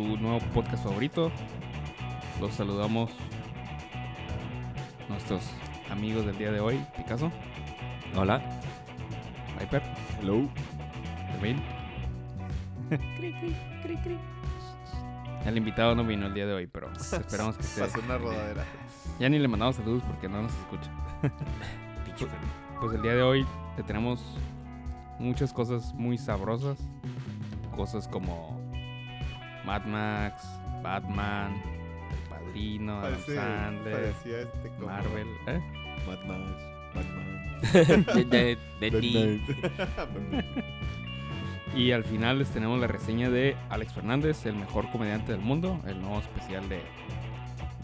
[0.00, 1.30] Su nuevo podcast favorito.
[2.40, 3.10] Los saludamos
[5.10, 5.42] nuestros
[5.90, 7.30] amigos del día de hoy, Picasso,
[8.16, 8.40] Hola.
[9.58, 9.82] Viper,
[10.18, 10.48] Hello.
[11.32, 11.62] Fermín.
[15.44, 17.80] El invitado no vino el día de hoy, pero esperamos que esté.
[17.80, 18.64] Pasó una rodadera.
[19.18, 20.90] Ya ni le mandamos saludos porque no nos escucha.
[22.80, 23.46] Pues el día de hoy
[23.86, 24.22] tenemos
[25.18, 26.78] muchas cosas muy sabrosas.
[27.74, 28.59] Cosas como
[29.70, 30.48] Mad Max,
[30.82, 31.62] Batman,
[32.10, 35.28] El Padrino, Adam Parece, Sandler, parecía este como Marvel.
[35.46, 35.60] ¿eh?
[36.08, 36.62] Mad Max.
[36.92, 38.06] Batman.
[38.30, 39.40] De- de- de ti.
[41.76, 45.80] Y al final les tenemos la reseña de Alex Fernández, el mejor comediante del mundo,
[45.86, 46.82] el nuevo especial de,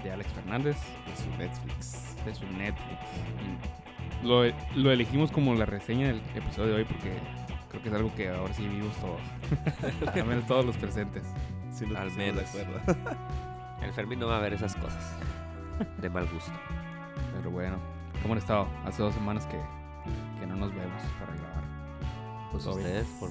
[0.02, 0.76] de Alex Fernández,
[1.06, 2.16] De su Netflix.
[2.24, 2.98] de su Netflix.
[4.24, 4.42] Y lo,
[4.74, 7.12] lo elegimos como la reseña del episodio de hoy porque
[7.70, 9.20] creo que es algo que ahora sí vivimos todos.
[10.16, 11.22] Al menos todos los presentes.
[11.84, 12.52] Nos Al menos.
[12.52, 12.80] de acuerdo.
[13.82, 15.12] El Fermín no va a ver esas cosas.
[16.00, 16.52] De mal gusto.
[17.36, 17.76] Pero bueno,
[18.22, 18.66] ¿cómo han estado?
[18.84, 19.58] Hace dos semanas que,
[20.40, 21.64] que no nos vemos para grabar.
[22.50, 22.86] Pues Todo bien.
[22.86, 23.30] ustedes por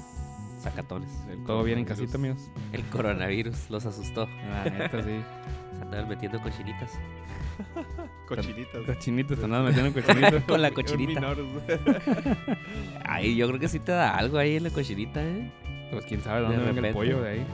[0.60, 1.10] sacatones.
[1.46, 2.50] ¿Todo bien en casita, amigos?
[2.72, 4.28] El coronavirus los asustó.
[4.50, 5.22] La neta, sí.
[6.04, 6.92] Metiendo cochinitas.
[8.28, 8.82] Cochinitas.
[8.86, 10.44] Cochinitos, te andas metiendo cochinitos.
[10.48, 11.22] Con la cochinita.
[13.06, 15.52] Ay, yo creo que sí te da algo ahí en la cochinita, ¿eh?
[15.92, 16.94] Pues quién sabe De dónde venga el repente.
[16.94, 17.46] pollo de ahí.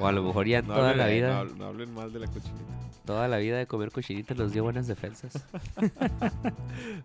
[0.00, 2.20] O a lo mejor ya No toda hablen, la vida, No, no hablen mal de
[2.20, 2.62] la cochinita.
[3.04, 5.44] toda la vida de comer cochinita nos dio buenas defensas.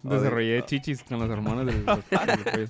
[0.03, 2.67] Desarrollé chichis con las hormonas del, del pollo.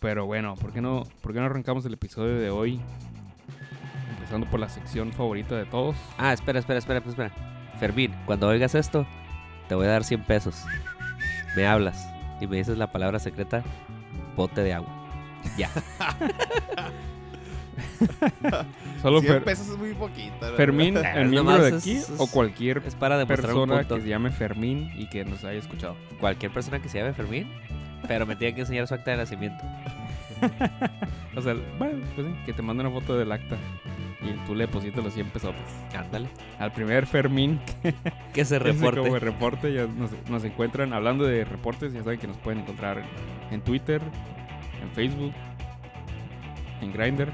[0.00, 2.80] Pero bueno, ¿por qué, no, ¿por qué no arrancamos el episodio de hoy?
[4.28, 5.96] Empezando por la sección favorita de todos.
[6.18, 7.30] Ah, espera, espera, espera, espera.
[7.80, 9.06] Fermín, cuando oigas esto,
[9.68, 10.64] te voy a dar 100 pesos.
[11.56, 12.06] Me hablas
[12.38, 13.62] y me dices la palabra secreta,
[14.36, 14.90] bote de agua.
[15.56, 15.70] Ya.
[19.00, 20.54] Solo 100 Fer- pesos es muy poquito.
[20.58, 21.22] Fermín, verdad.
[21.22, 23.94] el miembro de aquí es- o cualquier Es para persona punto.
[23.96, 25.96] que se llame Fermín y que nos haya escuchado.
[26.20, 27.50] Cualquier persona que se llame Fermín,
[28.06, 29.64] pero me tiene que enseñar su acta de nacimiento.
[31.36, 33.56] O sea, bueno, pues sí, que te mande una foto del acta
[34.20, 35.54] y tú le depositas los 100 pesos.
[35.96, 36.28] Ándale.
[36.58, 37.60] Al primer Fermín
[38.32, 39.00] Que se Ese reporte.
[39.00, 42.98] como reporte, ya nos, nos encuentran hablando de reportes, ya saben que nos pueden encontrar
[42.98, 44.02] en, en Twitter,
[44.82, 45.32] en Facebook,
[46.80, 47.30] en Grindr,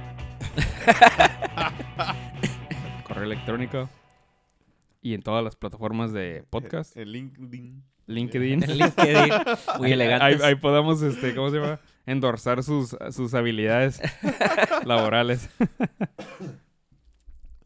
[3.07, 3.89] correo electrónico
[5.03, 7.83] y en todas las plataformas de podcast, En LinkedIn.
[8.07, 8.63] LinkedIn.
[8.63, 9.33] En LinkedIn.
[9.79, 10.43] Muy Ahí, elegantes.
[10.43, 11.81] ahí podamos, este, ¿cómo se llama?
[12.07, 14.01] Endorsar sus, sus habilidades
[14.85, 15.49] laborales.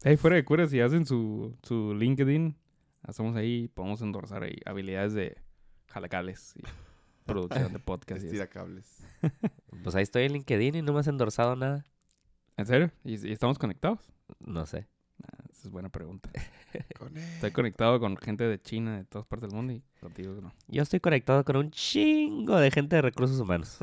[0.03, 2.55] Ahí fuera de cura, si hacen su, su LinkedIn,
[3.03, 5.37] hacemos ahí, podemos endorsar ahí habilidades de
[5.87, 6.61] jalacales y
[7.25, 8.11] producción de podcast.
[8.21, 8.27] y eso.
[8.27, 9.05] Estira cables.
[9.83, 11.85] Pues ahí estoy en LinkedIn y no me has endorsado nada.
[12.57, 12.91] ¿En serio?
[13.05, 13.99] ¿Y, y estamos conectados?
[14.39, 14.87] No sé.
[15.23, 16.29] Ah, esa es buena pregunta.
[17.35, 20.53] Estoy conectado con gente de China, de todas partes del mundo y contigo no.
[20.67, 23.77] Yo estoy conectado con un chingo de gente de recursos humanos.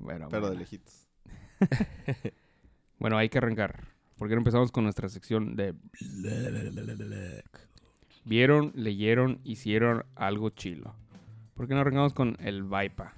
[0.00, 1.08] Bueno, Pero de lejitos.
[2.98, 3.84] Bueno, hay que arrancar.
[4.18, 5.74] Porque no empezamos con nuestra sección de...
[8.24, 10.94] Vieron, leyeron, hicieron algo chilo.
[11.54, 13.14] ¿Por qué no arrancamos con el Vaipa?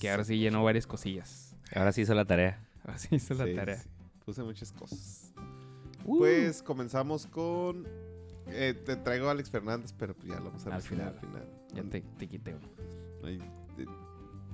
[0.00, 1.54] Que ahora sí llenó varias cosillas.
[1.74, 2.66] Ahora sí hizo la tarea.
[2.84, 3.76] Así hizo la Sí, tarea.
[3.76, 3.88] sí.
[4.24, 5.32] Puse muchas cosas.
[6.04, 6.18] Uh.
[6.18, 7.86] Pues comenzamos con.
[8.46, 11.42] eh, te traigo a Alex Fernández, pero ya lo vamos a Al mencionar al final.
[11.42, 11.84] final.
[11.84, 12.68] Ya te, te quité uno.
[13.22, 13.38] Ay,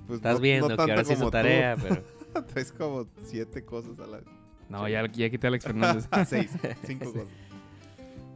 [0.07, 1.31] pues Estás no- viendo no que ahora sí hizo tú.
[1.31, 2.03] tarea, pero
[2.47, 4.21] Traes como siete cosas a la.
[4.69, 6.07] No, ya, ya quité a Alex Fernández.
[6.11, 6.51] Ah, seis,
[6.85, 7.27] cinco cosas.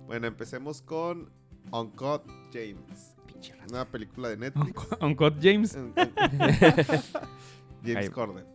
[0.07, 1.29] Bueno, empecemos con
[1.71, 2.23] Uncut
[2.53, 3.15] James.
[3.69, 4.88] Una película de Netflix.
[5.01, 5.77] Uncut James.
[7.83, 8.45] James Corden.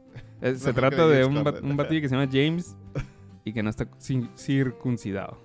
[0.40, 2.76] Eh, se trata de un, un batillo que se llama James
[3.44, 3.88] y que no está
[4.36, 5.38] circuncidado.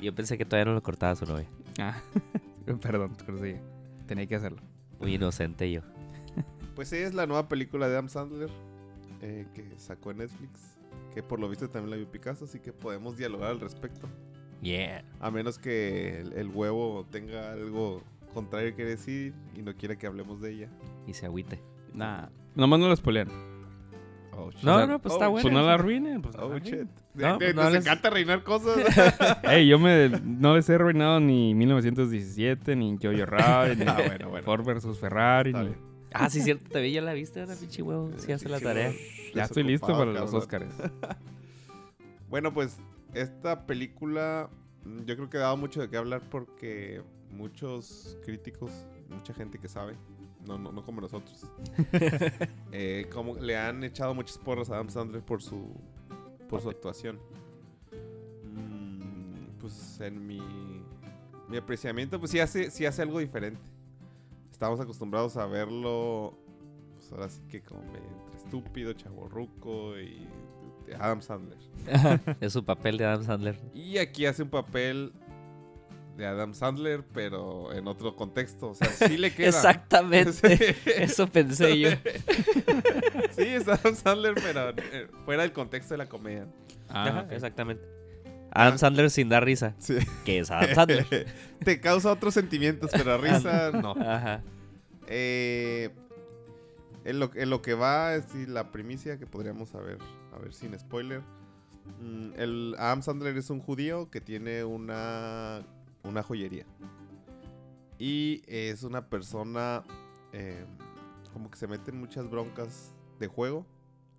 [0.00, 1.46] Yo pensé que todavía no lo cortaba su novia.
[1.78, 1.96] Ah,
[2.80, 3.56] perdón, pero sí,
[4.06, 4.60] tenía que hacerlo.
[5.00, 5.80] Muy inocente yo.
[6.74, 8.50] Pues sí, es la nueva película de Adam Sandler
[9.22, 10.76] eh, que sacó en Netflix.
[11.14, 14.08] que por lo visto también la vio Picasso, así que podemos dialogar al respecto.
[14.60, 15.04] Yeah.
[15.20, 18.02] A menos que el, el huevo tenga algo
[18.32, 20.68] contrario que decir y no quiera que hablemos de ella.
[21.06, 21.62] Y se agüite.
[21.92, 22.26] Nah.
[22.56, 23.28] Nomás no lo spoilean.
[24.36, 24.50] Oh.
[24.62, 25.60] No, sea, no, pues oh, está pues Pues bueno.
[25.60, 26.22] no la arruinen.
[26.22, 26.72] Pues no Oh, shit.
[26.74, 28.76] De- No, de- pues no les- encanta reinar cosas.
[29.44, 34.30] Ey, yo me, no les he arruinado ni 1917, ni Jojo Rabbit, ni Ah, bueno,
[34.30, 34.44] bueno.
[34.44, 35.52] Ford versus Ferrari.
[35.52, 35.74] Ni-.
[36.12, 38.10] Ah, sí, cierto, te vi, ya la viste, ahora pinche huevo.
[38.18, 38.92] Sí, hace la tarea.
[39.34, 40.32] Ya estoy listo para los.
[40.34, 40.66] Oscars.
[42.28, 42.78] Bueno, pues
[43.14, 44.48] esta película
[45.06, 47.00] yo creo que daba mucho de qué hablar porque
[47.30, 48.72] muchos críticos,
[49.08, 49.94] mucha gente que sabe,
[50.46, 51.46] no, no, no como nosotros,
[52.72, 55.74] eh, como le han echado muchas porras a Adam Sandler por su,
[56.48, 57.18] por su actuación.
[58.44, 60.40] Mm, pues en mi,
[61.48, 63.60] mi apreciamiento, pues sí hace, sí hace algo diferente.
[64.50, 66.38] Estamos acostumbrados a verlo,
[66.94, 68.00] pues ahora sí que como entre
[68.36, 70.28] estúpido, chaborruco y
[70.98, 71.58] Adam Sandler.
[72.40, 73.58] es su papel de Adam Sandler.
[73.74, 75.12] Y aquí hace un papel
[76.16, 78.70] de Adam Sandler, pero en otro contexto.
[78.70, 79.48] O sea, sí le queda.
[79.48, 80.34] Exactamente.
[80.84, 80.90] Sí.
[80.96, 81.90] Eso pensé yo.
[83.36, 86.46] Sí, es Adam Sandler, pero eh, fuera del contexto de la comedia.
[86.88, 87.84] Ah, Ajá, exactamente.
[88.52, 89.74] Adam Sandler sin dar risa.
[89.78, 89.98] Sí.
[90.24, 91.26] Que es Adam Sandler.
[91.64, 93.92] Te causa otros sentimientos, pero risa no.
[93.92, 94.42] Ajá.
[95.08, 95.90] Eh,
[97.04, 99.98] en, lo, en lo que va, es la primicia que podríamos saber,
[100.32, 101.22] a ver sin spoiler.
[102.00, 105.62] Mm, el Adam Sandler es un judío que tiene una,
[106.04, 106.66] una joyería.
[107.98, 109.84] Y es una persona
[110.32, 110.64] eh,
[111.32, 113.64] como que se mete en muchas broncas de juego.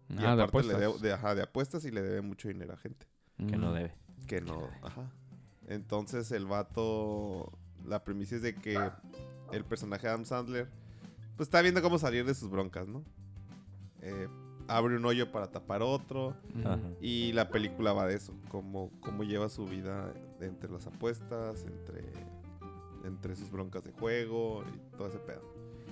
[0.09, 0.79] Y Ah, de aparte le apuestas.
[0.81, 3.05] debe- de, ajá, de apuestas y le debe mucho dinero a gente.
[3.37, 3.73] Que no Mm.
[3.73, 3.93] debe.
[4.27, 5.11] Que no, ajá.
[5.67, 7.51] Entonces el vato,
[7.85, 8.79] la premisa es de que
[9.51, 10.69] el personaje de Adam Sandler,
[11.35, 13.03] pues está viendo cómo salir de sus broncas, ¿no?
[14.01, 14.27] Eh,
[14.67, 16.35] abre un hoyo para tapar otro.
[16.63, 16.79] Ajá.
[17.01, 22.03] y la película va de eso, cómo, cómo lleva su vida entre las apuestas, entre,
[23.05, 25.41] entre sus broncas de juego y todo ese pedo.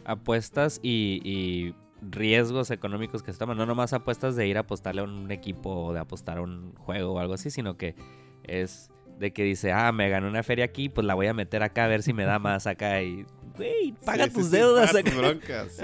[0.06, 3.57] Apuestas y, y riesgos económicos que se toman.
[3.57, 6.74] No nomás apuestas de ir a apostarle a un equipo o de apostar a un
[6.75, 7.95] juego o algo así, sino que
[8.44, 11.63] es de que dice, ah, me gané una feria aquí, pues la voy a meter
[11.63, 13.25] acá a ver si me da más acá y,
[13.56, 15.10] güey, paga Sí, tus sí, deudas paga acá.
[15.12, 15.80] tus broncas,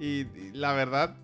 [0.00, 1.16] y la verdad,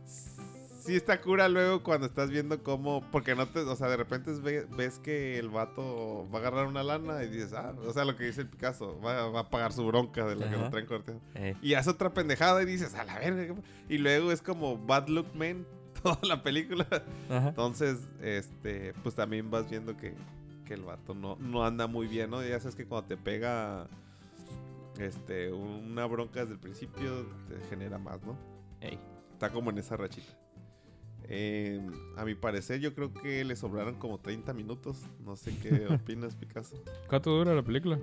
[0.85, 3.03] sí está cura luego cuando estás viendo cómo.
[3.11, 3.61] Porque no te.
[3.61, 7.29] O sea, de repente ve- ves que el vato va a agarrar una lana y
[7.29, 10.27] dices, ah, o sea, lo que dice el Picasso, va, va a pagar su bronca
[10.27, 11.21] de lo que lo traen cortejo.
[11.35, 13.47] Eh, Y hace otra pendejada y dices, a la verga.
[13.47, 15.67] ¿qué pa-?" Y luego es como Bad Look Man
[16.03, 16.87] toda la película.
[17.31, 17.49] ajá.
[17.49, 20.15] Entonces, este, pues también vas viendo que,
[20.65, 22.43] que el vato no, no anda muy bien, ¿no?
[22.45, 23.87] Ya sabes que cuando te pega
[24.99, 28.37] este, una bronca desde el principio, te genera más, ¿no?
[28.81, 28.99] Ey.
[29.33, 30.33] Está como en esa rachita.
[31.35, 31.81] Eh,
[32.17, 34.99] a mi parecer, yo creo que le sobraron como 30 minutos.
[35.25, 36.77] No sé qué opinas, Picasso.
[37.09, 37.97] ¿Cuánto dura la película?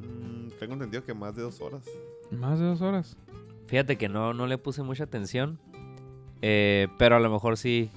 [0.00, 1.84] Mm, tengo entendido que más de dos horas.
[2.30, 3.18] Más de dos horas.
[3.66, 5.58] Fíjate que no, no le puse mucha atención.
[6.40, 7.90] eh, pero a lo mejor sí,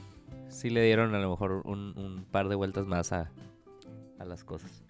[0.50, 3.32] sí le dieron a lo mejor un, un par de vueltas más a,
[4.20, 4.84] a las cosas.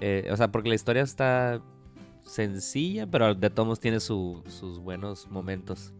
[0.00, 1.60] Eh, o sea, porque la historia está
[2.22, 5.92] sencilla, pero de todos modos tiene su- sus buenos momentos.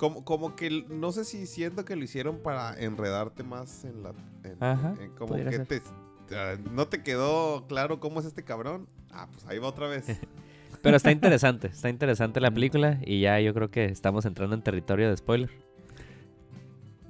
[0.00, 4.14] Como, como que no sé si siento que lo hicieron para enredarte más en la.
[4.44, 5.66] en- Ajá, en como que ser.
[5.66, 8.88] te, te- no te quedó claro cómo es este cabrón.
[9.10, 10.06] Ah, pues ahí va otra vez.
[10.82, 14.62] Pero está interesante, está interesante la película y ya yo creo que estamos entrando en
[14.62, 15.50] territorio de spoiler.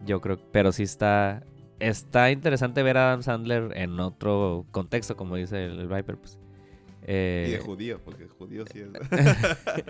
[0.05, 1.45] Yo creo, pero sí está
[1.79, 6.39] está interesante ver a Adam Sandler en otro contexto, como dice el, el Viper, pues.
[7.03, 8.89] Eh, y de judío, porque judío sí es.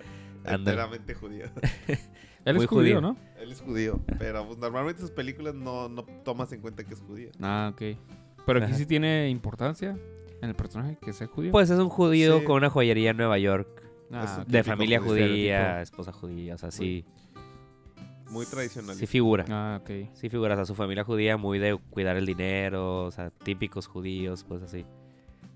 [0.44, 1.46] Enteramente judío.
[2.44, 3.00] Él Muy es judío, judío.
[3.00, 3.16] ¿no?
[3.38, 7.00] Él es judío, pero pues, normalmente sus películas no, no tomas en cuenta que es
[7.00, 7.30] judío.
[7.40, 7.97] Ah, ok.
[8.47, 9.97] Pero aquí sí tiene importancia
[10.42, 11.52] en el personaje que sea judío.
[11.52, 12.44] Pues es un judío Sí.
[12.44, 13.68] con una joyería en Nueva York,
[14.12, 17.04] Ah, es un de Típico familia judío, judía, esposa judía, o sea, sí,
[18.30, 18.97] Muy tradicional.
[18.97, 19.44] sí figura.
[19.49, 20.09] Ah, ok.
[20.14, 23.87] Sí figura, o sea, su familia judía muy de cuidar el dinero, o sea, típicos
[23.87, 24.85] judíos, pues así.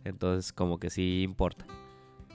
[0.05, 1.67] Entonces, como que sí importa.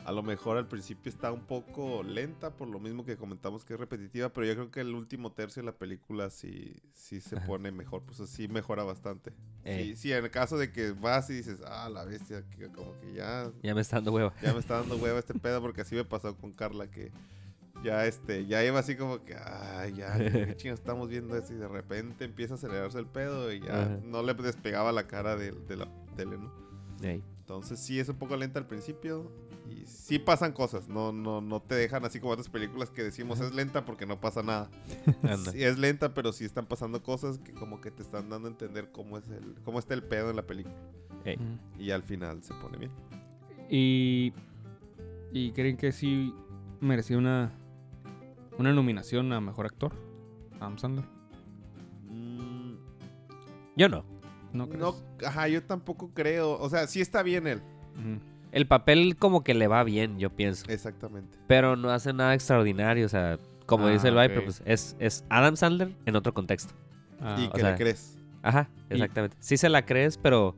[0.10, 3.76] A lo mejor al principio está un poco lenta, por lo mismo que comentamos que
[3.76, 7.36] es repetitiva, pero yo creo que el último tercio de la película sí, sí se
[7.38, 7.46] Ajá.
[7.46, 9.34] pone mejor, pues sí mejora bastante.
[9.64, 9.90] Ey.
[9.90, 13.00] Sí, sí, en el caso de que vas y dices, ah, la bestia, que como
[13.00, 14.34] que ya, Ya me está dando hueva.
[14.42, 17.12] ya me está dando hueva este pedo, porque así me pasó con Carla, que
[17.84, 21.58] ya este, ya iba así como que, ay, ya, qué chingados estamos viendo esto, y
[21.58, 24.00] de repente empieza a acelerarse el pedo y ya Ajá.
[24.04, 26.52] no le despegaba la cara de, de la tele, ¿no?
[27.04, 27.24] Ey.
[27.42, 29.32] Entonces sí es un poco lenta al principio
[29.70, 33.40] y sí pasan cosas, no, no, no te dejan así como otras películas que decimos
[33.40, 34.70] es lenta porque no pasa nada.
[35.52, 38.52] Sí es lenta, pero sí están pasando cosas que como que te están dando a
[38.52, 40.76] entender cómo es el, cómo está el pedo en la película.
[41.78, 42.92] Y al final se pone bien.
[43.70, 44.34] Y,
[45.32, 46.34] y creen que sí
[46.80, 47.52] merecía una,
[48.58, 49.94] una nominación a mejor actor.
[50.60, 51.06] Adam Sandler.
[52.10, 52.74] Mm,
[53.78, 54.04] Yo no.
[54.52, 54.82] ¿No crees?
[54.82, 54.96] no,
[55.26, 56.60] ajá, yo tampoco creo.
[56.60, 57.62] O sea, sí está bien él.
[58.52, 60.66] El papel como que le va bien, yo pienso.
[60.70, 61.38] Exactamente.
[61.48, 65.24] Pero no hace nada extraordinario, o sea, como Ah, dice el Viper, pues es, es
[65.30, 66.74] Adam Sandler en otro contexto.
[67.22, 68.18] Ah, y que sea, le crees.
[68.42, 69.38] Ajá, Y- exactamente.
[69.40, 70.56] Sí se la crees, pero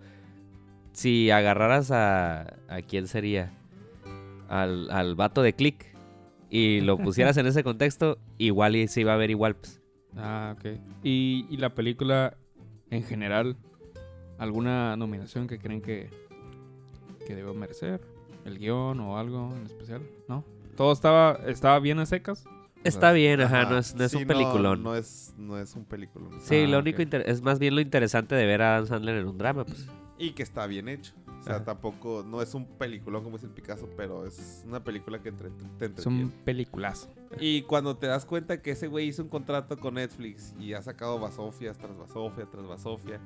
[0.94, 2.42] si agarraras a...
[2.70, 3.52] ¿A quién sería?
[4.48, 5.86] Al, al vato de Click
[6.50, 9.82] y lo pusieras en ese contexto, igual y se iba a ver igual, pues.
[10.16, 10.78] Ah, ok.
[11.04, 12.38] Y, y la película
[12.90, 13.58] en general,
[14.38, 16.10] ¿alguna nominación que creen que,
[17.26, 18.02] que debe merecer?
[18.46, 20.02] ¿El guion o algo en especial?
[20.28, 20.44] ¿No?
[20.76, 22.44] ¿Todo estaba, estaba bien a secas?
[22.84, 23.70] Está bien, ajá, Ajá.
[23.72, 24.82] no es, no es Sí, un peliculón.
[24.82, 26.40] No, es, no es un peliculón.
[26.42, 26.82] Sí, Ah, lo ok.
[26.84, 29.66] único inter- es más bien lo interesante de ver a Adam Sandler en un drama,
[29.66, 29.88] pues.
[30.18, 31.14] Y que está bien hecho.
[31.40, 31.64] O sea, Ajá.
[31.66, 35.50] tampoco, no es un peliculón como es el Picasso, pero es una película que entre-
[35.50, 36.24] te Es entretiene.
[36.26, 37.10] un peliculazo.
[37.40, 40.82] Y cuando te das cuenta que ese güey hizo un contrato con Netflix y ha
[40.82, 43.20] sacado basofias tras basofia tras basofia,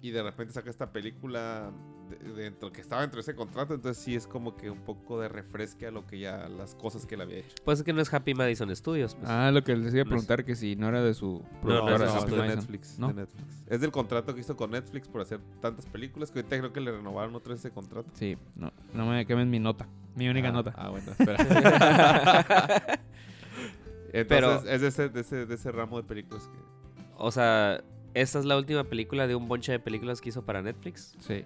[0.00, 1.70] y de repente saca esta película
[2.08, 5.20] de- dentro que estaba dentro de ese contrato, entonces sí es como que un poco
[5.20, 7.54] de refresque a lo que ya, las cosas que él había hecho.
[7.64, 9.28] Pues es que no es Happy Madison Studios, pues.
[9.28, 11.42] Ah, lo que les iba a No es- preguntar, que si no era de su
[11.44, 12.42] no, productora, no, de es Happy de ¿No?
[13.08, 13.64] de Netflix.
[13.68, 16.80] Es del contrato que hizo con Netflix por hacer tantas películas que ahorita creo que
[16.80, 18.08] le renovaron otra vez ese contrato.
[18.14, 19.86] Sí, no, no me quemen mi nota.
[20.14, 20.72] Mi única Ah, nota.
[20.76, 21.36] Ah, bueno, espera.
[24.12, 26.58] Entonces, Pero- es de ese, de, ese, de ese ramo de películas que...
[27.18, 27.82] O sea,
[28.20, 31.14] esta es la última película de un bonche de películas que hizo para Netflix.
[31.20, 31.44] Sí.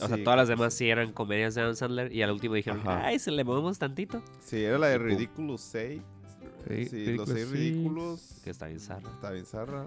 [0.00, 2.80] O sea, todas las demás sí eran comedias de Adam Sandler y al último dijeron,
[2.80, 3.06] Ajá.
[3.06, 4.22] ay, se le movemos tantito.
[4.40, 6.02] Sí, era la de Ridiculous 6.
[6.68, 7.50] Sí, Sí, los Ridiculous 6 Six.
[7.52, 8.40] ridículos.
[8.42, 9.08] Que está bien zarra.
[9.10, 9.86] Está bien zarra.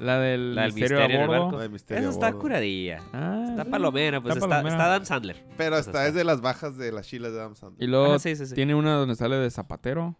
[0.00, 1.42] La del, La del misterio, misterio a bordo.
[1.44, 1.56] barco.
[1.56, 3.00] la de Misterio Esa está curadilla.
[3.12, 3.70] Ah, Está sí.
[3.70, 4.74] palomera, pues Está está, palomera.
[4.76, 5.36] está Adam Sandler.
[5.56, 6.06] Pero Pues hasta está.
[6.08, 7.82] es de las bajas de las chilas de Adam Sandler.
[7.82, 8.54] Y luego Ajá, sí, sí, sí.
[8.56, 10.16] tiene una donde sale de zapatero.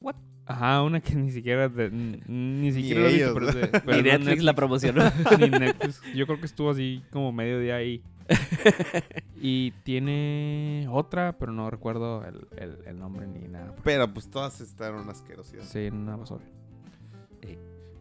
[0.00, 0.16] What?
[0.48, 4.42] Ajá, una que ni siquiera n- ni siquiera lo he ellos, visto, pero, pero Netflix
[4.42, 5.02] la promocionó.
[5.38, 6.00] Ni Netflix.
[6.14, 8.02] Yo creo que estuvo así como medio día ahí.
[9.40, 13.74] y tiene otra, pero no recuerdo el, el- el nombre ni nada.
[13.84, 15.64] Pero pues todas estaban asquerosas.
[15.68, 16.42] Sí, una basura.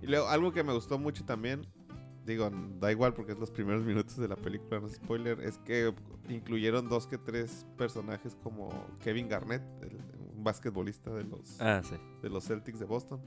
[0.01, 1.65] Y luego, algo que me gustó mucho también,
[2.25, 2.49] digo,
[2.79, 5.93] da igual porque es los primeros minutos de la película, no es spoiler, es que
[6.29, 8.69] incluyeron dos que tres personajes como
[9.03, 9.97] Kevin Garnett, el-
[10.37, 11.95] un basquetbolista de los, ah, sí.
[12.21, 13.19] de los Celtics de Boston.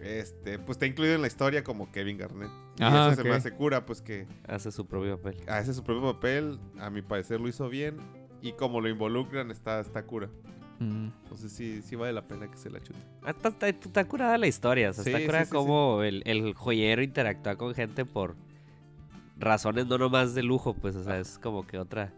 [0.00, 2.50] Este, pues está incluido en la historia como Kevin Garnett.
[2.78, 5.48] Y Ah, eso se me hace cura, pues que Hace su propio papel.
[5.48, 7.96] hace su propio papel, a mi parecer lo hizo bien.
[8.40, 10.28] Y como lo involucran, está, está cura.
[10.80, 11.08] Mm.
[11.22, 12.98] Entonces sí, sí vale la pena que se la chute.
[13.22, 14.90] Ah, Está, está- está curada la historia.
[14.90, 15.56] O sea, Sí, está curada sí, sí.
[15.56, 18.34] como el, el joyero interactúa con gente por
[19.38, 22.12] razones no nomás de lujo, pues, o sea, es como que otra,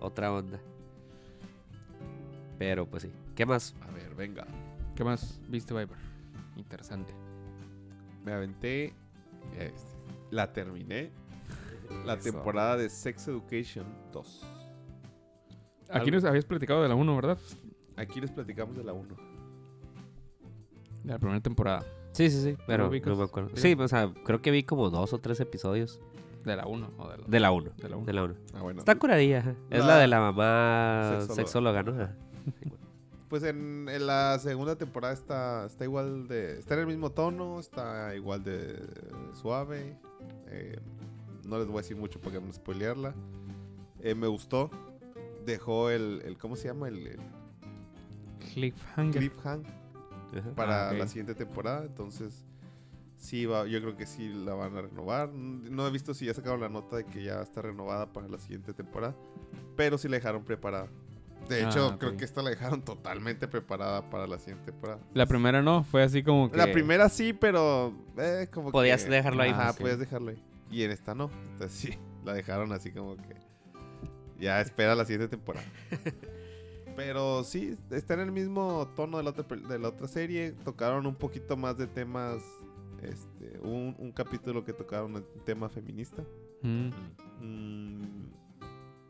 [0.00, 0.58] otra onda.
[2.58, 3.10] Pero pues sí.
[3.36, 3.74] ¿Qué más?
[3.86, 4.44] A ver, venga.
[4.96, 5.96] ¿Qué más viste, Viper?
[6.56, 7.14] Interesante.
[8.24, 8.94] Me aventé.
[9.58, 9.94] este,
[10.32, 11.10] la terminé.
[12.04, 12.32] La Eso.
[12.32, 14.44] temporada de Sex Education 2.
[15.88, 17.38] Aquí Algo- nos habías platicado de la 1, ¿verdad?
[17.96, 19.14] Aquí les platicamos de la 1.
[21.04, 21.84] De la primera temporada.
[22.10, 23.50] Sí, sí, sí, pero no me acuerdo.
[23.54, 23.76] Sí.
[23.78, 26.00] O sea, creo que vi como dos o tres episodios
[26.44, 27.70] De la 1 o de la de la 1.
[27.76, 28.06] De la uno.
[28.06, 28.34] De la 1.
[28.54, 28.78] Ah, bueno.
[28.80, 29.54] Está curadilla.
[29.70, 31.34] Es La- la de la mamá Sexóloga.
[31.34, 31.92] sexóloga, ¿no?
[33.28, 36.58] Pues en, en la segunda temporada está, está igual de.
[36.58, 38.78] Está en el mismo tono, está igual de
[39.34, 39.98] suave.
[40.48, 40.78] eh,
[41.44, 43.14] no les voy a decir mucho para no spoilearla.
[44.00, 44.70] Eh, me gustó.
[45.44, 46.88] Dejó el, el- ¿Cómo se llama?
[46.88, 47.20] El, el
[48.52, 49.20] Cliffhanger.
[49.20, 49.62] cliffhang
[50.36, 50.54] Ajá.
[50.54, 51.84] para Ah, la siguiente temporada.
[51.84, 52.44] Entonces,
[53.16, 55.32] sí, va, yo creo que sí la van a renovar.
[55.32, 58.38] No he visto si ya sacaron la nota de que ya está renovada para la
[58.38, 59.14] siguiente temporada.
[59.76, 60.88] Pero sí la dejaron preparada.
[61.48, 61.98] De Ah, hecho, ok.
[61.98, 65.00] creo que esta la dejaron totalmente preparada para la siguiente temporada.
[65.14, 66.56] La primera no, fue así como que...
[66.56, 69.82] La primera sí, pero eh, como Podías que- dejarlo ahí, Ajá, pues, sí.
[69.82, 70.42] podías dejarlo ahí.
[70.70, 71.30] Y en esta no.
[71.52, 73.36] Entonces sí, la dejaron así como que
[74.40, 75.66] ya espera la siguiente temporada.
[76.96, 80.52] pero sí, está en el mismo tono de la otra, de la otra serie.
[80.64, 82.42] Tocaron un poquito más de temas.
[83.02, 86.22] Este, un, un capítulo que tocaron el tema feminista.
[86.62, 86.88] Mm.
[87.40, 88.25] Mm,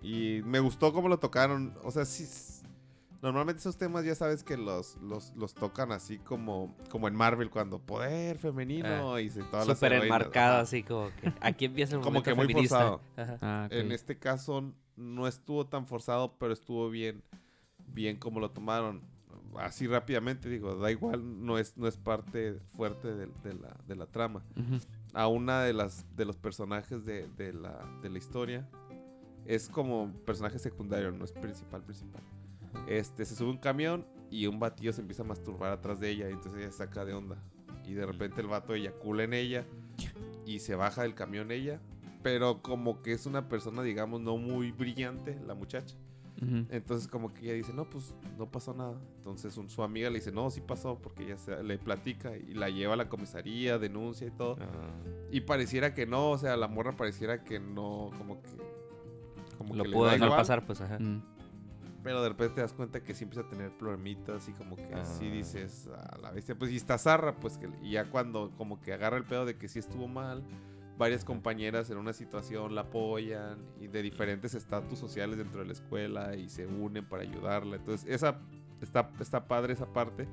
[0.06, 1.74] y me gustó cómo lo tocaron.
[1.82, 2.26] O sea, sí.
[3.22, 7.50] Normalmente esos temas ya sabes que los, los, los tocan así como, como en Marvel
[7.50, 12.02] cuando poder femenino y se, todas las Súper enmarcado, así como que aquí empieza el
[12.02, 12.76] Como que muy feminista.
[12.76, 13.00] forzado.
[13.16, 13.38] Ajá.
[13.40, 13.68] Ah.
[13.72, 17.24] En este caso no estuvo tan forzado, pero estuvo bien,
[17.88, 19.02] bien como lo tomaron.
[19.56, 23.96] Así rápidamente, digo, da igual, no es, no es parte fuerte de, de la, de
[23.96, 24.44] la trama.
[25.14, 28.68] A una de las de los personajes de, de la, de la historia
[29.46, 32.22] es como personaje secundario, no es principal, principal.
[32.88, 36.28] Este, se sube un camión y un batillo se empieza a masturbar atrás de ella
[36.28, 37.36] y entonces ella se saca de onda.
[37.84, 39.64] Y de repente el vato eyacula en ella
[40.44, 41.80] y se baja del camión ella.
[42.22, 45.96] Pero como que es una persona, digamos, no muy brillante, la muchacha.
[46.70, 49.00] Entonces como que ella dice, no, pues no pasó nada.
[49.18, 52.52] Entonces un- su amiga le dice, no, sí pasó, porque ella se- le platica y
[52.52, 54.56] la lleva a la comisaría, denuncia y todo.
[54.60, 54.90] Ah,
[55.30, 58.50] Y pareciera que no, o sea, la morra pareciera que no, como que...
[59.58, 60.98] Como Lo que pudo dejar igual, pasar, pues, ajá.
[60.98, 61.22] Mm.
[62.02, 64.88] Pero de repente te das cuenta que sí empieza a tener problemitas y como que
[65.04, 65.32] sí Ah.
[65.32, 68.92] dices a la bestia, pues y está zarra, pues que y ya cuando como que
[68.92, 70.44] agarra el pedo de que sí estuvo mal,
[70.98, 75.72] varias compañeras en una situación la apoyan y de diferentes estatus sociales dentro de la
[75.72, 77.76] escuela y se unen para ayudarla.
[77.76, 78.38] Entonces, esa
[78.80, 80.28] está, está padre esa parte.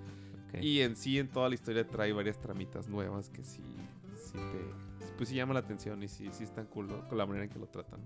[0.62, 3.64] Y en sí, en toda la historia trae varias tramitas nuevas que sí,
[4.16, 7.08] sí te, pues sí llama la atención y sí, sí están cool ¿no?
[7.10, 8.02] con la manera en que lo tratan.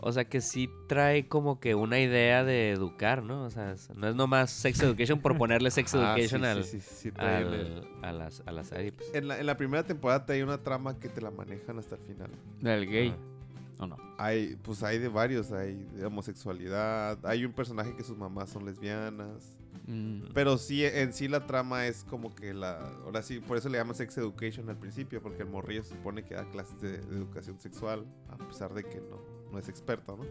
[0.00, 3.44] O sea que sí trae como que una idea de educar, ¿no?
[3.44, 6.64] O sea, es- no es nomás sex education por ponerle sex Ah, sí, education al,
[6.64, 8.92] sí, sí, sí trae el- al- a, las, a la serie.
[8.92, 9.14] pues.
[9.14, 12.02] En la, en la primera temporada trae una trama que te la manejan hasta el
[12.02, 12.30] final.
[12.60, 13.14] Del gay.
[13.16, 13.82] Ah.
[13.82, 13.96] ¿O no?
[14.18, 18.64] Hay, pues hay de varios, hay de homosexualidad, hay un personaje que sus mamás son
[18.66, 19.56] lesbianas.
[19.86, 20.28] Mm.
[20.32, 22.78] Pero sí, en sí la trama es como que la...
[23.04, 26.24] Ahora sí, por eso le llaman sex education al principio, porque el morrillo se supone
[26.24, 29.20] que da clases de, de educación sexual, a pesar de que no,
[29.54, 30.24] no es experto, ¿no?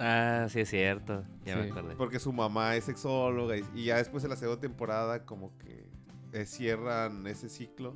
[0.00, 1.22] Ah, sí es cierto.
[1.44, 1.94] Ya me acordé.
[1.96, 5.86] Porque su mamá es sexóloga y, y ya después de la segunda temporada como que
[6.32, 7.94] eh, cierran ese ciclo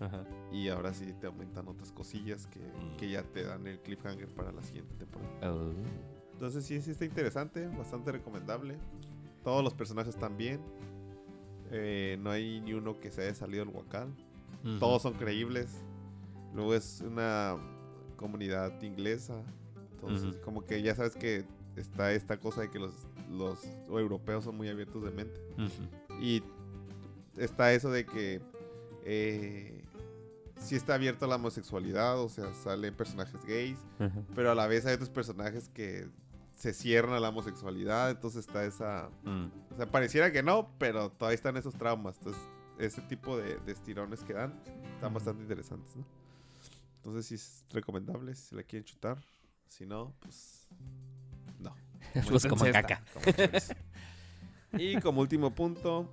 [0.00, 0.24] Ajá.
[0.52, 2.96] y ahora sí te aumentan otras cosillas que, Mm.
[2.98, 5.52] que ya te dan el cliffhanger para la siguiente temporada.
[5.52, 5.72] Oh.
[6.32, 8.76] Entonces sí, sí está interesante, bastante recomendable.
[9.44, 10.60] Todos los personajes están bien.
[11.70, 14.08] Eh, no hay ni uno que se haya salido del huacal.
[14.80, 15.82] Todos son creíbles.
[16.54, 17.56] Luego es una
[18.18, 19.42] comunidad inglesa.
[19.92, 22.92] Entonces, como que ya sabes que está esta cosa de que los,
[23.30, 25.40] los europeos son muy abiertos de mente.
[26.20, 26.42] Y
[27.36, 28.42] está eso de que
[29.04, 29.82] eh,
[30.60, 33.78] sí está abierto a la homosexualidad, o sea, salen personajes gays,
[34.34, 36.08] pero a la vez hay otros personajes que
[36.54, 39.10] se cierran a la homosexualidad, entonces está esa...
[39.22, 39.46] Mm.
[39.72, 42.16] O sea, pareciera que no, pero todavía están esos traumas.
[42.18, 42.42] Entonces,
[42.80, 44.60] ese tipo de, de estirones que dan
[44.94, 46.04] están bastante interesantes, ¿no?
[47.08, 49.16] Entonces sí es recomendable si la quieren chutar.
[49.66, 50.68] Si no, pues
[51.58, 51.74] no.
[52.28, 52.82] Pues como esta.
[52.82, 53.02] caca.
[53.14, 56.06] Como y como último punto,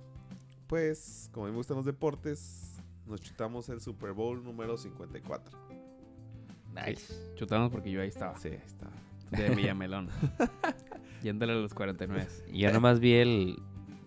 [0.66, 5.58] pues como me gustan los deportes, nos chutamos el Super Bowl número 54.
[6.74, 7.12] Nice.
[7.34, 8.38] Chutamos porque yo ahí estaba.
[8.38, 8.88] Sí, ahí está.
[9.32, 10.08] De Villamelón.
[11.22, 12.26] Yéndole a los 49.
[12.54, 13.62] Yo nomás vi el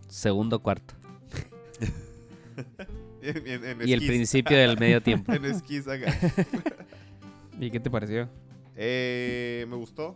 [0.07, 0.95] segundo cuarto.
[3.45, 5.31] En- en- en Y el principio del medio tiempo.
[5.33, 6.13] en esquís acá.
[7.59, 8.29] ¿Y qué te pareció?
[8.75, 10.15] Eh, me gustó.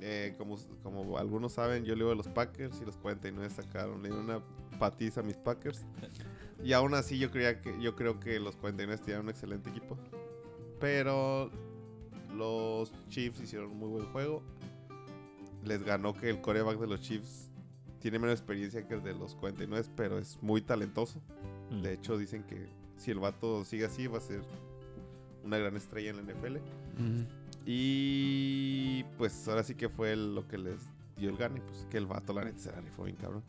[0.00, 4.02] Eh, como, como algunos saben, yo le iba a los Packers y los 49 sacaron.
[4.02, 4.40] Le dieron una
[4.78, 5.84] patiza a mis Packers.
[6.64, 9.98] Y aún así yo creía que yo creo que los 49 tenían un excelente equipo.
[10.80, 11.50] Pero
[12.34, 14.42] los Chiefs hicieron un muy buen juego.
[15.64, 17.50] Les ganó que el coreback de los Chiefs
[17.98, 21.20] tiene menos experiencia que el de los 49, pero es muy talentoso.
[21.70, 21.82] Mm.
[21.82, 24.42] De hecho, dicen que si el vato sigue así, va a ser
[25.44, 26.56] una gran estrella en la NFL.
[26.98, 27.22] Mm.
[27.66, 30.80] Y pues ahora sí que fue lo que les
[31.16, 31.60] dio el gane.
[31.60, 33.42] Pues que el vato, la neta, se la rifó bien cabrón.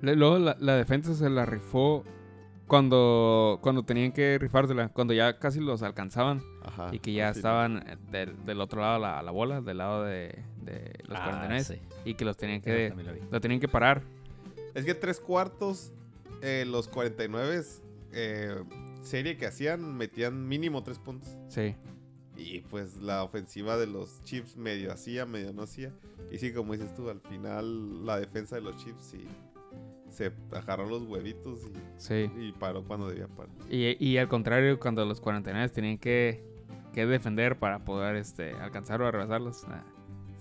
[0.00, 2.04] Luego la, la defensa se la rifó
[2.68, 6.90] cuando, cuando tenían que rifársela, cuando ya casi los alcanzaban Ajá.
[6.92, 10.04] y que ya estaban eh, del, del otro lado a la, la bola, del lado
[10.04, 11.80] de, de los Ah, 49 sí.
[12.04, 12.92] y que los tenían que
[13.30, 14.02] lo tenían que parar.
[14.74, 15.92] Es que tres cuartos,
[16.42, 17.62] eh, los 49
[18.12, 18.54] eh,
[19.02, 21.36] serie que hacían, metían mínimo tres puntos.
[21.48, 21.74] Sí.
[22.36, 25.92] Y pues la ofensiva de los Chiefs medio hacía, medio no hacía.
[26.30, 29.26] Y sí, como dices tú, al final la defensa de los Chiefs sí
[30.10, 32.30] se agarró los huevitos y, Sí.
[32.38, 33.50] y paró cuando debía parar.
[33.70, 36.42] Y, y al contrario, cuando los 49 tenían que,
[36.94, 39.64] que defender para poder este, alcanzar o rebasarlos.
[39.64, 39.84] ah,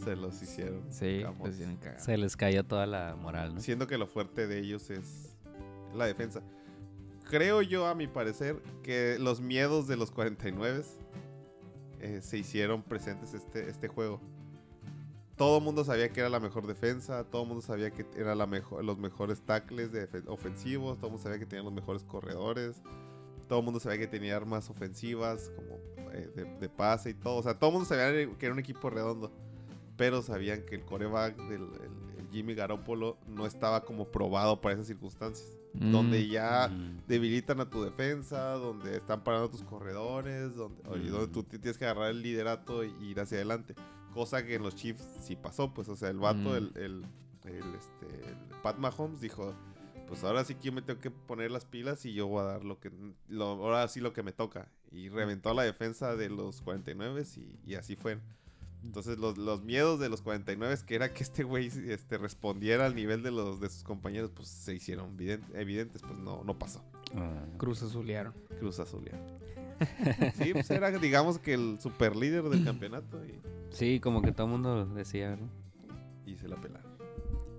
[0.03, 0.81] Se los hicieron.
[0.89, 1.35] sí, los
[1.81, 2.03] cagados.
[2.03, 3.61] Se les cayó toda la moral, ¿no?
[3.61, 5.26] Siendo que lo fuerte de ellos es
[5.95, 6.41] la defensa.
[7.29, 10.83] Creo yo, a mi parecer, que los miedos de los 49
[11.99, 14.21] eh, se hicieron presentes este, este juego.
[15.35, 18.33] todo el mundo sabía que era la mejor defensa, todo el mundo sabía que era
[18.33, 19.91] la mejor, los mejores tackles
[20.27, 22.81] ofensivos, todo el mundo sabía que tenían los mejores corredores,
[23.47, 25.77] todo el mundo sabía que tenía armas ofensivas como
[26.13, 27.35] eh, de, pase y todo.
[27.37, 29.31] O sea, todo el mundo sabía que era un equipo redondo,
[29.97, 34.73] pero sabían que el coreback del el- el Jimmy Garoppolo no estaba como probado para
[34.75, 35.56] esas circunstancias.
[35.79, 35.91] Mm.
[35.91, 37.01] Donde ya Mm.
[37.07, 41.77] debilitan a tu defensa, donde están parando tus corredores, donde, oye, donde tú ti- tienes
[41.77, 43.75] que agarrar el liderato y ir hacia adelante.
[44.13, 46.55] Cosa que en los Chiefs sí pasó, pues, o sea, el vato, Mm.
[46.55, 47.05] el, el,
[47.45, 49.53] el, este, el Pat Mahomes dijo,
[50.07, 52.45] pues ahora sí que yo me tengo que poner las pilas y yo voy a
[52.45, 52.91] dar lo que,
[53.27, 54.71] lo, ahora sí lo que me toca.
[54.91, 58.17] Y reventó la defensa de los 49 y, y así fue.
[58.83, 62.95] Entonces los, los miedos de los 49 que era que este güey este, respondiera al
[62.95, 66.83] nivel de los de sus compañeros, pues se hicieron evident- evidentes, pues no, no pasó.
[67.15, 67.43] Ah.
[67.57, 68.33] Cruz azulearon.
[68.59, 69.05] Cruz Azul.
[70.35, 74.47] sí, pues era digamos que el super líder del campeonato y, Sí, como que todo
[74.47, 75.49] el mundo decía, ¿no?
[76.25, 76.91] y se la pelaron.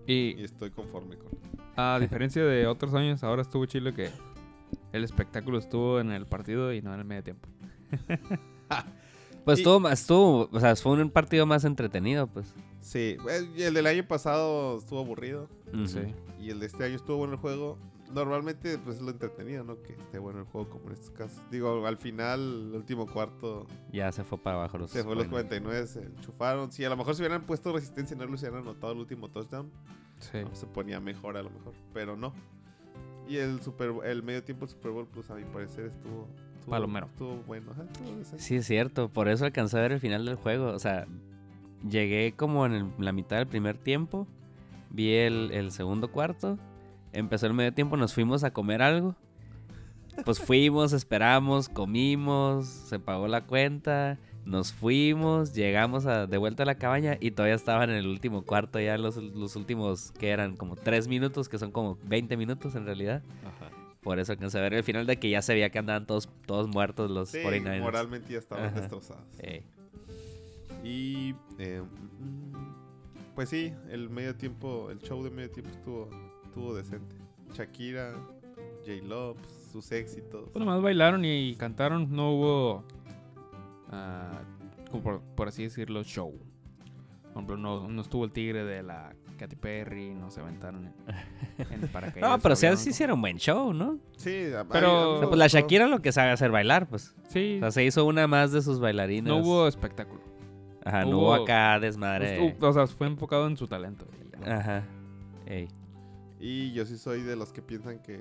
[0.07, 1.39] Y Y estoy conforme con
[1.77, 4.11] a diferencia de otros años, ahora estuvo chile que
[4.93, 7.49] el espectáculo estuvo en el partido y no en el medio tiempo.
[9.49, 12.55] Pues Y- estuvo, más- estuvo, o sea, fue un partido más entretenido, pues.
[12.83, 13.17] Sí,
[13.57, 15.49] el del año pasado estuvo aburrido.
[15.87, 16.01] Sí.
[16.39, 17.79] y el de este año estuvo bueno el juego.
[18.13, 19.83] Normalmente pues es lo entretenido, ¿no?
[19.83, 21.41] Que esté bueno el juego como en estos casos.
[21.51, 25.27] Digo, al final, el último cuarto, Ya se fue para abajo los se fue los
[25.29, 25.87] 49.
[25.87, 26.71] 49, se enchufaron.
[26.73, 29.29] Si a lo mejor si hubieran puesto resistencia y no les hubieran anotado el último
[29.31, 29.71] touchdown,
[30.21, 30.39] Sí.
[30.53, 32.33] se ponía mejor a lo mejor, pero no.
[33.29, 36.29] Y el Super el medio tiempo del Super Bowl, pues a mi parecer estuvo,
[36.69, 37.07] estuvo Palomero.
[37.07, 38.43] Estuvo bueno, ajá, estuvo decente.
[38.43, 39.09] Sí, es cierto.
[39.09, 40.69] Por eso alcancé a ver el final del juego.
[40.73, 41.07] O sea,
[41.89, 44.27] llegué como en el- la mitad del primer tiempo.
[44.91, 46.59] Vi el, el segundo cuarto.
[47.13, 49.15] Empezó el medio tiempo, nos fuimos a comer algo.
[50.25, 56.67] Pues fuimos, esperamos, comimos, se pagó la cuenta, nos fuimos, llegamos a- de vuelta a
[56.67, 60.57] la cabaña y todavía estaban en el último cuarto, ya los, los últimos que eran
[60.57, 63.23] como tres minutos, que son como 20 minutos en realidad.
[63.47, 63.58] Ajá.
[64.09, 66.31] Por eso alcancé a ver el final de que ya se veía que andaban todos,
[66.47, 67.81] todos muertos los Sí, 49ers.
[67.83, 68.81] moralmente ya estaban Ajá.
[68.81, 69.23] destrozados.
[69.39, 69.63] Ey.
[70.83, 76.09] Y eh, mm, pues sí, el medio tiempo, el show de medio tiempo estuvo,
[76.43, 77.17] estuvo decente.
[77.53, 78.15] Shakira,
[78.87, 80.49] J Lo, pues, sus éxitos.
[80.55, 82.85] Pues nomás bailaron y cantaron, no hubo,
[83.91, 84.41] ah,
[84.91, 86.33] como por, por así decirlo, show.
[87.25, 90.93] Por ejemplo, no, no estuvo el tigre de la Katy Perry, no se aventaron
[91.59, 92.29] en, en paracaídas.
[92.31, 93.99] No, pero sí, hicieron buen show, ¿no?
[94.19, 95.47] Sí, Pero- O sea, pues la.
[95.47, 97.15] Shakira lo que sabe hacer bailar, pues.
[97.29, 99.29] Sí, O sea, se hizo una más de sus bailarinas.
[99.29, 100.21] no hubo espectáculo.
[100.85, 102.47] Ajá, no hubo- hubo acá desmadre.
[102.49, 104.07] Estuvo- o sea, fue enfocado en su talento.
[104.47, 104.85] Ajá.
[105.47, 105.69] Ey.
[106.41, 108.21] Y yo sí soy de los que piensan que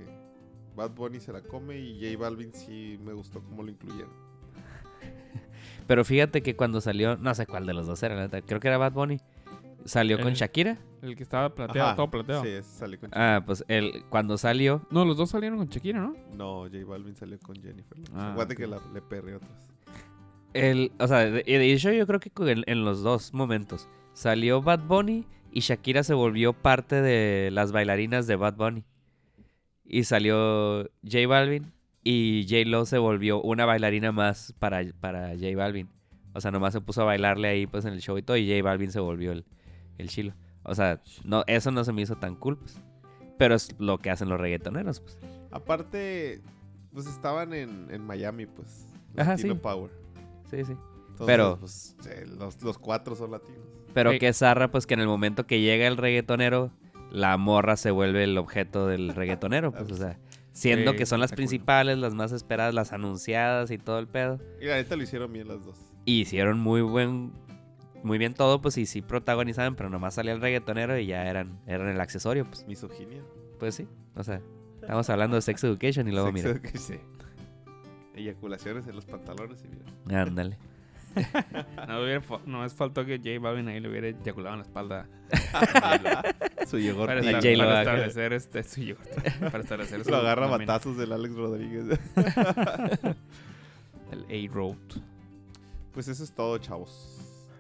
[0.76, 4.12] Bad Bunny se la come y J Balvin sí me gustó cómo lo incluyeron.
[5.88, 8.78] Pero fíjate que cuando salió, no sé cuál de los dos era, creo que era
[8.78, 9.20] Bad Bunny.
[9.86, 10.78] Salió con Shakira.
[11.02, 12.44] El que estaba plateado, Ajá, todo plateado.
[12.44, 16.00] Sí, ese salió con Ah, pues él, cuando salió, No, los dos salieron con Shakira,
[16.00, 16.16] ¿no?
[16.36, 17.98] No, J Balvin salió con Jennifer.
[18.14, 18.54] Ah, ok.
[18.56, 19.52] que la, le perré otras.
[20.54, 24.80] el, o sea, de, de hecho yo creo que en los dos momentos salió Bad
[24.88, 28.84] Bunny y Shakira se volvió parte de las bailarinas de Bad Bunny.
[29.86, 31.72] Y salió J Balvin
[32.04, 35.90] y J Lo se volvió una bailarina más para, para J Balvin.
[36.34, 38.48] O sea, nomás se puso a bailarle ahí pues en el show y todo y
[38.50, 39.46] J Balvin se volvió el,
[39.98, 40.34] el chilo.
[40.64, 42.80] O sea, no, eso no se me hizo tan cool, pues.
[43.38, 45.18] Pero es lo que hacen los reggaetoneros, pues.
[45.52, 46.42] Aparte,
[46.94, 48.88] pues estaban en, en Miami, pues.
[49.16, 49.60] Ajá, Latino sí.
[49.62, 49.92] Power.
[50.50, 50.74] Sí, sí.
[51.10, 51.96] Entonces, Pero- pues,
[52.38, 53.62] los, los cuatro son latinos.
[53.94, 54.20] Pero Ey.
[54.20, 56.72] que zarra, pues que en el momento que llega el reggaetonero,
[57.12, 60.20] la morra se vuelve el objeto del reggaetonero, pues, o sea,
[60.52, 64.40] siendo Sí, que son las principales, las más esperadas, las anunciadas y todo el pedo.
[64.62, 65.78] Y la neta lo hicieron bien las dos.
[66.06, 67.32] Y hicieron muy buen,
[68.04, 71.60] muy bien todo, pues, y sí protagonizaban, pero nomás salía el reggaetonero y ya eran,
[71.68, 73.22] eran el accesorio, pues, Misoginia.
[73.60, 74.42] pues sí, o sea,
[74.82, 77.00] estamos hablando de Sex Education y luego, Sexo mira, que sí.
[78.16, 80.22] Eyaculaciones en los pantalones y mira.
[80.24, 80.58] ándale.
[81.88, 85.08] No, hubiera no es faltó que J Balvin ahí le hubiera eyaculado en la espalda.
[86.68, 87.08] Su yogurt.
[87.08, 91.34] para, estar- para establecer este su yogurt, Para establecer su Lo agarra batazos del Alex
[91.36, 92.00] Rodríguez.
[94.12, 94.76] El A-Road.
[95.94, 97.17] pues eso es todo, chavos.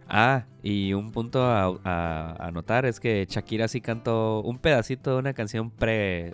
[0.09, 5.13] Ah, y un punto a, a- a notar es que Shakira sí cantó un pedacito
[5.13, 6.33] de una canción pre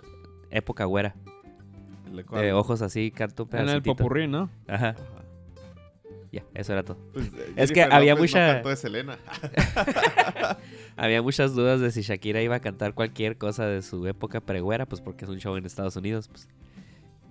[0.50, 1.14] época güera.
[2.32, 3.96] De ojos así, cantó un En el pedacito.
[3.96, 4.48] popurrí, ¿no?
[4.68, 4.96] Ajá, Ajá.
[6.30, 6.96] ya, eso era todo.
[7.12, 9.18] Pues, eh, Es que había no mucha- cantó de Selena.
[10.96, 14.86] Había muchas dudas de si Shakira iba a cantar cualquier cosa de su época pre-güera,
[14.86, 16.48] pues porque es un show en Estados Unidos, pues.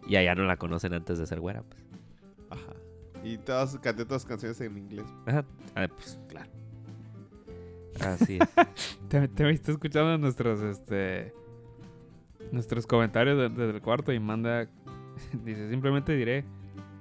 [0.05, 1.81] Y allá no la conocen antes de ser güera, pues.
[2.49, 2.73] Ajá.
[3.23, 5.05] Y todas, canté todas las canciones en inglés.
[5.25, 6.49] Ajá, ah, pues claro.
[8.01, 8.49] Así es.
[9.07, 11.33] Te, te viste escuchando nuestros, este...
[12.51, 14.67] Nuestros comentarios de- desde el cuarto y manda...
[15.45, 16.43] Dice, simplemente diré...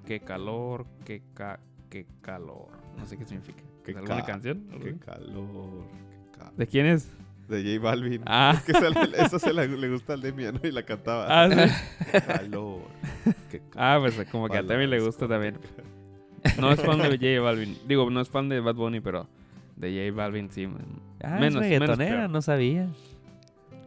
[0.07, 2.67] Qué calor, qué, ca qué calor.
[2.99, 3.63] No sé qué significa.
[3.85, 4.67] Qué ¿Es ¿Alguna ca- canción?
[4.83, 5.85] Qué calor.
[6.33, 7.09] Qué ca- ¿De quién es?
[7.49, 8.21] De J Balvin.
[8.27, 10.69] Ah, Es que esa, se la- le gusta al Demian ¿no?
[10.69, 11.27] y la cantaba.
[11.29, 12.21] ah, sí.
[12.27, 12.81] Calor.
[13.49, 13.73] Qué calor.
[13.77, 15.57] Ah, pues como que a Temi le gusta también.
[16.61, 17.77] No es fan de J Balvin.
[17.87, 19.29] Digo, no es fan de Bad Bunny, pero
[19.77, 20.69] de J Balvin sí.
[21.23, 22.89] Ah, Menos- es reggaetonera, no sabía.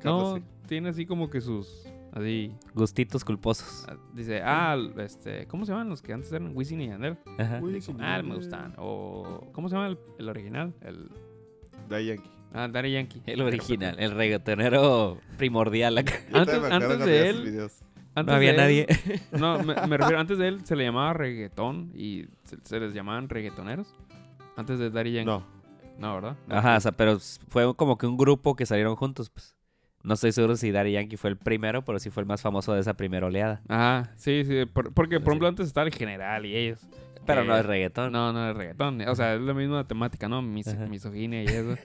[0.04, 0.44] No, sí.
[0.68, 1.88] tiene así como que sus...
[2.14, 2.52] Así...
[2.74, 3.86] Gustitos culposos.
[3.90, 5.48] ah, Dice, ah, este...
[5.48, 7.18] ¿Cómo se llaman los que antes eran Wisin y Yandel?
[7.38, 7.60] Ajá.
[8.00, 8.74] Ah, me gustan.
[8.78, 9.50] O...
[9.52, 10.74] ¿Cómo se llama el, el original?
[10.82, 11.10] El...
[11.90, 12.30] Daddy Yankee.
[12.54, 13.22] Ah, Daddy Yankee.
[13.26, 16.14] El original, el reggaetonero primordial acá.
[16.32, 17.82] Antes- antes de él- videos.
[18.16, 18.88] Antes No había él- nadie.
[19.38, 22.94] No, me, me refiero, antes de él se le llamaba reggaetón y se, se les
[22.94, 23.94] llamaban reggaetoneros.
[24.56, 25.26] Antes de Daddy Yankee.
[25.30, 25.44] No.
[26.00, 26.36] No, ¿verdad?
[26.50, 27.18] Ajá, o sea, pero
[27.50, 29.56] fue como que un grupo que salieron juntos, pues.
[30.04, 32.74] No estoy seguro si Daddy Yankee fue el primero, pero sí fue el más famoso
[32.74, 33.62] de esa primera oleada.
[33.68, 34.66] Ajá, sí, sí.
[34.66, 35.30] por- porque, por Sí.
[35.32, 36.80] ejemplo, antes estaba el general y ellos.
[37.26, 38.12] Pero que- no es reggaetón.
[38.12, 39.02] No, no es reggaetón.
[39.08, 40.42] O sea, es la misma temática, ¿no?
[40.44, 41.76] Mis, misoginia y eso.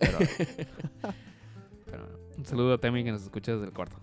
[0.00, 0.18] Pero,
[1.86, 3.96] pero un saludo a Temi que nos escucha desde el cuarto.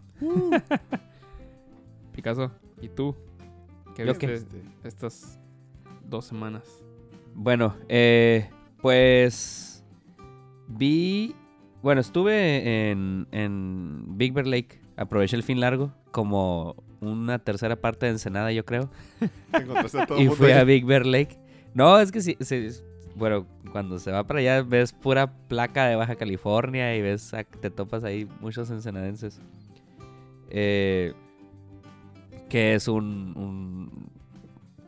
[2.14, 3.16] Picasso, ¿y tú?
[3.96, 4.34] ¿Qué ¿Yo viste qué?
[4.34, 5.40] Este, estas
[6.08, 6.64] dos semanas?
[7.34, 8.50] Bueno, eh,
[8.82, 9.84] pues
[10.68, 11.36] vi,
[11.82, 18.06] bueno, estuve en, en Big Bear Lake, aproveché el fin largo, como una tercera parte
[18.06, 18.90] de Ensenada, yo creo,
[19.54, 20.64] a todo el y mundo fui a.
[20.64, 21.38] Big Bear Lake.
[21.74, 22.68] No, es que sí, sí,
[23.16, 27.44] bueno, cuando se va para allá ves pura placa de Baja California y ves, a-
[27.46, 29.40] te topas ahí muchos ensenadenses.
[30.50, 31.14] Eh,
[32.52, 34.10] que es un,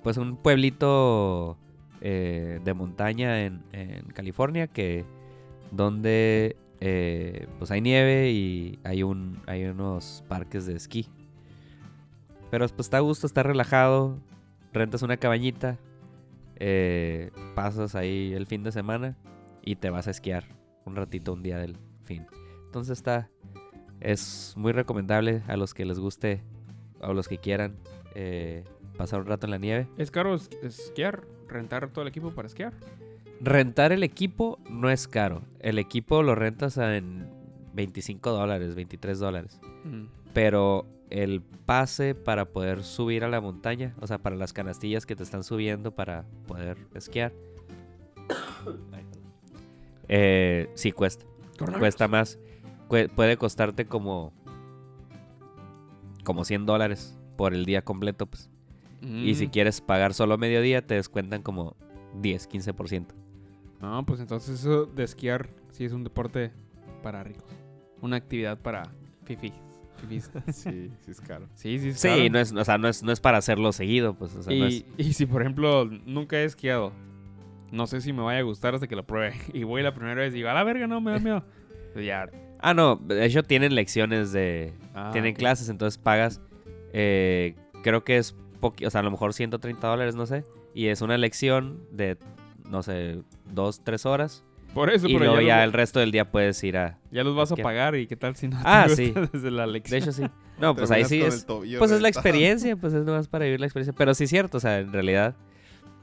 [0.04, 1.58] pues un pueblito
[2.02, 3.64] eh, de montaña en,
[4.14, 5.06] California que
[5.72, 11.08] donde eh, pues hay nieve y hay un hay unos parques de esquí.
[12.52, 14.20] Pero pues está a gusto está relajado
[14.74, 15.78] rentas una cabañita
[16.58, 19.16] eh, pasas ahí el fin de semana
[19.64, 20.44] y te vas a esquiar
[20.84, 22.28] un ratito un día del fin.
[22.66, 23.30] Entonces está
[24.02, 26.44] es muy recomendable a los que les guste
[27.04, 27.76] a los que quieran
[28.16, 28.64] eh,
[28.98, 31.24] pasar un rato en la nieve ¿Es caro es- esquiar?
[31.48, 32.74] ¿Rentar todo el equipo para esquiar?
[33.42, 35.42] Rentar el equipo no es caro.
[35.60, 37.30] El equipo lo rentas en
[37.74, 39.60] 25 dólares, 23 dólares.
[39.84, 40.04] Mm.
[40.34, 45.16] Pero el pase para poder subir a la montaña, o sea, para las canastillas que
[45.16, 47.34] te están subiendo para poder esquiar,
[50.08, 51.26] eh, sí cuesta.
[51.80, 52.40] Cuesta más.
[52.88, 54.34] Puede costarte como,
[56.24, 58.50] como 100 dólares por el día completo, pues.
[59.02, 59.50] Y si Mm.
[59.50, 61.76] quieres pagar solo mediodía, te descuentan como
[62.22, 63.14] 10, 15%.
[63.82, 66.52] No, pues entonces eso de esquiar sí es un deporte
[67.02, 67.44] para ricos.
[68.02, 68.84] Una actividad para
[69.26, 69.52] fifis.
[69.98, 70.32] fifis.
[70.54, 71.48] Sí, sí es caro.
[71.54, 72.30] Sí, sí, es Sí, caro.
[72.30, 74.36] no es, o sea, no es, no es para hacerlo seguido, pues.
[74.36, 76.94] O sea, no y, es- y si, por ejemplo, nunca he esquiado,
[77.72, 79.34] no sé si me vaya a gustar hasta que lo pruebe.
[79.54, 81.44] Y voy la primera vez y digo, a la verga, no, me da miedo.
[81.94, 82.30] Pues ya.
[82.64, 84.74] Ah, no, de hecho tienen lecciones de...
[84.96, 86.40] Ah, tienen clases, entonces pagas,
[86.94, 90.46] eh, creo que es, poqui- o sea, a lo mejor 130 dólares, no sé.
[90.74, 92.18] Y es una lección de,
[92.70, 93.22] no sé,
[93.52, 94.44] dos, tres horas.
[94.74, 96.98] Por eso, y pero luego ya, ya los, el resto del día puedes ir a...
[97.12, 99.14] ya los vas a pagar y qué tal si no te Ah, sí.
[99.34, 100.02] desde la De lección.
[100.02, 100.24] hecho, sí.
[100.58, 101.46] No, pues ahí sí es...
[101.46, 103.94] Pues es la experiencia, pues es nomás para vivir la experiencia.
[103.98, 105.36] Pero sí es cierto, o sea, en realidad,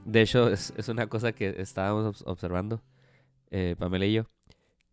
[0.04, 2.82] de hecho, es, es una cosa que estábamos obs- observando,
[3.50, 4.24] eh, Pamela y yo,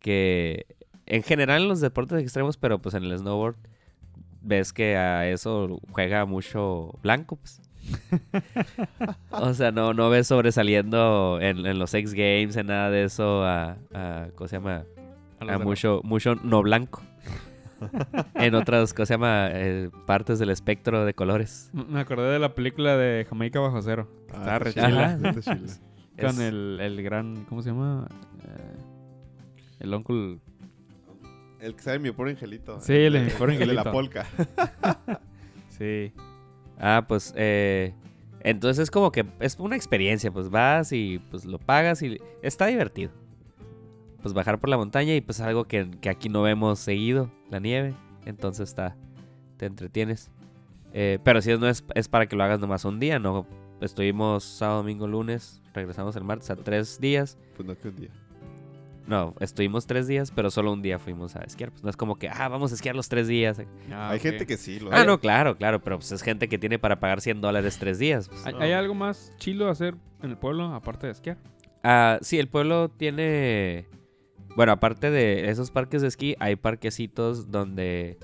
[0.00, 0.64] que
[1.08, 3.56] en general en los deportes extremos, pero pues en el snowboard,
[4.42, 7.60] ves que a eso juega mucho blanco, pues.
[9.30, 13.44] o sea, no, no ves sobresaliendo en, en los X Games, en nada de eso,
[13.44, 14.84] a, a ¿cómo se llama?
[15.40, 17.02] A mucho, mucho no blanco.
[18.34, 19.48] en otras, ¿cómo se llama?
[19.52, 21.70] Eh, partes del espectro de colores.
[21.72, 24.08] Me acordé de la película de Jamaica bajo cero.
[24.32, 25.16] Ah, Está re está chila.
[25.16, 25.66] chila, está chila.
[26.20, 28.08] Con Es- el, el gran, ¿cómo se llama?
[28.44, 28.76] Eh,
[29.80, 30.40] el uncle.
[31.60, 32.80] El que sabe mi pobre angelito.
[32.80, 33.92] Sí, el de Mi Pobre de la Angelito.
[33.92, 34.26] polka.
[35.70, 36.12] Sí.
[36.80, 37.94] Ah, pues, eh,
[38.40, 42.66] entonces es como que es una experiencia, pues vas y pues lo pagas y está
[42.66, 43.12] divertido.
[44.22, 47.60] Pues bajar por la montaña y pues algo que, que aquí no vemos seguido, la
[47.60, 47.94] nieve,
[48.26, 48.96] entonces está,
[49.56, 50.32] te entretienes.
[50.92, 53.46] Eh, pero si es, no es, es para que lo hagas nomás un día, ¿no?
[53.80, 57.38] Estuvimos sábado, domingo, lunes, regresamos el martes a tres días.
[57.56, 58.10] Pues no que un día.
[59.08, 61.70] No, estuvimos tres días, pero solo un día fuimos a esquiar.
[61.70, 63.58] Pues no es como que, ah, vamos a esquiar los tres días.
[63.90, 66.58] Ah, Hay gente que sí lo Ah, no, claro, claro, pero pues es gente que
[66.58, 68.28] tiene para pagar 100 dólares tres días.
[68.28, 68.44] pues.
[68.46, 71.38] ¿Hay, hay algo más chilo hacer en el pueblo aparte de esquiar?
[71.82, 73.86] Ah, sí, el pueblo tiene
[74.56, 78.18] bueno, aparte de esos parques de esquí, hay parquecitos donde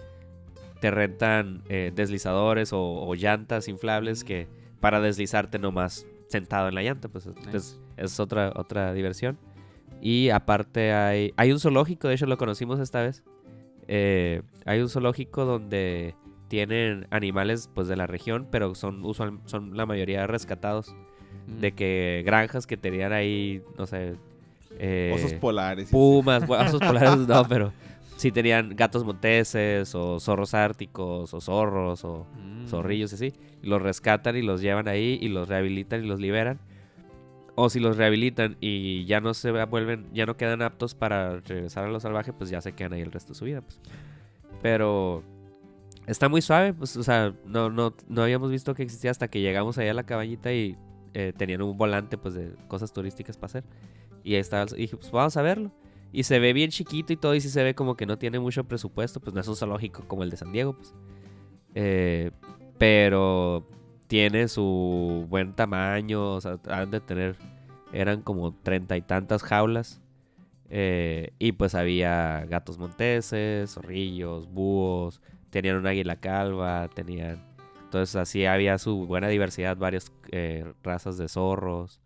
[0.80, 4.48] te rentan eh, deslizadores o, o llantas inflables que
[4.80, 9.38] para deslizarte nomás sentado en la llanta, pues es, es otra, otra diversión.
[10.04, 13.24] Y aparte hay, hay un zoológico, de hecho lo conocimos esta vez.
[13.88, 16.14] Eh, hay un zoológico donde
[16.48, 20.94] tienen animales pues de la región, pero son usual, son la mayoría rescatados.
[21.46, 21.60] Mm.
[21.60, 24.14] De que granjas que tenían ahí, no sé,
[24.78, 25.88] eh, Osos polares.
[25.90, 27.72] pumas, bueno, osos polares no, pero
[28.16, 32.66] sí tenían gatos monteses o zorros árticos o zorros o Mm.
[32.68, 33.32] zorrillos y así.
[33.62, 36.58] Los rescatan y los llevan ahí y los rehabilitan y los liberan.
[37.56, 41.84] O si los rehabilitan y ya no se vuelven, ya no quedan aptos para regresar
[41.84, 43.60] a lo salvaje, pues ya se quedan ahí el resto de su vida.
[43.60, 43.80] Pues.
[44.60, 45.22] Pero
[46.06, 49.40] está muy suave, pues, o sea, no, no, no habíamos visto que existía hasta que
[49.40, 50.76] llegamos allá a la cabañita y
[51.14, 53.64] eh, tenían un volante, pues, de cosas turísticas para hacer.
[54.24, 55.70] Y ahí estaba, y dije, pues vamos a verlo.
[56.12, 58.38] Y se ve bien chiquito y todo, y sí se ve como que no tiene
[58.38, 60.94] mucho presupuesto, pues no es un zoológico como el de San Diego, pues.
[61.74, 62.30] Eh,
[62.78, 63.66] pero
[64.06, 67.36] tiene su buen tamaño, o sea, han de tener,
[67.92, 70.00] eran como treinta y tantas jaulas.
[70.70, 77.44] eh, y pues había gatos monteses, zorrillos, búhos, tenían un águila calva, tenían...
[77.84, 82.00] Entonces así había su buena diversidad, varias eh, razas de zorros.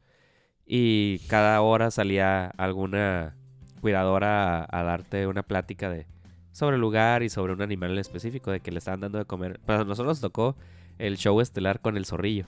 [0.67, 3.37] Y cada hora salía alguna
[3.81, 6.07] cuidadora a, darte una plática de
[6.53, 9.25] sobre el lugar y sobre un animal en específico de que le estaban dando de
[9.25, 9.61] comer.
[9.65, 10.57] Pero a nosotros nos tocó
[10.99, 12.47] el show estelar con el zorrillo.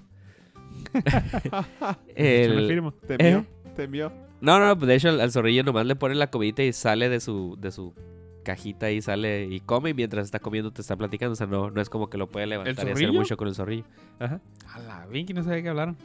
[1.45, 2.93] Yo me El- firmo.
[2.93, 3.39] ¿Te envió?
[3.39, 3.45] ¿Eh?
[3.77, 4.13] ¿Te envió?
[4.41, 7.09] no, no, pues de hecho al, al zorrillo nomás le ponen la comidita y sale
[7.09, 7.95] de su, de su
[8.43, 11.33] cajita y sale y come y mientras está comiendo te está platicando.
[11.33, 13.55] O sea, no, no es como que lo puede levantar y hacer mucho con el
[13.55, 13.85] zorrillo.
[14.19, 14.41] Ajá.
[14.75, 15.97] A la bien que no sabía que hablaron.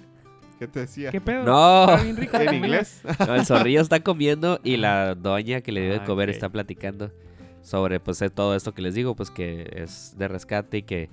[0.60, 1.12] ¿Qué te decía?
[1.12, 1.44] ¿Qué pedo?
[1.44, 1.86] No.
[2.02, 3.02] Bien ¿En inglés?
[3.28, 6.50] No, el zorrillo está comiendo y la doña que le dio de Ah, comer está
[6.50, 7.12] platicando
[7.62, 11.10] sobre pues eh, todo esto que les digo, pues que es de rescate y que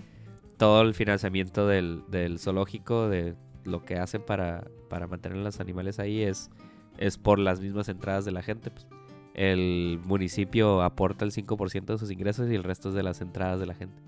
[0.63, 5.59] todo el financiamiento del, del zoológico, de lo que hacen para, para mantener a los
[5.59, 6.53] animales ahí es,
[6.99, 8.71] es por las mismas entradas de la gente.
[8.71, 8.87] pues.
[9.35, 13.59] El municipio aporta el 5% de sus ingresos y el resto es de las entradas
[13.59, 14.01] de la gente.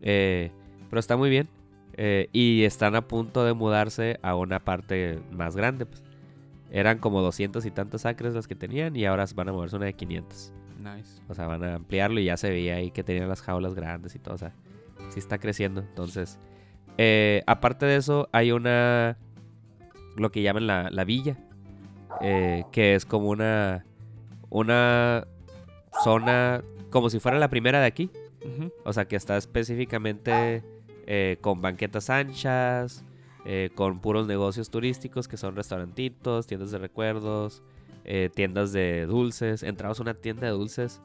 [0.00, 0.52] Eh,
[0.88, 1.50] pero está muy bien.
[1.98, 5.84] eh, y están a punto de mudarse a una parte más grande.
[5.84, 6.02] Pues.
[6.70, 9.84] Eran como 200 y tantos acres las que tenían y ahora van a moverse una
[9.84, 10.54] de 500.
[10.78, 11.20] Nice.
[11.28, 14.14] O sea, van a ampliarlo y ya se veía ahí que tenían las jaulas grandes
[14.14, 14.34] y todo.
[14.34, 14.54] O sea,
[15.08, 15.80] sí está creciendo.
[15.80, 16.38] Entonces,
[16.98, 19.16] eh, aparte de eso, hay una.
[20.16, 21.36] Lo que llaman la, la villa.
[22.20, 23.84] eh, que es como una.
[24.50, 25.26] Una
[26.04, 26.62] zona.
[26.90, 28.10] Como si fuera la primera de aquí.
[28.84, 30.62] O sea, que está específicamente
[31.08, 33.04] eh, con banquetas anchas,
[33.74, 37.64] con puros negocios turísticos que son restaurantitos, tiendas de recuerdos,
[38.34, 39.64] tiendas de dulces.
[39.64, 41.00] Entramos a una tienda de dulces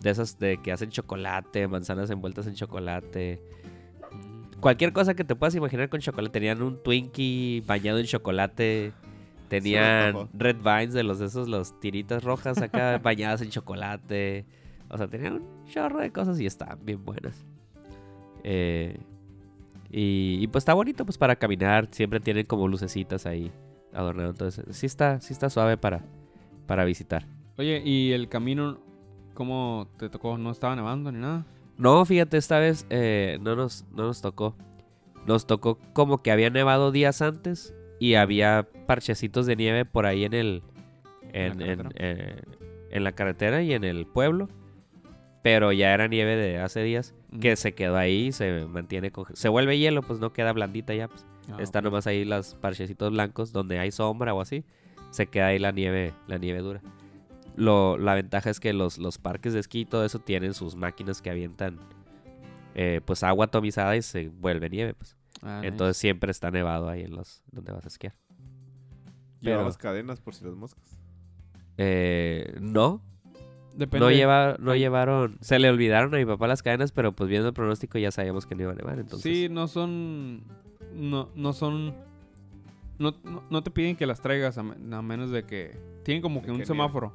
[0.00, 3.40] de esas de que hacen chocolate, manzanas envueltas en chocolate.
[4.60, 6.32] Cualquier cosa que te puedas imaginar con chocolate.
[6.32, 8.92] Tenían un Twinkie bañado en chocolate.
[9.48, 10.28] Tenían.
[10.34, 14.46] Red Vines de los de esos, los tiritas rojas acá bañadas en chocolate.
[14.88, 17.46] O sea, tenían un chorro de cosas y estaban bien buenas.
[18.42, 18.98] Eh,
[19.90, 21.88] y, y pues está bonito pues para caminar.
[21.92, 23.52] Siempre tienen como lucecitas ahí
[23.92, 24.30] adornado.
[24.30, 26.04] Entonces sí está, sí está suave para,
[26.66, 27.26] para visitar.
[27.56, 28.80] Oye, ¿y el camino
[29.38, 30.36] cómo te tocó?
[30.36, 31.46] ¿No estaba nevando ni nada?
[31.76, 34.56] No, fíjate, esta vez eh, no, nos, no nos tocó.
[35.28, 40.24] Nos tocó como que había nevado días antes y había parchecitos de nieve por ahí
[40.24, 40.62] en el...
[41.32, 41.90] En, la en, carretera?
[42.04, 42.42] eh,
[42.90, 44.48] en la carretera y en el pueblo.
[45.44, 49.12] Pero ya era nieve de hace días que se quedó ahí, se mantiene...
[49.34, 51.06] Se vuelve hielo, pues no queda blandita ya.
[51.06, 51.24] Pues.
[51.48, 54.64] Ah, Están nomás ahí los parchecitos blancos donde hay sombra o así.
[55.12, 56.80] Se queda ahí la nieve, la nieve dura.
[57.58, 60.76] Lo, la ventaja es que los, los parques de esquí y todo eso tienen sus
[60.76, 61.78] máquinas que avientan
[62.74, 64.94] eh, pues agua atomizada y se vuelve nieve.
[64.94, 65.16] Pues.
[65.42, 65.68] Ah, nice.
[65.68, 68.14] Entonces siempre está nevado ahí en los donde vas a esquiar.
[69.40, 70.96] Llevabas cadenas por si las moscas.
[71.76, 73.00] Eh, no,
[73.76, 74.04] Depende.
[74.04, 75.38] no, lleva, no llevaron.
[75.40, 78.46] Se le olvidaron a mi papá las cadenas, pero pues viendo el pronóstico ya sabíamos
[78.46, 78.98] que no iba a nevar.
[78.98, 80.42] Entonces, Sí, no son.
[80.94, 81.94] No, no son.
[82.98, 85.78] No, no, no te piden que las traigas a, me- a menos de que.
[86.04, 87.12] Tienen como que un semáforo.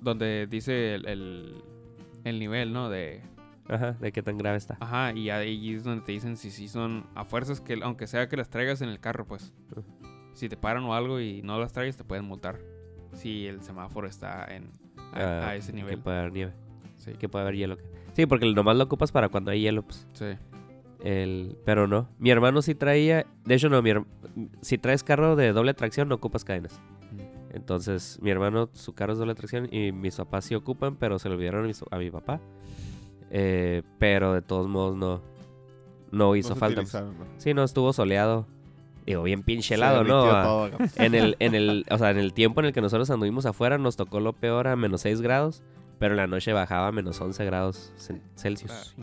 [0.00, 1.62] Donde dice el, el,
[2.24, 2.88] el nivel, ¿no?
[2.88, 3.22] De.
[3.68, 4.76] Ajá, de qué tan grave está.
[4.80, 7.06] Ajá, y ahí es donde te dicen si sí son.
[7.14, 7.78] A fuerzas que.
[7.82, 9.52] Aunque sea que las traigas en el carro, pues.
[10.32, 12.58] Si te paran o algo y no las traigas, te pueden multar.
[13.12, 14.70] Si el semáforo está en.
[15.12, 15.98] A, Ah, a ese Que nivel.
[15.98, 16.52] puede haber nieve.
[16.96, 17.12] Sí.
[17.18, 17.76] Que puede haber hielo.
[18.14, 20.06] Sí, porque nomás lo ocupas para cuando hay hielo, pues.
[20.12, 20.26] Sí.
[21.04, 22.08] El, pero no.
[22.18, 23.26] Mi hermano sí traía.
[23.44, 23.80] De hecho, no.
[23.82, 23.92] Mi,
[24.60, 26.80] si traes carro de doble tracción, no ocupas cadenas.
[27.58, 31.28] Entonces, mi hermano, su carro es doble tracción y mis papás sí ocupan, pero se
[31.28, 32.40] lo olvidaron a mi, a mi papá.
[33.30, 35.20] Eh, pero de todos modos no,
[36.10, 36.80] no hizo No falta.
[37.38, 38.46] Sí, no, estuvo soleado.
[39.06, 40.22] Digo, bien pinche helado, ¿no?
[40.30, 43.08] Ah, todo en el, en el, o sea, en el tiempo en el que nosotros
[43.10, 45.62] anduvimos afuera nos tocó lo peor a menos 6 grados,
[45.98, 48.94] pero en la noche bajaba a menos 11 grados cel- Celsius.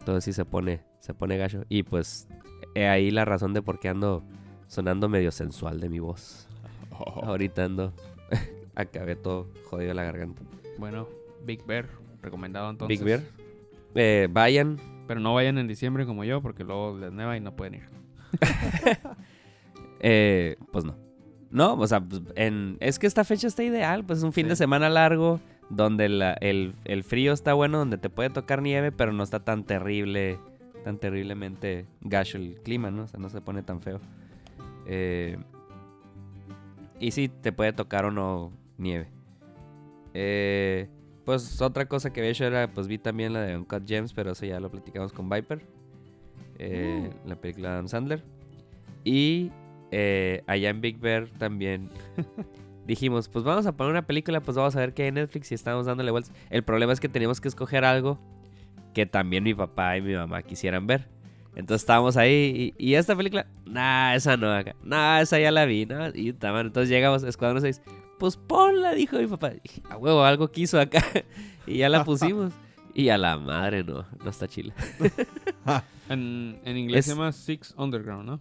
[0.00, 1.64] Entonces sí se pone, se pone gacho.
[1.68, 2.28] Y pues
[2.74, 4.22] he ahí la razón de por qué ando
[4.66, 6.45] sonando medio sensual de mi voz.
[7.22, 7.92] Ahorita ando,
[8.74, 10.42] acabé todo jodido la garganta.
[10.78, 11.08] Bueno,
[11.44, 11.86] Big Bear,
[12.22, 12.98] recomendado entonces.
[12.98, 13.20] Big Bear.
[13.94, 14.78] Eh, vayan.
[15.06, 17.88] Pero no vayan en diciembre como yo, porque luego les neva y no pueden ir.
[20.00, 20.94] Eh, pues no.
[21.50, 24.44] No, o sea, pues, en, es que esta fecha está ideal, pues es un fin
[24.46, 24.50] Sí.
[24.50, 25.40] de semana largo,
[25.70, 29.40] donde la- el, el frío está bueno, donde te puede tocar nieve, pero no está
[29.40, 30.38] tan terrible,
[30.84, 33.04] tan terriblemente gacho el clima, ¿no?
[33.04, 34.00] O sea, no se pone tan feo.
[34.86, 35.38] Eh,
[37.00, 39.08] y sí, te puede tocar o no nieve.
[40.14, 40.88] Eh,
[41.24, 44.32] pues otra cosa que había hecho era, pues vi también la de Uncut Gems, pero
[44.32, 45.60] eso ya lo platicamos con Viper.
[46.58, 48.22] Eh, La película de Adam Sandler.
[49.04, 49.50] Y
[49.90, 51.90] eh, allá en Big Bear también
[52.86, 55.52] dijimos, pues vamos a poner una película, pues vamos a ver qué hay en Netflix
[55.52, 56.32] y estamos dándole vueltas.
[56.50, 58.18] El problema es que teníamos que escoger algo
[58.94, 61.08] que también mi papá y mi mamá quisieran ver.
[61.56, 64.76] Entonces estábamos ahí y, y esta película, nah, esa no, acá.
[64.84, 66.08] nah, esa ya la vi, ¿no?
[66.14, 67.80] Y entonces llegamos, Escuadrón 6,
[68.18, 69.50] pues ponla, dijo mi papá.
[69.50, 71.02] Dije, a huevo, algo quiso acá.
[71.66, 72.52] y ya la pusimos.
[72.94, 74.74] Y a la madre, no, no está chila.
[76.08, 78.40] En, en inglés Es- se llama Six Underground, ¿no?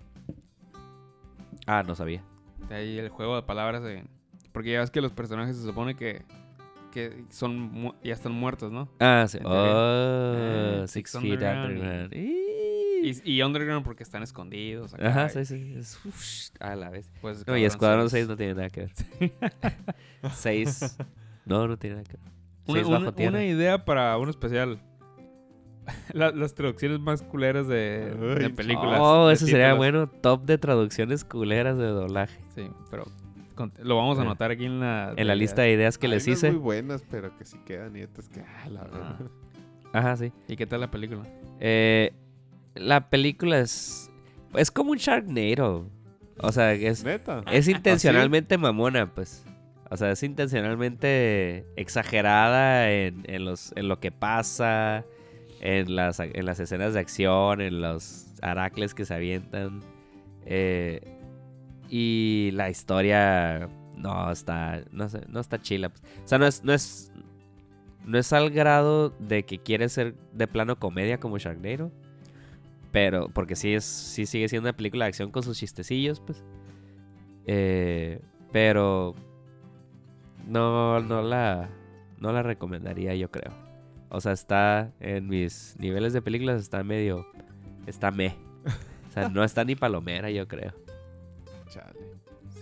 [1.66, 2.22] Ah, no sabía.
[2.70, 4.04] De ahí el juego de palabras de...
[4.52, 6.22] Porque ya ves que los personajes se supone que,
[6.92, 8.88] que son mu- ya están muertos, ¿no?
[9.00, 9.40] Ah, sí.
[9.44, 12.14] Oh, Eh, Six Six Feet Underground Underground.
[13.06, 14.94] Y, y Underground porque están escondidos.
[14.94, 15.76] acá, Ajá, sí, sí.
[15.78, 17.10] Es, uf, a la vez.
[17.22, 18.28] Pues, No, y Escuadrón 6 Seis.
[18.28, 18.92] no tiene nada que ver.
[20.34, 20.98] 6.
[21.46, 22.32] No, no tiene nada que ver.
[22.68, 24.80] Una, 6 una- una idea para un especial.
[26.14, 29.00] La- las traducciones más culeras de, películas.
[29.02, 30.08] Oh, de eso sería bueno.
[30.08, 32.40] Top de traducciones culeras de doblaje.
[32.56, 33.06] Sí, pero
[33.54, 35.14] con- lo vamos a Eh, anotar aquí en la...
[35.16, 36.52] En la lista de ideas que Hay les unas hice.
[36.52, 38.42] muy buenas, pero que sí quedan y otras que...
[38.42, 38.84] Ah, la Ah.
[38.86, 39.16] verdad.
[39.94, 40.32] Ajá, sí.
[40.48, 41.22] ¿Y qué tal la película?
[41.60, 42.14] Eh,
[42.76, 44.12] la película es.
[44.56, 45.90] Es como un Sharknado.
[46.38, 47.44] O sea, es, Neta.
[47.52, 49.46] es intencionalmente mamona, pues.
[49.90, 55.06] O sea, es intencionalmente exagerada en, en los, en lo que pasa,
[55.62, 59.82] en las, en las escenas de acción, en los aracles que se avientan.
[60.46, 61.02] Eh,
[61.90, 65.90] y la historia no está, no, sé, no está chila.
[65.90, 66.04] pues.
[66.24, 67.12] O sea, no es, no es,
[68.06, 71.92] no es al grado de que quiere ser de plano comedia como Sharknado.
[72.96, 76.42] Pero, porque sí, es, sí sigue siendo una película de acción con sus chistecillos, pues.
[77.46, 78.22] Eh,
[78.54, 79.14] pero
[80.48, 81.70] no, no la,
[82.20, 83.52] no la recomendaría, yo creo.
[84.08, 87.28] O sea, está en mis niveles de películas, está medio,
[87.86, 88.38] está me.
[89.10, 90.74] O sea, no está ni palomera, yo creo.
[91.68, 92.00] Chale.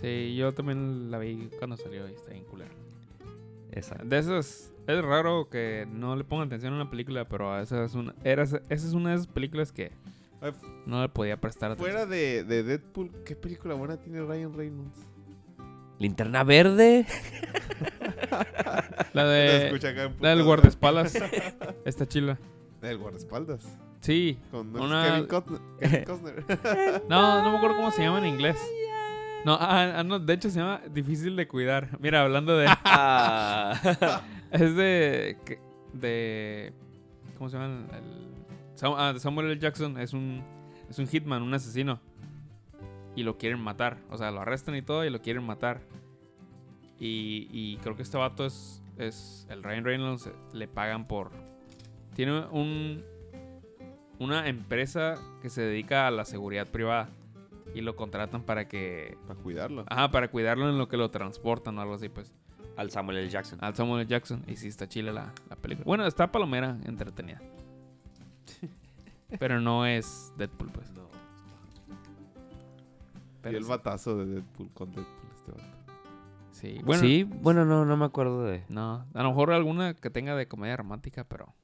[0.00, 2.72] Sí, yo también la vi cuando salió y está bien culera.
[3.70, 3.94] Esa.
[4.02, 4.74] De esas...
[4.88, 8.42] Es raro que no le pongan atención a una película, pero esa es una, era,
[8.42, 9.92] esa es una de esas películas que
[10.86, 11.92] no le podía prestar atención.
[11.92, 14.98] Fuera de, de Deadpool, ¿qué película buena tiene Ryan Reynolds?
[15.98, 17.06] Linterna verde.
[19.12, 20.12] La de...
[20.20, 21.14] La del guardaespaldas.
[21.84, 22.38] Está chila.
[22.82, 23.78] El guardaespaldas.
[24.00, 24.38] Sí.
[24.50, 25.60] Con ¿no es Una- Kevin Costner.
[25.80, 26.44] Kevin Costner.
[27.08, 28.56] No, no me acuerdo cómo se llama en inglés.
[29.46, 31.98] No, ah, ah, no, de hecho se llama Difícil de cuidar.
[32.00, 32.66] Mira, hablando de...
[32.68, 34.22] Ah.
[34.50, 35.36] es de...
[35.92, 36.72] de
[37.38, 37.86] ¿Cómo se llama?
[37.92, 38.23] El, ah,
[38.74, 39.58] Samuel L.
[39.58, 40.42] Jackson es un,
[40.88, 42.00] es un hitman, un asesino.
[43.16, 43.98] Y lo quieren matar.
[44.10, 45.80] O sea, lo arrestan y todo y lo quieren matar.
[46.98, 49.46] Y, y creo que este vato es, es...
[49.50, 51.30] El Ryan Reynolds eh, le pagan por...
[52.14, 53.04] Tiene un...
[54.18, 57.08] Una empresa que se dedica a la seguridad privada.
[57.74, 59.16] Y lo contratan para que...
[59.28, 59.84] Para cuidarlo.
[59.88, 62.32] Ajá, para cuidarlo en lo que lo transportan o algo así, pues.
[62.76, 63.28] Al Samuel L.
[63.28, 63.58] Jackson.
[63.62, 64.10] Al Samuel L.
[64.10, 64.44] Jackson.
[64.48, 65.84] Y sí, está chile la, la película.
[65.84, 67.40] Bueno, está palomera, entretenida.
[69.38, 70.90] Pero no es Deadpool, pues.
[70.92, 71.08] No.
[73.42, 73.70] Pero y el sí.
[73.70, 75.74] batazo de Deadpool con Deadpool este vato.
[76.52, 77.02] Sí, bueno.
[77.02, 78.64] sí, bueno, no, no me acuerdo de.
[78.68, 81.54] No, a lo mejor alguna que tenga de comedia romántica, pero...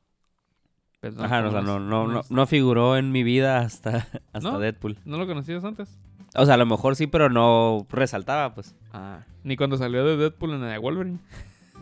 [1.00, 4.58] pero no Ajá, o sea, no, no, no, figuró en mi vida hasta, hasta ¿No?
[4.58, 4.98] Deadpool.
[5.04, 5.98] ¿No lo conocías antes?
[6.36, 8.74] O sea, a lo mejor sí, pero no resaltaba, pues.
[8.92, 9.24] Ah.
[9.42, 11.18] Ni cuando salió de Deadpool en la de Wolverine.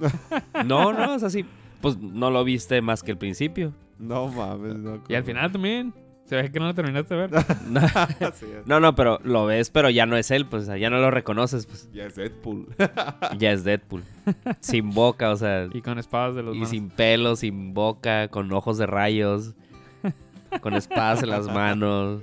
[0.65, 1.45] No, no, o sea, sí.
[1.81, 3.73] Pues no lo viste más que el principio.
[3.99, 5.03] No mames, no.
[5.09, 5.95] Y al final también.
[6.25, 7.31] Se ve que no lo terminaste de ver.
[7.71, 7.81] No,
[8.67, 10.99] no, no, pero lo ves, pero ya no es él, pues o sea, ya no
[10.99, 12.67] lo reconoces, pues ya es Deadpool.
[13.39, 14.03] ya es Deadpool.
[14.61, 16.71] sin boca, o sea, y con espadas de los y manos.
[16.71, 19.55] sin pelo, sin boca, con ojos de rayos,
[20.61, 22.23] con espadas en las manos,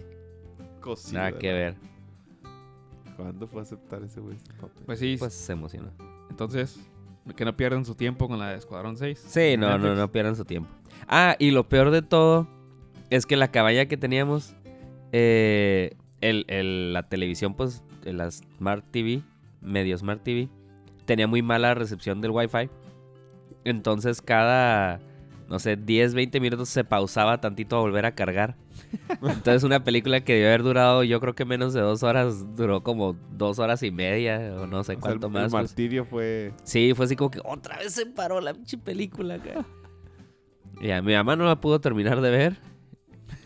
[0.82, 1.18] Cosita.
[1.18, 1.76] nada que ver.
[3.18, 4.38] ¿Cuándo fue a aceptar ese güey?
[4.86, 5.90] Pues sí, Pues se emociona.
[6.30, 6.80] entonces,
[7.36, 9.24] que no pierdan su tiempo con la de Escuadrón 6.
[9.28, 9.98] Sí, no, no, Netflix.
[10.00, 10.70] no pierdan su tiempo.
[11.08, 12.48] Ah, y lo peor de todo
[13.10, 14.56] es que la cabaña que teníamos,
[15.12, 19.22] eh, el, el- la televisión, pues, en la Smart TV,
[19.62, 20.50] medio Smart TV,
[21.06, 22.70] tenía muy mala recepción del Wi-Fi.
[23.64, 25.00] Entonces cada,
[25.50, 28.56] no sé, 10, 20 minutos se pausaba tantito a volver a cargar.
[29.22, 32.84] Entonces una película que debió haber durado, yo creo que menos de dos horas, duró
[32.84, 35.46] como dos horas y media o no sé O sea, cuánto el, más.
[35.46, 35.70] El pues.
[35.70, 36.54] martirio fue.
[36.64, 39.40] Sí, fue así como que otra vez se paró la pinche película.
[40.82, 42.58] Y a mi mamá no la pudo terminar de ver.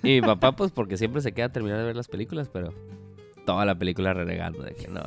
[0.03, 2.73] Y mi papá, pues, porque siempre se queda a terminar de ver las películas, pero
[3.45, 5.01] toda la película renegando de que no,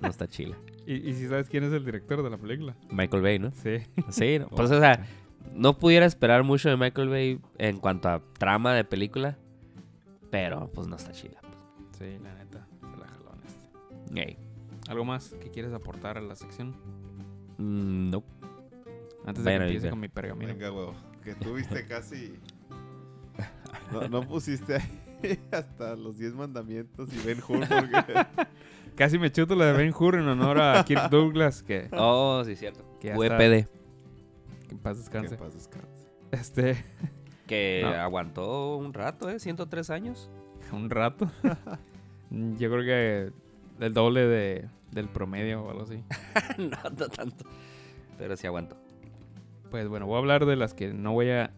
[0.00, 0.56] no está chila.
[0.86, 2.74] ¿Y, y si sabes quién es el director de la película?
[2.90, 3.52] Michael Bay, ¿no?
[3.52, 3.78] Sí.
[4.08, 4.48] Sí, ¿no?
[4.48, 5.04] pues, o sea,
[5.54, 9.36] no pudiera esperar mucho de Michael Bay en cuanto a trama de película,
[10.30, 11.40] pero pues no está chila.
[11.98, 12.66] Sí, la neta.
[12.80, 14.20] Se la jaló en este.
[14.22, 14.38] Ey.
[14.88, 16.70] ¿Algo más que quieres aportar a la sección?
[17.58, 18.22] Mm, no.
[19.26, 20.52] Antes de que empiece con mi pergamino.
[20.52, 20.94] Venga, huevo.
[21.22, 22.38] Que tuviste casi.
[23.92, 28.26] No, no pusiste ahí hasta los 10 mandamientos y Ben Hur porque.
[28.96, 32.56] Casi me chuto la de Ben Hur en honor a Kirk Douglas, que, Oh, sí,
[32.56, 32.84] cierto.
[33.00, 33.22] que UPD.
[33.58, 33.70] está-
[34.66, 35.34] que en paz Que descanse.
[35.34, 36.08] en paz descanse.
[36.32, 36.84] Este,
[37.48, 37.88] Que No.
[37.90, 39.40] aguantó un rato, ¿eh?
[39.40, 40.30] 103 años.
[40.72, 41.28] un rato.
[42.30, 43.32] Yo creo que
[43.84, 46.02] el doble de, del promedio o algo así.
[46.58, 47.44] no, no tanto.
[48.18, 48.76] Pero sí aguantó.
[49.70, 51.50] Pues bueno, voy a hablar de las que no voy a.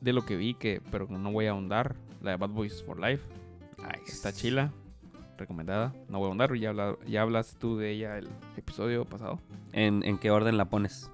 [0.00, 1.94] De lo que vi, que pero no voy a ahondar.
[2.22, 3.22] La de Bad Boys for Life.
[4.06, 4.72] Está chila.
[5.36, 5.92] Recomendada.
[6.08, 6.54] No voy a ahondar.
[6.56, 9.40] Ya, habla- ya hablaste tú de ella el episodio pasado.
[9.72, 11.10] ¿En, en qué orden la pones?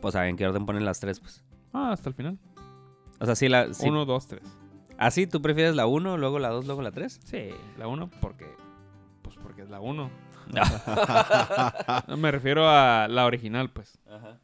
[0.00, 1.44] O sea, ¿en qué orden ponen las tres, pues?
[1.72, 2.38] Ah, hasta el final.
[3.20, 3.72] O sea, sí, la...
[3.74, 4.42] sí- Uno, dos, tres.
[4.98, 5.26] ¿Ah, sí?
[5.26, 7.20] ¿Tú prefieres la 1, luego la 2, luego la 3?
[7.24, 8.46] Sí, la uno porque.
[9.22, 10.10] Pues porque es la uno.
[12.08, 13.98] No, me refiero a la original, pues.
[14.08, 14.40] Ajá.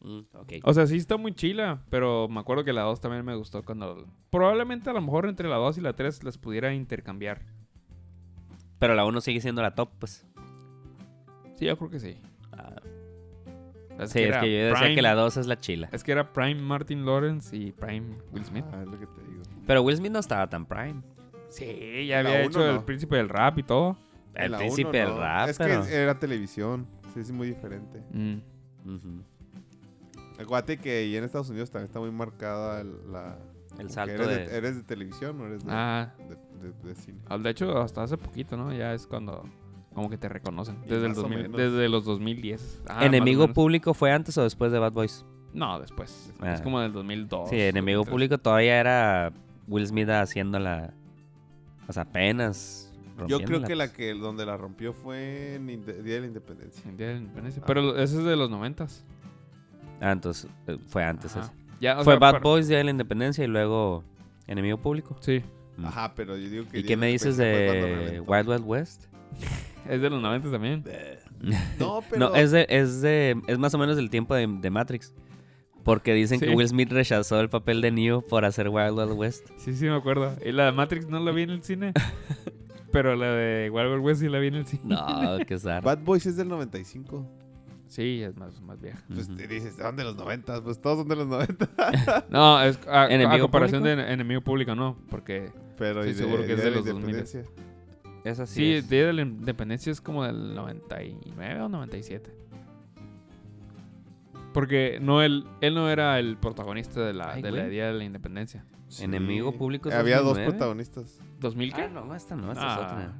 [0.00, 0.52] Mm, ok.
[0.64, 3.64] O sea, sí está muy chila, pero me acuerdo que la 2 también me gustó
[3.64, 4.06] cuando...
[4.30, 7.42] Probablemente a lo mejor entre la 2 y la 3 las pudiera intercambiar.
[8.78, 10.26] Pero la 1 sigue siendo la top, pues.
[11.56, 12.18] Sí, yo creo que sí.
[12.52, 12.74] Ah,
[14.02, 15.88] Es sí, es era que yo decía Prime- que la 2 es la chila.
[15.92, 18.64] Es que era Prime Martin Lawrence y Prime Will Smith.
[18.72, 19.42] Ah, es lo que te digo.
[19.66, 21.02] Pero Will Smith no estaba tan prime.
[21.48, 23.96] Sí, ya La había hecho el príncipe del rap y todo.
[24.34, 25.18] El La príncipe del no.
[25.18, 25.84] rap, Es pero...
[25.84, 26.86] que era televisión.
[27.12, 28.02] Sí, es muy diferente.
[28.10, 28.38] Mm.
[30.40, 33.38] Acuérdate que en Estados Unidos también está muy marcada el- la.
[33.78, 34.56] El que salto eres de...
[34.56, 37.18] ¿Eres de televisión o eres de, Ah, de, de- de cine?
[37.38, 38.72] de hecho, hasta hace poquito, ¿no?
[38.72, 39.44] Ya es cuando
[39.94, 40.80] como que te reconocen.
[40.82, 41.56] Desde, el más o 2000 menos.
[41.56, 42.82] desde los 2010.
[42.88, 45.24] Ah, ¿Enemigo público fue antes o después de Bad Boys?
[45.52, 46.32] No, después.
[46.40, 46.54] Ah.
[46.54, 47.50] Es como del 2002.
[47.50, 48.10] Sí, Enemigo 2003.
[48.10, 49.32] Público todavía era
[49.68, 50.94] Will Smith haciendo la...
[51.88, 52.92] O sea, apenas
[53.28, 56.82] Yo creo que la que donde la rompió fue en Día de la Independencia.
[56.88, 57.62] En Día de la Independencia.
[57.62, 57.66] Ah.
[57.66, 58.86] Pero ese es de los 90
[60.00, 61.50] Ah, entonces eh, fue antes ese.
[61.80, 64.04] Ya, o Fue sea, Bad Boys, Día de la Independencia y luego
[64.46, 65.16] Enemigo Público.
[65.20, 65.42] Sí,
[65.76, 65.86] Mm.
[65.86, 66.80] Ajá, pero yo digo que.
[66.80, 68.22] ¿Y qué me dices de.
[68.26, 69.06] Wild Wild West?
[69.88, 70.84] es de los 90 también.
[71.80, 72.28] No, pero.
[72.30, 75.12] No, es de, es de, es más o menos del tiempo de, de Matrix.
[75.82, 76.50] Porque dicen que.
[76.50, 79.48] Will Smith rechazó el papel de Neo por hacer Wild Wild West.
[79.56, 80.36] Sí, sí, me acuerdo.
[80.44, 81.92] Y la de Matrix no la vi en el cine.
[82.92, 84.82] pero la de Wild Wild West sí la vi en el cine.
[84.84, 85.80] No, qué zarra.
[85.80, 87.28] Bad Boys es del 95.
[87.88, 89.02] Sí, es más, más vieja.
[89.12, 90.62] Pues te dices, son de los 90.
[90.62, 92.26] Pues todos son de los 90.
[92.30, 94.02] No, es a, a ¿Enemigo comparación Público?
[94.02, 94.96] de Enemigo Público, no.
[95.10, 97.24] Porque Pero Estoy seguro que es de la los 2000.
[98.24, 98.88] Esa sí, sí, es.
[98.88, 102.30] Día de la Independencia es como del 99 o 97.
[104.52, 107.66] Porque no él, él no era el protagonista de la, Ay, de la.
[107.68, 108.64] Día de la Independencia.
[109.00, 110.50] Enemigo Público es Había dos 2009.
[110.52, 111.20] protagonistas.
[111.40, 111.82] ¿2000 qué?
[111.82, 112.72] Ah, no, esta no, esta Ah.
[112.74, 113.14] es otra.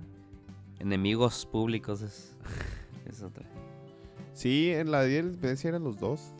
[0.81, 2.37] Enemigos públicos es,
[3.07, 3.47] es otra.
[4.35, 6.35] Sí, en la Día de la Independencia eran los dos.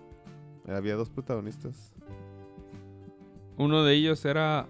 [0.69, 1.93] Había dos protagonistas.
[3.57, 4.67] Uno de ellos era...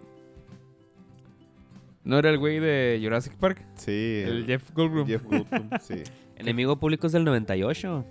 [2.05, 3.65] ¿No era el güey de Jurassic Park?
[3.77, 4.23] Sí.
[4.25, 5.07] El Jeff Goldblum.
[5.07, 6.03] Jeff Goldblum, sí.
[6.37, 8.05] Enemigo Público es del 98.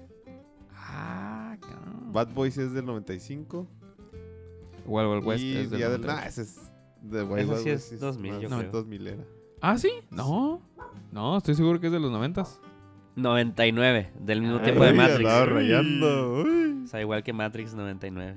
[0.73, 2.13] Ah, cabrón.
[2.13, 3.67] Bad Boys es del 95.
[4.85, 6.01] Wild Wild West y es del Día del...
[6.01, 6.07] 98.
[6.21, 6.71] Nah, ese es
[7.01, 8.71] de Wild Wild sí West, es 2000, yo creo.
[8.71, 9.23] 2000 era.
[9.61, 9.91] Ah, ¿sí?
[10.09, 10.61] No.
[11.11, 12.45] No, estoy seguro que es de los 90
[13.15, 15.19] 99, del mismo Ay, tiempo de Matrix.
[15.19, 16.41] andaba rayando.
[16.43, 16.81] uy.
[16.85, 18.35] O sea, igual que Matrix 99.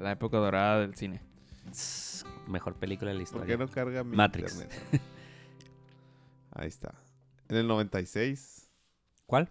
[0.00, 1.20] La época dorada del cine.
[2.48, 3.46] Mejor película de la ¿Por historia.
[3.46, 4.52] qué no carga mi Matrix.
[4.54, 4.80] internet?
[6.52, 6.94] Ahí está.
[7.48, 8.68] En el 96,
[9.26, 9.50] ¿Cuál?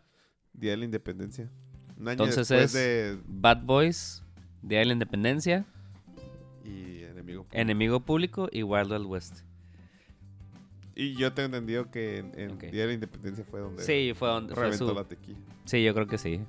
[0.53, 1.49] Día de la Independencia.
[1.97, 3.19] Un año Entonces después es- de...
[3.27, 4.23] Bad Boys,
[4.61, 5.65] Día de la Independencia,
[6.63, 7.43] Y Enemigo.
[7.43, 7.61] Público.
[7.61, 9.39] Enemigo Público y Wild Wild West.
[10.95, 12.57] Y yo tengo entendido que en, en.
[12.59, 14.93] Día de la Independencia fue donde Sí, fue donde fue reventó su...
[14.93, 15.39] la tequila.
[15.65, 16.41] Sí, yo creo que sí.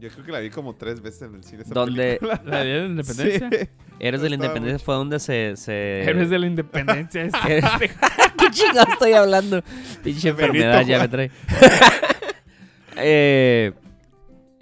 [0.00, 1.62] Yo creo que la vi como tres veces en el cine.
[1.62, 2.40] esa Donde película.
[2.44, 3.50] ¿La Día de la Independencia?
[3.50, 3.68] Sí.
[4.00, 5.56] Héroes de la Independencia fue donde se...
[5.56, 6.02] se...
[6.04, 7.22] Héroes de la Independencia.
[7.24, 7.60] es- ¿Qué
[8.38, 9.62] ¿Qué chingados estoy hablando?
[10.02, 11.30] Pinche Benito enfermedad ya me trae.
[13.00, 13.72] Eh,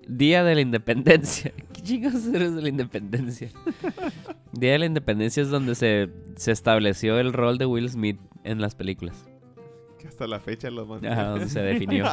[0.07, 1.53] Día de la Independencia.
[1.72, 3.51] ¿Qué chingados es Héroes de la Independencia?
[4.53, 8.61] Día de la Independencia es donde se, se estableció el rol de Will Smith en
[8.61, 9.24] las películas.
[9.99, 11.14] Que hasta la fecha lo mantiene.
[11.14, 12.05] Ajá, donde se definió.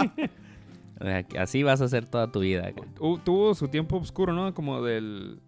[1.38, 2.68] Así vas a hacer toda tu vida.
[2.68, 2.84] acá.
[3.24, 4.54] Tuvo su tiempo oscuro, ¿no?
[4.54, 5.40] Como del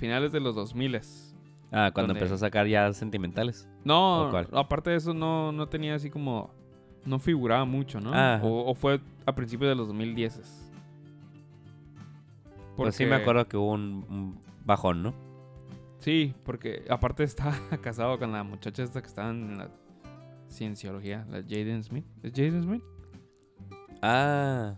[0.00, 0.96] finales de los 2000
[1.72, 3.68] Ah, cuando Donde- empezó a sacar ya sentimentales.
[3.84, 6.50] No, aparte de eso no, no tenía así como...
[7.04, 8.12] No figuraba mucho, ¿no?
[8.12, 8.44] Ajá.
[8.44, 10.72] O, o fue a principios de los 2010.
[12.76, 15.14] Pues sí me acuerdo que hubo un, un bajón, ¿no?
[16.00, 19.70] Sí, porque aparte estaba casado con la muchacha esta que estaba en la
[20.48, 22.04] cienciología, la Jaden Smith.
[22.22, 22.82] ¿Es Jaden Smith?
[24.02, 24.74] Ah.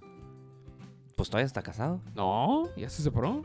[1.17, 2.01] Pues todavía está casado.
[2.15, 3.43] No, ya se separó.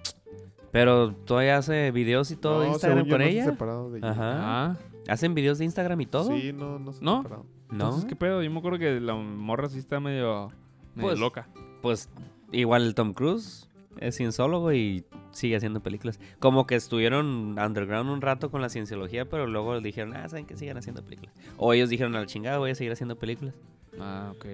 [0.72, 3.46] Pero todavía hace videos y todo de No, Instagram según yo con no se ella.
[3.46, 4.10] separado de ella.
[4.12, 4.34] Ajá.
[4.72, 4.76] Ah,
[5.08, 6.28] ¿Hacen videos de Instagram y todo?
[6.36, 7.18] Sí, no, no se ¿No?
[7.24, 7.46] separado.
[7.70, 7.74] ¿No?
[7.86, 8.42] entonces qué pedo.
[8.44, 10.50] Yo me acuerdo que la morra sí está medio,
[10.96, 11.48] medio Pues, loca.
[11.82, 12.10] Pues
[12.52, 16.20] igual el Tom Cruise es cienciólogo y sigue haciendo películas.
[16.40, 20.56] Como que estuvieron underground un rato con la cienciología, pero luego dijeron, ah, saben que
[20.58, 21.34] sigan haciendo películas.
[21.58, 23.56] O ellos dijeron, a la chingada, voy a seguir haciendo películas.
[24.00, 24.46] Ah, ok.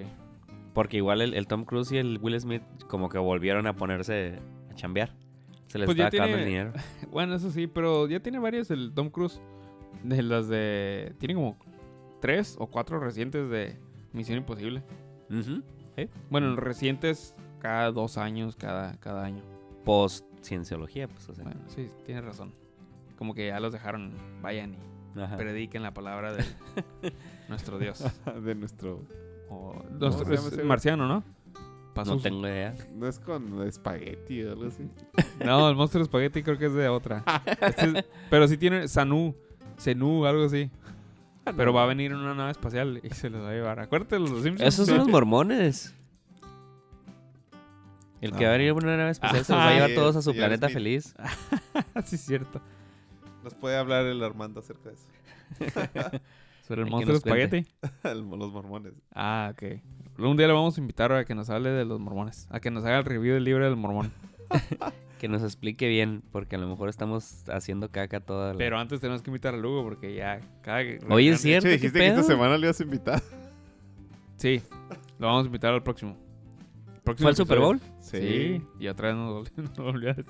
[0.72, 4.38] Porque igual el, el Tom Cruise y el Will Smith como que volvieron a ponerse
[4.70, 5.14] a chambear.
[5.74, 6.72] Se les Pues ya estaba acabando el dinero.
[7.10, 9.40] Bueno, eso sí, pero ya tiene varias el Tom Cruise.
[10.04, 11.16] De las de...
[11.18, 11.56] Tiene como
[12.20, 13.76] tres o cuatro recientes de
[14.12, 14.84] Misión Imposible.
[15.28, 15.64] Ujú.
[16.30, 19.42] Bueno, los recientes cada dos años, cada, cada año.
[19.84, 21.42] Post cienciología, pues, o sea.
[21.42, 22.54] Bueno, sí, tienes razón.
[23.18, 24.12] Como que ya los dejaron,
[24.42, 24.76] vayan
[25.16, 25.36] y Ajá.
[25.36, 26.44] prediquen la palabra de
[27.48, 28.04] nuestro Dios.
[28.44, 29.02] de nuestro...
[29.50, 29.82] O,
[30.62, 31.24] marciano, ¿no?
[31.94, 32.74] No tengo idea.
[32.94, 34.88] No es con espagueti o algo así.
[35.44, 37.22] No, el monstruo espagueti creo que es de otra.
[37.60, 39.34] Este es- pero sí tiene Sanu,
[39.76, 40.70] Senú, algo así.
[41.56, 43.78] Pero va a venir en una nave espacial y se los va a llevar.
[43.80, 44.60] Acuérdate los Simpsons.
[44.62, 45.94] Esos son los mormones.
[48.22, 48.48] El que Ah.
[48.48, 50.22] va a venir en una nave espacial se los va a llevar Sí, todos a
[50.22, 51.14] su planeta feliz.
[52.06, 52.60] sí, es cierto.
[53.42, 56.20] Nos puede hablar el Armando acerca de eso.
[56.66, 57.66] Sobre el monstruo espagueti.
[58.04, 58.94] Los mormones.
[59.14, 59.80] Ah, ok.
[60.18, 62.46] Un día le vamos a invitar a que nos hable de los mormones.
[62.50, 64.12] A que nos haga el review del libro del mormón.
[65.18, 68.58] Que nos explique bien, porque a lo mejor estamos haciendo caca toda la...
[68.58, 71.76] Pero antes tenemos que invitar a Lugo porque ya cada Oye, es cierto, Che, ¿qué
[71.76, 73.22] dijiste que esta semana le ibas a invitar.
[74.36, 74.60] Sí,
[75.18, 76.18] lo vamos a invitar al próximo.
[77.04, 77.58] Próximo ¿Fue el Super.
[77.58, 77.80] Bowl?
[78.00, 78.60] Sí.
[78.78, 79.48] y otra vez nos
[79.78, 80.26] a decir.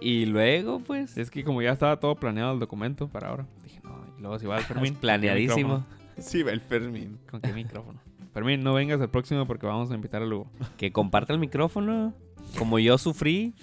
[0.00, 1.18] Y luego, pues...
[1.18, 3.87] Es que como ya estaba todo planeado el documento para ahora, dije, no,
[4.20, 4.94] luego si va el Fermín.
[4.94, 5.56] ¿con qué planeadísimo.
[5.56, 5.98] micrófono?
[6.18, 7.18] Sí, va el Fermín.
[7.30, 8.00] ¿Con qué micrófono?
[8.34, 10.50] Fermín, no vengas al próximo porque vamos a invitar a Lugo.
[10.76, 12.14] Que comparta el micrófono.
[12.58, 13.54] Como yo sufrí.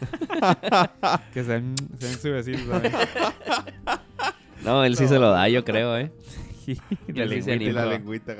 [1.34, 2.92] Que sean, sean su vecino, ¿sabes?
[4.64, 6.10] No, él sí se lo da, yo creo, ¿eh?
[7.08, 7.54] la lengüita.
[7.54, 8.36] Y la lengüita.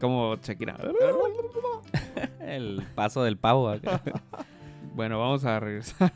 [0.00, 0.76] Como Shakira.
[2.40, 4.02] El paso del pavo acá.
[4.94, 6.12] Bueno, vamos a regresar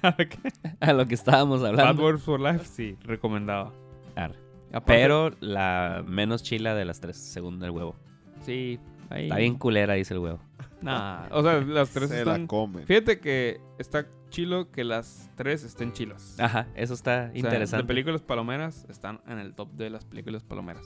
[0.80, 2.02] a lo que estábamos Bad hablando.
[2.02, 3.72] Words for Life, sí, recomendado.
[4.16, 7.94] Aparte- Pero la menos chila de las tres, según el huevo.
[8.42, 8.78] Sí,
[9.10, 9.24] ahí.
[9.24, 10.40] Está bien culera, dice el huevo.
[10.82, 12.42] Nah, o sea, las tres Se están...
[12.42, 12.84] la comen.
[12.86, 16.38] Fíjate que está chilo que las tres estén chilos.
[16.38, 17.84] Ajá, eso está O sea, interesante.
[17.84, 20.84] de películas palomeras están en el top de las películas palomeras.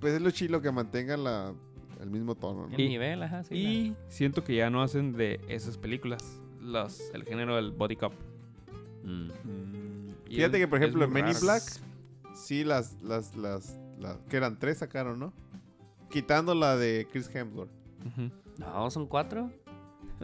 [0.00, 1.52] Pues es lo chilo que mantengan la,
[2.00, 2.76] el mismo tono, ¿no?
[2.76, 3.54] El nivel, ajá, sí.
[3.54, 8.12] y siento que ya no hacen de esas películas los, el género del body cop.
[9.04, 9.26] Mm.
[9.44, 11.34] Mm, Y Fíjate es- que, por ejemplo, en Men in.
[11.40, 11.62] Black,
[12.34, 15.32] sí, las, las, las, las, que eran tres sacaron, ¿no?
[16.10, 17.70] Quitando la de Chris Hemsworth.
[18.58, 19.50] No, son cuatro.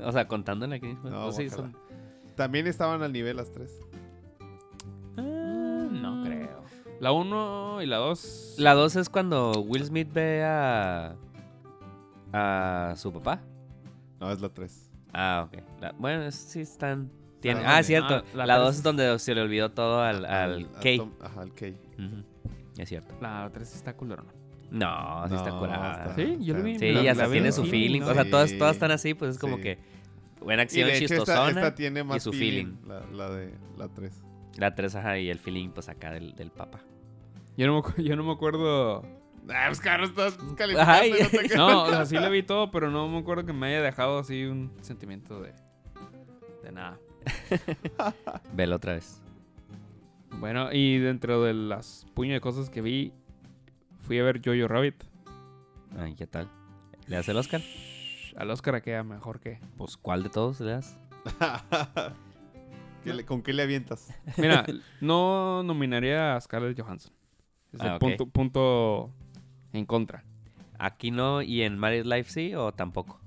[0.03, 0.97] O sea, contándola aquí.
[1.05, 1.75] No, Pues sí, son...
[2.37, 3.81] También estaban al nivel las tres.
[5.17, 6.63] Ah, no creo.
[7.01, 8.55] La 1 y la 2.
[8.59, 11.17] La dos es cuando Will Smith ve a...
[12.33, 13.41] A su papá.
[14.21, 14.91] No, es la tres.
[15.13, 15.63] Ah, ok.
[15.81, 17.11] La- bueno, es- sí están...
[17.65, 18.17] Ah, Ah, cierto.
[18.35, 20.69] Ah, la dos es- donde se le olvidó todo al, al.
[20.97, 21.53] Tom- Ajá, al
[22.77, 23.15] Es cierto.
[23.21, 24.25] La 3 está culera.
[24.71, 26.05] No, sí está curada.
[26.11, 26.79] está- Sí, yo lo vi.
[26.79, 28.01] Sí, la- hasta la tiene en su feeling.
[28.01, 28.09] ¿no?
[28.09, 28.59] O sea, todas, Sí.
[28.59, 29.63] todas están así, pues es como Sí.
[29.63, 29.79] que
[30.41, 32.89] buena acción hecho, esta, chistosona esta tiene más y su feeling, feeling.
[32.89, 34.23] La, la de la tres.
[34.57, 36.81] La 3, ajá, y el feeling, pues acá del, del papa.
[37.57, 39.03] Yo no me, yo no me acuerdo.
[39.51, 41.17] Ah, pues Carlos, estás calificando.
[41.23, 43.69] No te- No, o sea, sí lo vi todo, pero no me acuerdo que me
[43.69, 45.55] haya dejado así un sentimiento de.
[46.63, 46.99] de nada.
[48.53, 49.23] Velo otra vez.
[50.41, 53.13] Bueno, y dentro de las puño de cosas que vi,
[54.03, 55.03] fui a ver Jojo Rabbit.
[55.99, 56.49] Ay, ¿qué tal?
[57.07, 57.61] ¿Le das el Oscar?
[58.37, 59.59] Al Oscar queda mejor que.
[59.77, 60.99] Pues, ¿cuál de todos le das?
[63.05, 64.15] ¿Qué le- ¿Con qué le avientas?
[64.37, 64.65] Mira,
[65.01, 67.13] no nominaría a Scarlett Johansson.
[67.73, 69.11] Es el Ah, punto, punto
[69.73, 70.25] en contra.
[70.79, 73.21] ¿Aquí no y en Married Life sí o tampoco?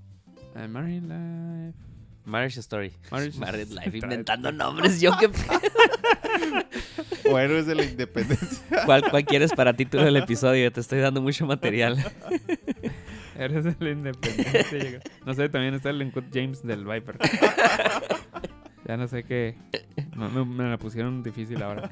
[0.56, 1.78] Eh, Married Life.
[2.26, 2.92] Marriage Story.
[3.12, 5.02] Marriage- Married Life, inventando nombres.
[5.02, 5.30] Yo qué
[7.30, 8.84] O héroes de la independencia.
[8.86, 10.72] ¿Cuál, ¿Cuál quieres para título del episodio?
[10.72, 11.98] Te estoy dando mucho material.
[13.38, 14.66] Eres el independiente.
[14.80, 15.00] llega.
[15.26, 17.18] no sé, también está el Uncut James del Viper.
[18.86, 19.56] ya no sé qué.
[20.16, 21.90] Me- me la pusieron difícil ahora.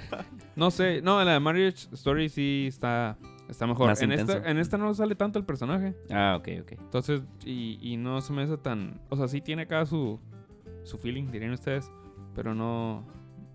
[0.55, 3.17] No sé, no, la de Marriage Story sí está,
[3.49, 3.87] está mejor.
[3.87, 5.95] Más En esta, en esta no sale tanto el personaje.
[6.09, 6.71] Ah, ok, ok.
[6.73, 9.01] Entonces, y, y no se me hace tan.
[9.09, 10.19] O sea, sí tiene acá su,
[10.83, 11.91] su feeling, dirían ustedes.
[12.35, 13.05] Pero no,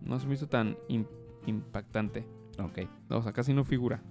[0.03, 1.07] no se me hizo tan im-
[1.47, 2.27] impactante.
[2.59, 2.81] Ok,
[3.11, 4.03] O sea, casi no figura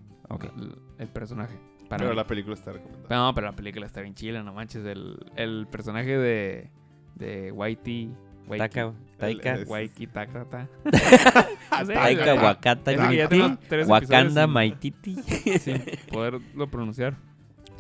[0.58, 1.58] el, el personaje.
[1.90, 2.16] Para Pero mí.
[2.16, 3.16] la película está recomendada.
[3.28, 4.86] No, pero la película está bien chila, no manches.
[4.86, 6.72] El, el personaje de,
[7.16, 8.16] de Whitey.
[8.48, 10.68] Taika, Taika, Waiki Takata.
[11.88, 12.92] Taika, Wakata,
[13.88, 15.16] Wakanda, Maititi.
[15.60, 15.82] Sin
[16.12, 17.16] poderlo pronunciar.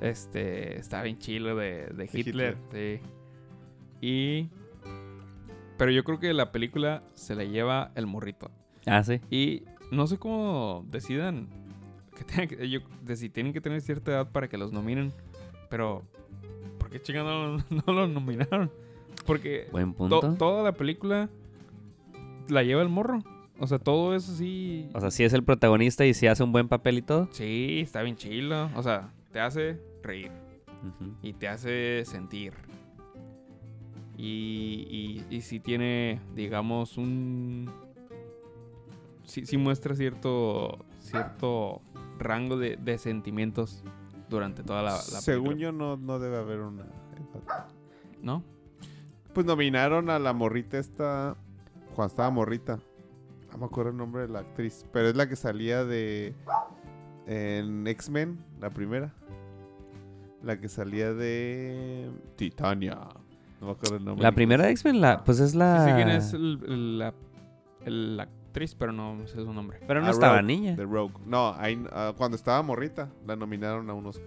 [0.02, 3.00] Este, está bien chilo de, de Hitler, sí.
[4.02, 4.50] Y...
[5.78, 8.52] Pero yo creo que la película se la lleva el morrito.
[8.86, 9.22] Ah, sí.
[9.30, 11.48] Y no sé cómo decidan
[12.18, 15.14] que tengan que- yo- de si tienen que tener cierta edad para que los nominen.
[15.70, 16.04] Pero,
[16.80, 18.72] ¿por qué chingados no, no los nominaron?
[19.26, 20.34] Porque Buen to- punto.
[20.36, 21.30] toda la película
[22.50, 23.20] la lleva el morro.
[23.60, 24.90] O sea, todo eso sí.
[24.94, 27.30] O sea, si es el protagonista y si hace un buen papel y todo.
[27.32, 28.70] sí, está bien chilo.
[28.76, 30.32] O sea, te hace reír
[31.22, 32.54] y te hace sentir.
[34.18, 37.70] Y, y, y si tiene, digamos, un...
[39.24, 41.82] Sí, sí muestra cierto, cierto
[42.20, 43.84] rango de, de sentimientos
[44.30, 45.64] durante toda la, la Según película.
[45.64, 46.86] yo, no, no debe haber una.
[48.22, 48.44] ¿No?
[49.34, 51.36] Pues nominaron a la morrita esta.
[51.96, 52.80] Cuando estaba morrita.
[53.52, 54.86] No me acuerdo el nombre de la actriz.
[54.92, 56.34] Pero es la que salía de.
[57.28, 59.14] En X-Men, la primera.
[60.44, 62.10] La que salía de.
[62.36, 62.98] Titania.
[63.62, 64.24] No me acuerdo el nombre.
[64.24, 64.72] La primera de.
[64.72, 65.86] X-Men, la, pues es Sí la...
[65.86, 67.14] sé quién es el- el- la,
[67.86, 69.80] el- la actriz, pero no sé su nombre.
[69.88, 70.76] Pero no Ah, estaba Rogue, niña.
[70.76, 71.14] De Rogue.
[71.26, 74.22] No, ahí, ah, cuando estaba morrita, la nominaron a unos.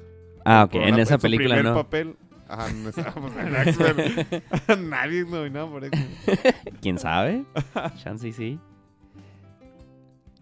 [0.45, 0.73] Ah, ok.
[0.73, 1.75] por En la- esa su película primer no.
[1.75, 2.17] papel.
[2.49, 4.89] Ajá, no estábamos en X-Men.
[4.89, 6.55] Nadie es nominado por X-Men.
[6.81, 7.45] ¿Quién sabe?
[7.97, 8.61] Chance y sí.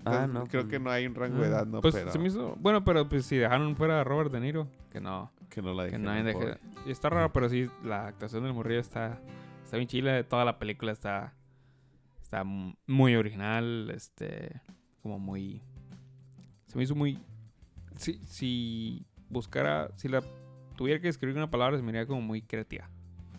[0.05, 0.47] Ah, no.
[0.47, 2.29] Creo pues que no hay un rango de Ah, edad, no, pues pero se me
[2.29, 2.57] hizo...
[2.61, 5.33] Bueno, pero pues si dejaron fuera a Robert De Niro, que no...
[5.49, 6.59] que no la Que nadie deje...
[6.87, 9.19] Y está raro, pero sí, la actuación del morrillo está...
[9.63, 10.23] Está bien chila.
[10.25, 11.33] Toda la película está...
[12.21, 14.61] Está muy original, este...
[15.03, 15.63] Como muy...
[16.67, 17.19] Se me hizo muy...
[17.97, 19.89] Si, si buscara...
[19.97, 20.23] Si la
[20.77, 22.89] tuviera que escribir una palabra, se me haría como muy creativa.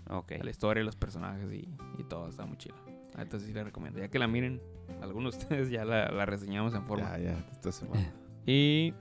[0.09, 0.33] Ok.
[0.43, 1.67] La historia, los personajes y,
[1.97, 2.75] y todo está muy chido.
[3.17, 3.99] Entonces sí la recomiendo.
[3.99, 4.61] Ya que la miren,
[5.01, 7.17] algunos de ustedes ya la, la reseñamos en forma.
[7.17, 8.11] Ya, ya, esta semana.
[8.47, 8.93] Y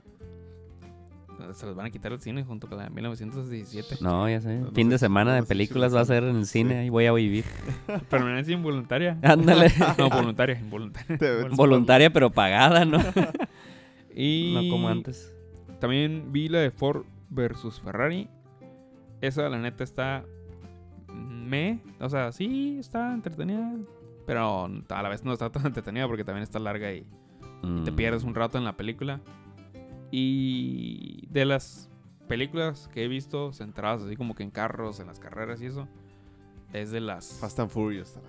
[1.53, 3.97] se los van a quitar el cine junto con la de 1917.
[4.01, 4.57] No, ya sé.
[4.57, 6.79] No, fin de semana no de películas va a ser en el cine.
[6.79, 7.45] Ahí voy a vivir.
[8.09, 9.19] Permanencia involuntaria.
[9.21, 9.71] Ándale.
[9.99, 11.47] No, voluntaria, involuntaria.
[11.51, 12.97] Voluntaria pero pagada, ¿no?
[14.15, 15.31] Y No como antes.
[15.79, 18.29] también vi la de Ford versus Ferrari.
[19.21, 20.23] Esa, la neta, está.
[21.13, 21.81] Me.
[21.99, 23.73] O sea, sí, está entretenida.
[24.25, 27.01] Pero a la vez no está tan entretenida porque también está larga y
[27.61, 27.95] te Mm.
[27.95, 29.21] pierdes un rato en la película.
[30.11, 31.89] Y de las
[32.27, 35.87] películas que he visto centradas así como que en carros, en las carreras y eso,
[36.73, 37.37] es de las...
[37.39, 38.19] Fast and Furious.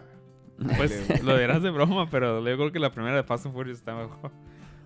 [0.78, 3.76] Pues lo dirás de broma, pero yo creo que la primera de Fast and Furious
[3.78, 4.30] está mejor.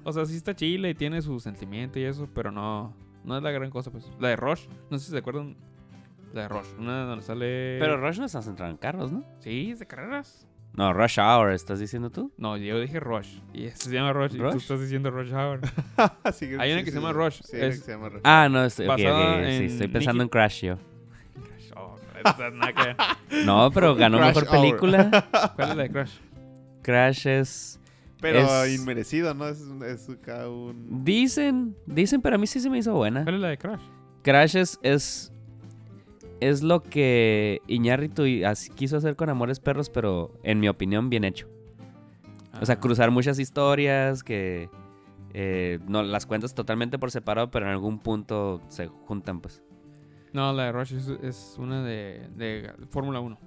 [0.03, 2.93] O sea, sí está chila y tiene su sentimiento y eso, pero no,
[3.25, 3.91] no es la gran cosa.
[3.91, 5.57] pues La de Rush, no sé si se acuerdan.
[6.33, 7.77] La de Rush, una donde sale...
[7.81, 9.25] Pero Rush no está centrado en carros, ¿no?
[9.41, 10.47] Sí, es de carreras.
[10.75, 12.33] No, Rush Hour, ¿estás diciendo tú?
[12.37, 13.41] No, yo dije Rush.
[13.53, 15.61] Y se llama Rush, y tú estás diciendo Rush Hour.
[16.33, 18.21] Sí, Hay una que se llama Rush, Sí, hay una es- que se llama Rush.
[18.23, 20.79] Ah, no, estoy, ok, Basada ok, sí, en estoy pensando Nicky- en Crash yo.
[21.77, 22.23] Oh, que
[22.85, 22.97] ver.
[23.45, 24.61] No, pero ganó Crash mejor Hour.
[24.61, 25.29] película.
[25.57, 26.13] ¿Cuál es la de Crash?
[26.83, 27.80] Crash es...
[28.21, 29.47] Pero es- inmerecido, ¿no?
[29.49, 31.05] Es, es cada un...
[31.05, 33.23] Dicen, dicen, pero a mí sí se me hizo buena.
[33.25, 33.81] ¿Cuál es la de Crash?
[34.23, 35.33] Crash es, es,
[36.41, 38.25] es lo que Iñárritu
[38.75, 41.49] quiso hacer con Amores Perros, pero en mi opinión bien hecho.
[42.61, 42.81] O sea, Ah.
[42.81, 44.69] cruzar muchas historias que
[45.33, 49.63] eh, no las cuentas totalmente por separado, pero en algún punto se juntan, pues.
[50.33, 53.39] No, la de Rush es, es una de, de Fórmula 1.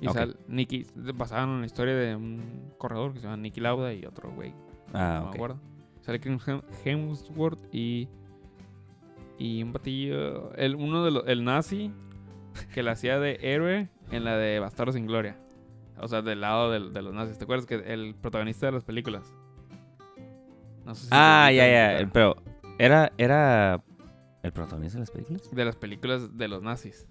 [0.00, 0.14] Y Ok.
[0.14, 4.04] sale Nicky, basada en la historia de un corredor que se llama Nicky Lauda y
[4.04, 4.52] otro güey,
[4.92, 5.30] Ah, no ok.
[5.30, 5.60] me acuerdo.
[6.02, 8.08] Sale Chris Hem- Hemsworth y.
[9.38, 10.52] Y un batillo.
[10.54, 11.26] El, uno de los.
[11.26, 11.90] El nazi
[12.74, 15.36] que la hacía de héroe en la de Bastardos sin Gloria.
[15.98, 17.38] O sea, del lado del- de, los nazis.
[17.38, 19.32] ¿Te acuerdas que el protagonista de las películas?
[20.84, 21.66] No sé si Ah, ya,
[22.00, 22.10] ya.
[22.12, 22.36] Pero,
[22.78, 23.82] ¿era, ¿era
[24.42, 25.50] el protagonista de las películas?
[25.50, 27.06] De las películas de los nazis.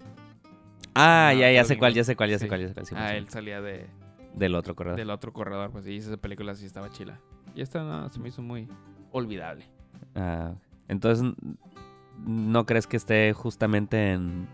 [0.94, 2.48] Ah, Ah, ya, ya sé cuál, ya sé cuál, ya sé sí.
[2.48, 2.86] cuál, ya sé cuál.
[2.86, 3.16] sí, Ah, sí.
[3.16, 3.86] él salía de,
[4.34, 4.98] Del otro corredor.
[4.98, 7.18] del otro corredor, pues y esa película sí estaba chila.
[7.54, 8.68] Y esta no, se me hizo muy
[9.12, 9.64] olvidable.
[10.14, 10.54] Ah,
[10.88, 11.32] entonces,
[12.24, 14.46] ¿no crees que esté justamente en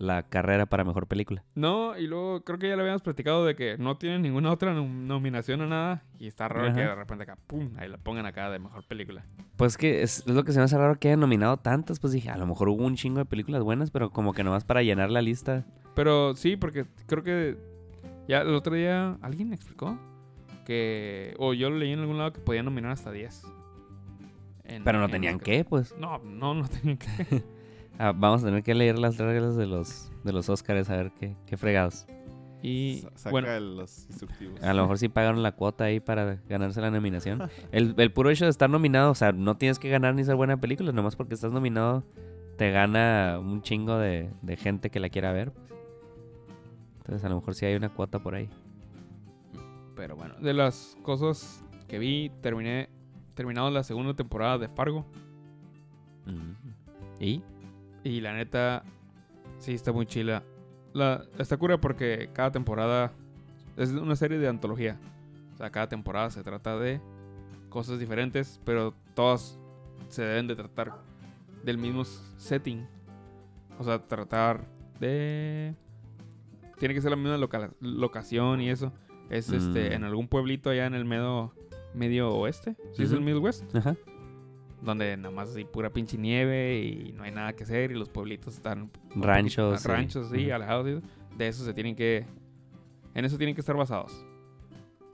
[0.00, 1.44] la carrera para mejor película?
[1.54, 4.74] No, y luego creo que ya lo habíamos platicado de que no tiene ninguna otra
[4.74, 6.02] nom- nominación o nada.
[6.18, 9.24] Y está raro que de repente acá, pum, ahí la pongan acá de mejor película.
[9.56, 12.00] Pues que es, es lo que se me hace raro que hayan nominado tantas.
[12.00, 14.64] Pues dije, a lo mejor hubo un chingo de películas buenas, pero como que nomás
[14.64, 15.66] para llenar la lista.
[15.94, 17.58] Pero sí, porque creo que
[18.26, 19.98] ya el otro día alguien me explicó
[20.64, 23.42] que, o yo lo leí en algún lado que podían nominar hasta 10.
[24.64, 25.94] En- Pero no en tenían que, pues.
[25.98, 27.06] No, no, no tenían que.
[28.02, 31.12] Ah, vamos a tener que leer las reglas de los, de los Oscars a ver
[31.12, 32.06] qué, qué fregados.
[32.62, 34.62] Y Sa- Saca bueno, los instructivos.
[34.62, 37.42] A lo mejor sí pagaron la cuota ahí para ganarse la nominación.
[37.72, 40.34] El, el puro hecho de estar nominado, o sea, no tienes que ganar ni ser
[40.36, 42.02] buena película, nomás porque estás nominado
[42.56, 45.52] te gana un chingo de, de gente que la quiera ver.
[46.98, 48.48] Entonces a lo mejor sí hay una cuota por ahí.
[49.96, 52.88] pero bueno, de las cosas que vi, terminé
[53.34, 55.06] terminado la segunda temporada de Fargo.
[56.26, 57.22] Mm.
[57.22, 57.42] ¿Y?
[58.04, 58.82] Y la neta,
[59.58, 60.42] sí, está muy chila.
[60.92, 63.12] La, está cura porque cada temporada
[63.76, 64.98] es una serie de antología.
[65.54, 67.00] O sea, cada temporada se trata de
[67.68, 69.58] cosas diferentes, pero todas
[70.08, 70.94] se deben de tratar
[71.62, 72.86] del mismo setting.
[73.78, 74.64] O sea, tratar
[74.98, 75.74] de...
[76.78, 78.92] Tiene que ser la misma loca- locación y eso.
[79.28, 79.92] Es este Mm.
[79.92, 81.52] en algún pueblito allá en el medio,
[81.94, 82.74] medio oeste.
[82.92, 83.20] Sí, es el.
[83.20, 83.94] Midwest Ajá.
[84.82, 88.08] Donde nada más hay pura pinche nieve y no hay nada que hacer y los
[88.08, 89.88] pueblitos están Ranchos, sí.
[89.88, 91.02] ranchos sí, alejados eso.
[91.36, 92.24] de eso se tienen que
[93.14, 94.24] en eso tienen que estar basados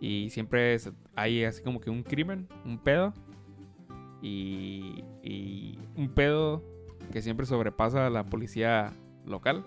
[0.01, 3.13] y siempre se- hay así como que un crimen un pedo
[4.23, 6.63] y, y un pedo
[7.13, 8.93] que siempre sobrepasa a la policía
[9.25, 9.65] local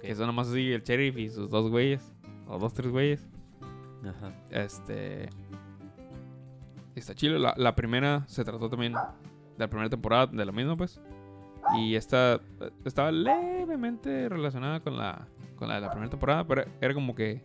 [0.00, 2.12] que son nomás así el sheriff y sus dos güeyes
[2.46, 3.26] o dos tres güeyes
[4.06, 4.32] Ajá.
[4.50, 5.28] este.
[6.94, 7.38] Está chido.
[7.38, 8.94] La, la primera se trató también
[9.60, 11.00] la primera temporada de lo mismo, pues.
[11.76, 12.40] Y esta
[12.84, 17.42] estaba levemente relacionada con la, con la de la primera temporada, pero era como que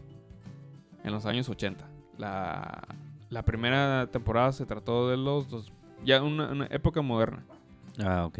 [1.03, 1.85] en los años 80.
[2.17, 2.83] La,
[3.29, 5.71] la primera temporada se trató de los dos.
[6.03, 7.43] Ya una, una época moderna.
[8.03, 8.39] Ah, ok.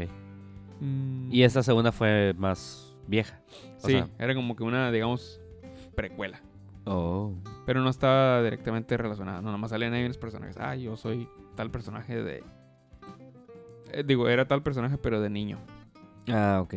[0.82, 3.40] Mm, Y esta segunda fue más vieja.
[3.84, 5.40] o sí, sea- era como que una, digamos,
[5.96, 6.42] precuela.
[6.86, 7.34] Oh.
[7.66, 9.42] Pero no estaba directamente relacionada.
[9.42, 10.58] No, nomás salían ahí los personajes.
[10.60, 12.44] Ah, yo soy tal personaje de.
[13.96, 15.58] Eh, digo, era tal personaje, pero de niño.
[16.28, 16.76] Ah, ok.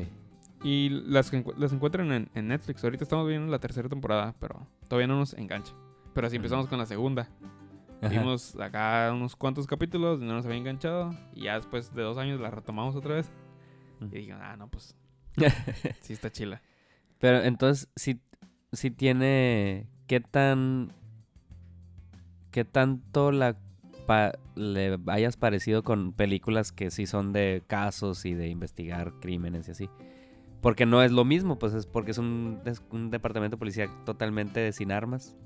[0.62, 2.85] Y las, las encuentran en, en Netflix.
[2.85, 5.73] Ahorita estamos viendo la tercera temporada, pero todavía no nos engancha.
[6.14, 7.29] Pero así empezamos con la segunda.
[8.01, 8.09] Ajá.
[8.09, 11.12] Vimos acá unos cuantos capítulos no nos había enganchado.
[11.35, 13.33] Y ya después de dos años la retomamos otra vez.
[13.99, 14.05] Mm.
[14.05, 14.95] Y dije, ah, no, pues.
[16.01, 16.62] sí está chila.
[17.19, 18.21] Pero entonces, si,
[18.73, 19.89] si tiene.
[20.07, 20.93] ¿Qué tan.
[22.53, 23.57] ¿Qué tanto la
[24.09, 29.68] pa- le hayas parecido con películas que sí son de casos y de investigar crímenes
[29.68, 29.90] y así?
[30.61, 33.88] Porque no es lo mismo, pues es porque es un, es un departamento de policía
[34.04, 35.36] totalmente sin armas.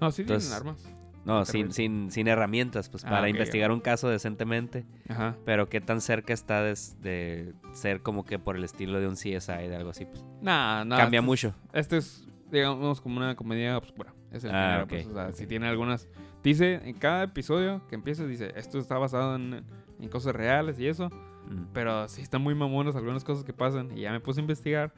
[0.00, 0.88] No, sí Entonces, tienen armas.
[1.24, 4.86] No, sin, sin, sin herramientas, pues Ah, para investigar un caso decentemente.
[5.10, 5.36] Ajá.
[5.44, 9.16] Pero qué tan cerca está de, de ser como que por el estilo de un
[9.16, 10.06] CSI, de algo así.
[10.06, 10.24] Pues.
[10.40, 11.54] Nah, nah, Cambia este es- mucho.
[11.74, 14.14] Este es, digamos, como una comedia obscura.
[14.32, 16.08] Es el Ah, género, ok, pues, o sea, si tiene algunas...
[16.48, 19.64] Dice, en cada episodio que empieza, dice, esto está basado en,
[20.00, 21.08] en cosas reales y eso.
[21.48, 21.72] Mm.
[21.72, 23.96] Pero sí están muy mamonas algunas cosas que pasan.
[23.96, 24.92] Y ya me puse a investigar.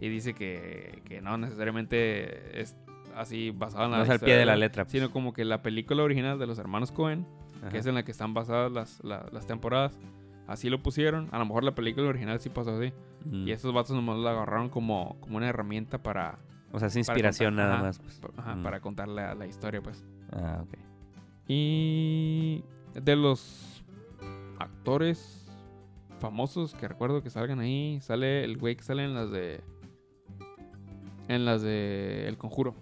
[0.00, 2.74] Y dice que, que no necesariamente es
[3.14, 4.84] así basado en la No es al pie de la letra.
[4.84, 4.92] pues.
[4.92, 7.26] Sino como que la película original de los hermanos Cohen,
[7.60, 7.68] Ajá.
[7.70, 9.98] que es en la que están basadas las, la- las temporadas,
[10.46, 11.28] así lo pusieron.
[11.32, 12.92] A lo mejor la película original sí pasó así.
[13.26, 13.48] Mm.
[13.48, 16.38] Y estos vatos nomás la agarraron como, como una herramienta para,
[16.72, 17.98] O sea, es inspiración contar- nada ajá, más.
[17.98, 18.20] Pues.
[18.38, 18.62] ajá, Mm.
[18.62, 20.02] para contar la, la historia, pues.
[20.32, 20.78] Ah, ok.
[21.52, 22.62] Y
[22.94, 23.82] de los
[24.60, 25.50] actores
[26.20, 29.60] famosos que recuerdo que salgan ahí, sale el güey que sale en las de.
[31.26, 32.76] En las de El Conjuro.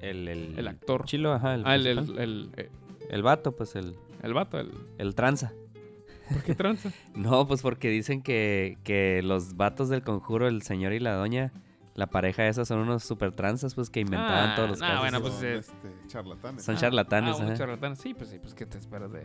[0.00, 1.04] El, el, El actor.
[1.04, 1.54] Chilo, ajá.
[1.54, 2.70] El, Ah, el, el, el,
[3.08, 3.94] El vato, pues el,
[4.24, 4.72] el vato, el...
[4.98, 5.52] el tranza.
[6.28, 6.90] ¿Por qué tranza?
[7.14, 11.52] No, pues porque dicen que, que los vatos del conjuro, el señor y la doña,
[11.94, 15.00] la pareja esa son unos super tranzas, pues que inventaban Ah, todos los nah, casos.
[15.00, 16.64] bueno, Son, pues, eh, este, charlatanes.
[16.64, 17.98] Son Ah, charlatanes, Ah, charlatanes.
[18.00, 19.24] Sí, pues sí, pues ¿qué te esperas de,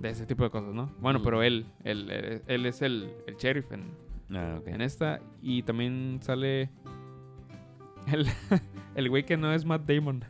[0.00, 0.90] de ese tipo de cosas, no?
[1.00, 1.22] Bueno, Mm.
[1.22, 3.92] pero él, él, él, él es el, el sheriff en,
[4.34, 5.20] Ah, en esta.
[5.42, 6.70] Y también sale
[8.12, 8.26] el,
[8.94, 10.24] el güey que no es Matt Damon.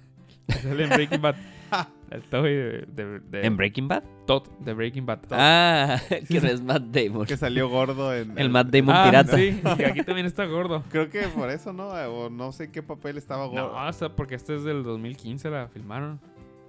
[0.63, 1.37] sale en Breaking Bad.
[2.11, 4.03] el de, de, de- ¿En Breaking Bad?
[4.27, 5.21] Todd de Breaking Bad.
[5.31, 7.27] Ah, que no es Matt Damon.
[7.27, 8.39] Que salió gordo en...
[8.39, 9.37] El Matt Damon Ah, pirata.
[9.37, 10.83] Sí, y aquí también está gordo.
[10.91, 11.89] Creo que por eso, ¿no?
[11.89, 13.73] O no sé qué papel estaba gordo.
[13.73, 16.21] No, hasta porque este es del 2015, la filmaron.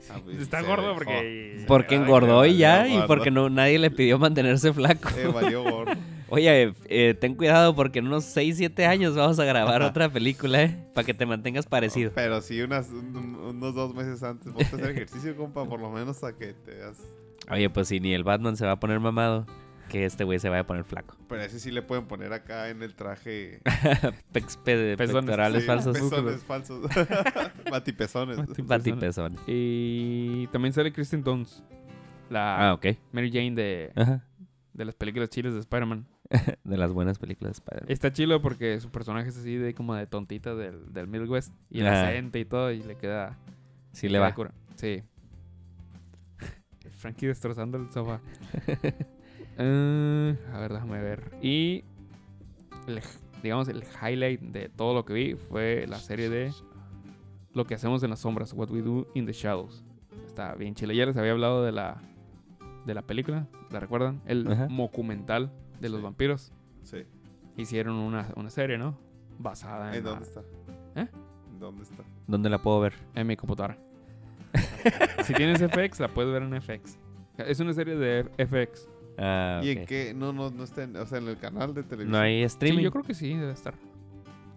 [0.10, 0.96] Ah, pues, Está gordo dejó.
[0.96, 1.64] porque...
[1.68, 5.10] Porque engordó que y ya, y porque no, nadie le pidió mantenerse flaco.
[5.18, 5.94] Eh, valió gordo.
[6.28, 10.64] Oye, eh, ten cuidado porque en unos 6, 7 años vamos a grabar otra película,
[10.64, 10.76] ¿eh?
[10.94, 12.12] Para que te mantengas parecido.
[12.16, 14.52] Pero sí, unas, un- unos dos meses antes.
[14.52, 16.98] Vos a hacer ejercicio, compa, por lo menos a que te das...
[17.52, 19.46] Oye, pues si ni el Batman se va a poner mamado,
[19.90, 21.16] que este güey se vaya a poner flaco.
[21.30, 23.62] Pero ese sí le pueden poner acá en el traje...
[24.34, 25.26] Pex- pe- Pezones.
[25.26, 25.94] pectorales sí, falsos.
[26.00, 26.90] Pezones falsos.
[27.72, 28.38] Batipezones.
[28.66, 29.40] Batipezones.
[29.48, 31.60] Y también sale Kristen Dunst,
[32.30, 32.88] la Ah, ok.
[33.12, 34.24] Mary Jane de, Ajá.
[34.74, 36.06] de las películas chiles de Spider-Man.
[36.64, 37.92] De las buenas películas de Spider-Man.
[37.92, 41.54] Está chilo porque su personaje es así de como de tontita del, del Middle West.
[41.70, 42.08] Y el Ah.
[42.10, 43.38] acento y todo, y le queda...
[43.92, 44.34] Sí le va.
[44.34, 44.52] cura.
[44.76, 45.04] Sí.
[47.06, 48.20] Frankie destrozando el sofá.
[49.58, 51.32] Eh, a ver, déjame ver.
[51.42, 51.86] Y...
[52.88, 53.00] el-
[53.42, 56.52] digamos, el highlight de todo lo que vi fue la serie de
[57.54, 59.86] Lo que hacemos en las sombras, What We Do in the Shadows.
[60.26, 60.94] Está bien chile.
[60.94, 62.02] Ya les había hablado de la,
[62.86, 64.22] de la película, ¿la recuerdan?
[64.26, 64.68] El Ajá.
[64.68, 66.04] documental de los Sí.
[66.04, 66.52] vampiros.
[66.84, 67.04] Sí.
[67.56, 68.98] Hicieron una, una serie, ¿no?
[69.40, 70.42] Basada en, ¿En la- dónde está?
[70.96, 71.08] ¿Eh?
[71.50, 72.04] ¿En ¿Dónde está?
[72.28, 72.94] ¿Dónde la puedo ver?
[73.14, 73.78] en mi computadora.
[75.24, 76.98] si tienes FX, la puedes ver en FX.
[77.38, 78.88] Es una serie de FX.
[79.18, 80.14] Ah, ¿Y en qué?
[80.16, 82.12] No, no, no está en, o sea, en el canal de televisión.
[82.12, 82.80] No hay streaming.
[82.80, 83.74] Sí, yo creo que sí, debe estar.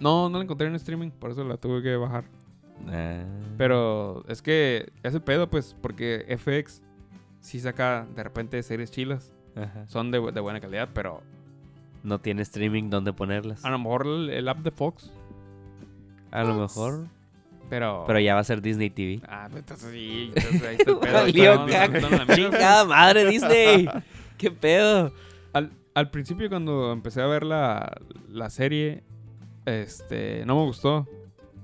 [0.01, 2.24] No, no la encontré en streaming, por eso la tuve que bajar.
[2.88, 3.24] Ah.
[3.57, 6.82] Pero es que es el pedo, pues, porque FX
[7.40, 9.32] sí saca de repente series chilas.
[9.57, 9.88] Ajá.
[9.88, 11.20] Son de, de buena calidad, pero
[12.05, 13.64] No tiene streaming donde ponerlas.
[13.64, 15.12] a lo mejor el, el app de Fox.
[16.30, 17.07] A lo mejor.
[17.69, 18.05] Pero.
[18.07, 19.21] Pero ya va a ser Disney TV.
[19.29, 21.12] Ah, pues entonces sí, entonces ahí está el pedo.
[21.12, 22.35] Valió caca.
[22.35, 23.89] Chingada madre, Disney.
[24.39, 25.12] ¿Qué pedo?
[25.53, 27.97] Al, al principio cuando empecé a ver la,
[28.29, 29.03] la serie,
[29.66, 31.07] este, no me gustó.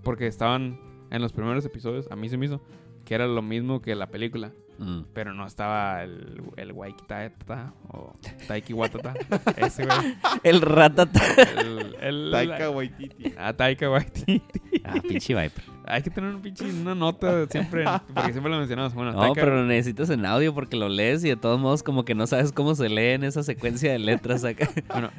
[0.03, 0.79] Porque estaban
[1.11, 2.61] en los primeros episodios, a mí se me hizo
[3.07, 4.51] que era lo mismo que la película.
[4.77, 5.03] Mm.
[5.15, 8.13] Pero no estaba el, el Waikitata o
[8.49, 9.15] Taiki Watata.
[9.57, 10.17] ese güey.
[10.43, 11.21] El ratata.
[11.61, 13.33] El, el- Taika Waititi.
[13.39, 14.43] Ah, Taika Waititi.
[14.85, 15.65] Ah, pinche Viper.
[15.87, 18.95] Hay que tener un pinche, una nota siempre, porque siempre lo mencionamos.
[18.95, 22.05] Bueno, No, pero lo necesitas en audio porque lo lees y de todos modos como
[22.05, 24.69] que no sabes cómo se lee en esa secuencia de letras acá.
[24.89, 25.11] Bueno,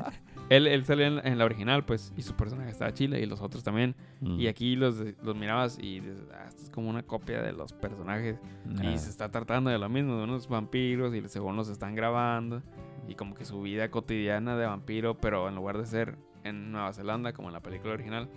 [0.49, 3.41] él, él salía en, en la original, pues, y su personaje estaba chile, y los
[3.41, 3.95] otros también.
[4.21, 4.39] Mm.
[4.39, 7.73] Y aquí los, los mirabas y dices, "Ah, esto es como una copia de los
[7.73, 8.37] personajes.
[8.81, 12.61] Y se está tratando de lo mismo, de unos vampiros, y según los están grabando.
[13.07, 16.93] Y como que su vida cotidiana de vampiro, pero en lugar de ser en Nueva
[16.93, 18.29] Zelanda, como en la película original,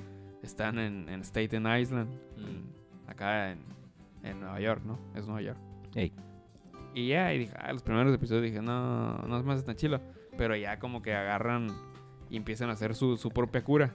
[0.43, 2.65] están en, en Staten Island, en-
[3.07, 3.59] acá en,
[4.23, 4.99] en Nueva York, ¿no?
[5.15, 5.59] Es Nueva York.
[5.95, 6.13] Ey.
[6.95, 10.01] Y ya, y dije, ah, los primeros episodios dije, no, no es más tan chilo.
[10.37, 11.69] Pero ya como que agarran
[12.31, 13.95] y empiezan a hacer su, su propia cura.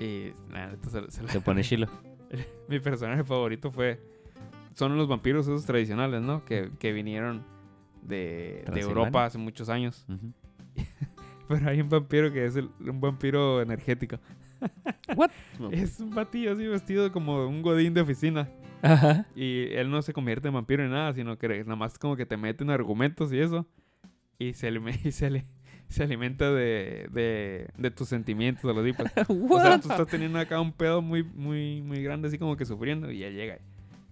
[0.00, 1.86] Y neta se, se Se pone chilo.
[2.68, 4.00] mi personaje favorito fue.
[4.74, 6.44] Son los vampiros esos tradicionales, ¿no?
[6.44, 7.44] Que, que vinieron
[8.02, 8.80] de, de.
[8.80, 10.06] Europa hace muchos años.
[11.48, 14.18] Pero hay un vampiro que es el- un vampiro energético.
[15.16, 15.30] What?
[15.72, 18.48] Es un batillo así vestido como un godín de oficina.
[18.82, 19.26] Ajá.
[19.34, 22.26] Y él no se convierte en vampiro ni nada, sino que nada más como que
[22.26, 23.66] te meten argumentos y eso.
[24.38, 24.70] Y se,
[25.04, 25.44] y se, ali-
[25.88, 29.06] se alimenta de, de, de tus sentimientos, a los tipos.
[29.28, 32.64] O sea, tú estás teniendo acá un pedo muy, muy, muy grande, así como que
[32.64, 33.58] sufriendo, y ya llega.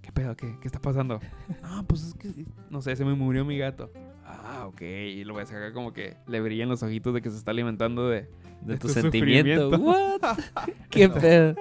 [0.09, 0.35] ¿Qué pedo?
[0.35, 1.21] ¿Qué, qué está pasando?
[1.63, 3.93] No, pues es que, no sé, se me murió mi gato.
[4.25, 4.81] Ah, ok.
[4.81, 8.09] Y lo ves acá como que le brillan los ojitos de que se está alimentando
[8.09, 8.23] de...
[8.63, 9.69] De de tu tu sentimiento.
[9.69, 10.39] What?
[10.91, 11.55] ¿Qué pedo?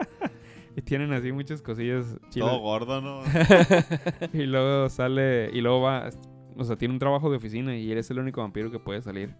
[0.77, 2.57] Y tienen así muchas cosillas Todo chidas.
[2.59, 3.21] gordo, ¿no?
[4.31, 6.09] Y luego sale, y luego va,
[6.55, 9.01] o sea, tiene un trabajo de oficina y él es el único vampiro que puede
[9.01, 9.35] salir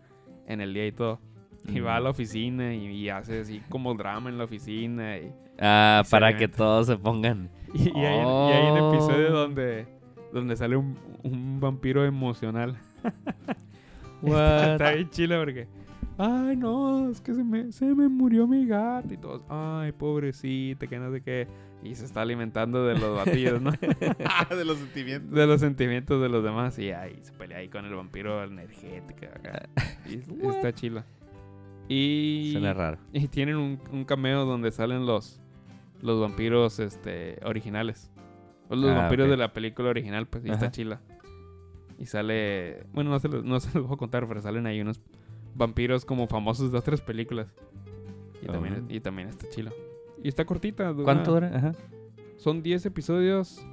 [0.47, 1.21] en el día y todo.
[1.65, 5.17] Y va a la oficina y, y hace así como drama en la oficina.
[5.17, 7.49] Y, Ah, para que todos se pongan.
[7.73, 9.37] Y, y hay, y hay un episodio Oh.
[9.39, 9.87] donde,
[10.33, 12.77] donde sale un, un vampiro emocional.
[14.21, 14.71] What?
[14.73, 15.67] Está bien chilo porque
[16.17, 19.13] ay, no, es que se me, se me murió mi gato.
[19.13, 21.47] Y todos, ay, pobrecita, que no sé qué.
[21.83, 23.71] Y se está alimentando de los batidos, ¿no?
[24.49, 25.31] de los sentimientos.
[25.31, 26.79] de los sentimientos de los demás.
[26.79, 29.25] Y ahí se pelea ahí con el vampiro energético.
[29.33, 29.69] Acá.
[30.09, 30.15] Y
[30.47, 31.05] está chila.
[31.87, 32.97] Y, Suena raro.
[33.13, 35.39] y tienen un, un cameo donde salen los,
[36.01, 38.11] los vampiros este, originales.
[38.69, 41.01] O los Ah, vampiros de la película original, pues, y está chila.
[41.97, 42.85] Y sale.
[42.93, 45.01] Bueno, no se, los, no se los voy a contar, pero salen ahí unos
[45.55, 47.47] vampiros como famosos de otras películas.
[48.41, 48.93] Y, también, Oh.
[48.93, 49.71] y también está chila.
[50.23, 50.91] Y está cortita.
[50.91, 51.51] dura- ¿Cuánto dura?
[51.55, 51.71] Ajá.
[52.37, 53.65] Son 10 episodios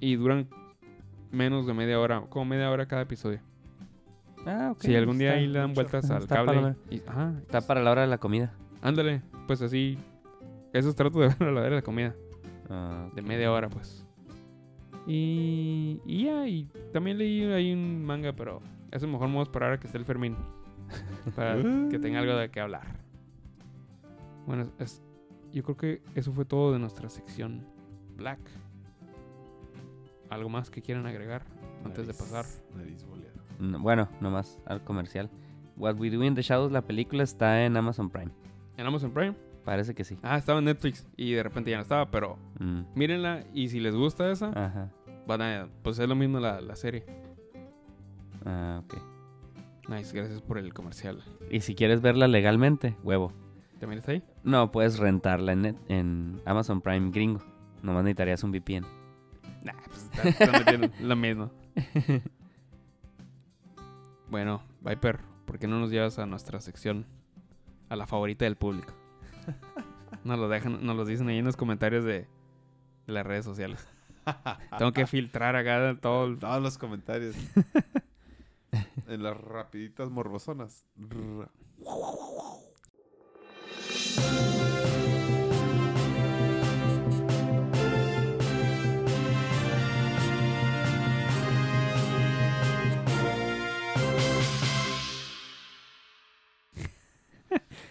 [0.00, 0.48] y duran
[1.30, 3.40] menos de media hora, como media hora cada episodio.
[4.46, 4.80] Ah, ok.
[4.82, 6.52] si algún día está ahí le dan vueltas al está cable.
[6.54, 6.76] palomero.
[6.90, 8.52] y- ajá, Está para la hora de la comida.
[8.82, 9.98] ándale, pues así.
[10.72, 12.14] Eso trato de ver a la hora de la comida.
[12.68, 14.06] Ah, De media hora, pues.
[15.06, 18.60] Y, y ya, y también leí ahí un manga, pero
[18.92, 20.36] eso mejor me voy a esperar a que esté el Fermín.
[21.36, 21.56] para
[21.88, 22.86] que tenga algo de qué hablar.
[24.46, 25.02] Bueno, es-
[25.52, 27.64] yo creo que eso fue todo de nuestra sección
[28.16, 28.38] Black.
[30.28, 31.42] ¿Algo más que quieran agregar
[31.84, 32.44] antes de pasar?
[32.76, 33.04] Nariz
[33.58, 35.28] no, bueno, nomás al comercial.
[35.76, 38.30] What We Do in the Shadows, la película está en Amazon Prime.
[38.78, 39.34] ¿En Amazon Prime?
[39.64, 40.18] Parece que sí.
[40.22, 43.78] Ah, estaba en Netflix y de repente ya no estaba, pero Mm, mírenla y si
[43.80, 44.90] les gusta esa, Ajá.
[45.26, 47.04] van a, pues es lo mismo la, la serie.
[48.44, 48.94] Ah, ok.
[49.88, 51.22] Nice, gracias por el comercial.
[51.50, 53.32] Y si quieres verla legalmente, huevo.
[53.80, 54.22] ¿También está ahí?
[54.44, 57.40] No, puedes rentarla en, net- en Amazon Prime gringo.
[57.82, 58.86] Nomás necesitarías un VPN.
[59.64, 61.50] Nah, pues está, está metiendo lo mismo.
[64.30, 67.06] Bueno, Viper, ¿por qué no nos llevas a nuestra sección?
[67.88, 68.92] A la favorita del público.
[70.24, 72.26] Nos lo dejan, nos lo dicen ahí en los comentarios de,
[73.06, 73.86] de las redes sociales.
[74.78, 77.34] Tengo que filtrar acá todo el- Todos los comentarios.
[79.08, 80.84] en las rapiditas morbosonas.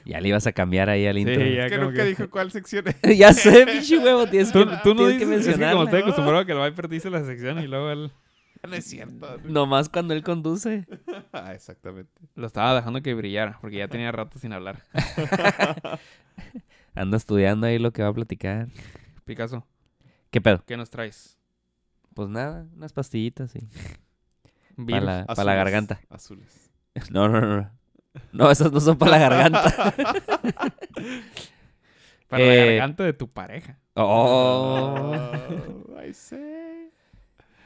[0.06, 1.46] Ya le ibas a cambiar ahí al Sí, intro.
[1.46, 3.18] ya Es que nunca que- dijo cuál sección es.
[3.18, 4.28] ya sé, pinche huevo.
[4.28, 5.84] Tienes Tú, que, tú no tienes que dices, es que como mencionarla.
[5.84, 8.12] estoy acostumbrado a que el Viper dice la sección y luego él
[8.68, 9.38] No es cierto.
[9.46, 10.86] Nomás cuando él conduce.
[11.32, 12.12] Ah, exactamente.
[12.36, 14.82] lo estaba dejando que brillara, porque ya tenía rato sin hablar.
[16.96, 18.68] Anda estudiando ahí lo que va a platicar.
[19.26, 19.66] Picasso,
[20.32, 20.64] ¿Qué pedo?
[20.66, 21.38] ¿qué nos traes?
[22.16, 23.60] Pues nada, unas pastillitas, sí.
[24.76, 26.00] Para la, pa' la Azules, garganta.
[26.10, 26.72] Azules.
[27.12, 27.72] No, no, no,
[28.32, 28.50] no.
[28.52, 29.94] Esas no son para la garganta.
[32.28, 33.80] Para la Eh, garganta de tu pareja.
[33.96, 35.16] Oh.
[36.08, 36.92] I say.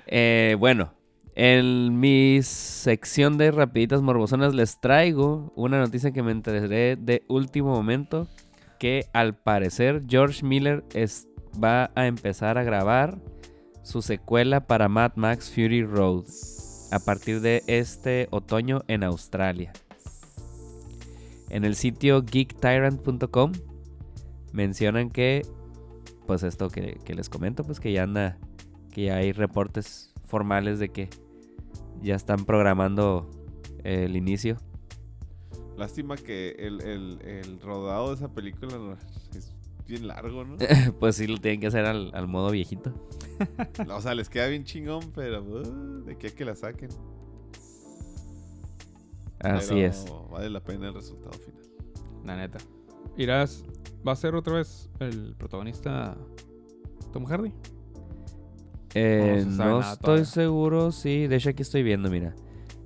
[0.07, 0.93] Eh, bueno,
[1.35, 7.71] en mi sección de rapiditas morbosonas les traigo una noticia que me enteré de último
[7.75, 8.27] momento
[8.79, 11.27] que al parecer George Miller es-
[11.61, 13.17] va a empezar a grabar
[13.81, 16.23] su secuela para Mad Max Fury Road
[16.91, 19.73] a partir de este otoño en Australia.
[21.53, 23.51] En el sitio geektyrant.com
[24.53, 25.43] mencionan que,
[26.25, 28.39] pues esto que, que les comento, pues que ya anda,
[28.91, 31.11] que ya hay reportes formales de que
[32.01, 33.29] ya están programando
[33.83, 34.57] el inicio.
[35.77, 38.97] Lástima que el, el, el rodado de esa película
[39.35, 39.53] es
[39.87, 40.57] bien largo, ¿no?
[40.99, 42.91] pues sí lo tienen que hacer al, al modo viejito.
[43.87, 46.89] o sea, les queda bien chingón, pero uh, de qué que la saquen.
[49.43, 50.05] Así Pero es.
[50.31, 51.61] Vale la pena el resultado final.
[52.25, 52.57] La neta.
[53.17, 53.63] Irás,
[54.07, 56.17] ¿va a ser otra vez el protagonista
[57.11, 57.51] Tom Hardy?
[58.95, 60.25] Eh, no estoy todavía.
[60.25, 61.27] seguro, sí.
[61.27, 62.33] De hecho, aquí estoy viendo, mira.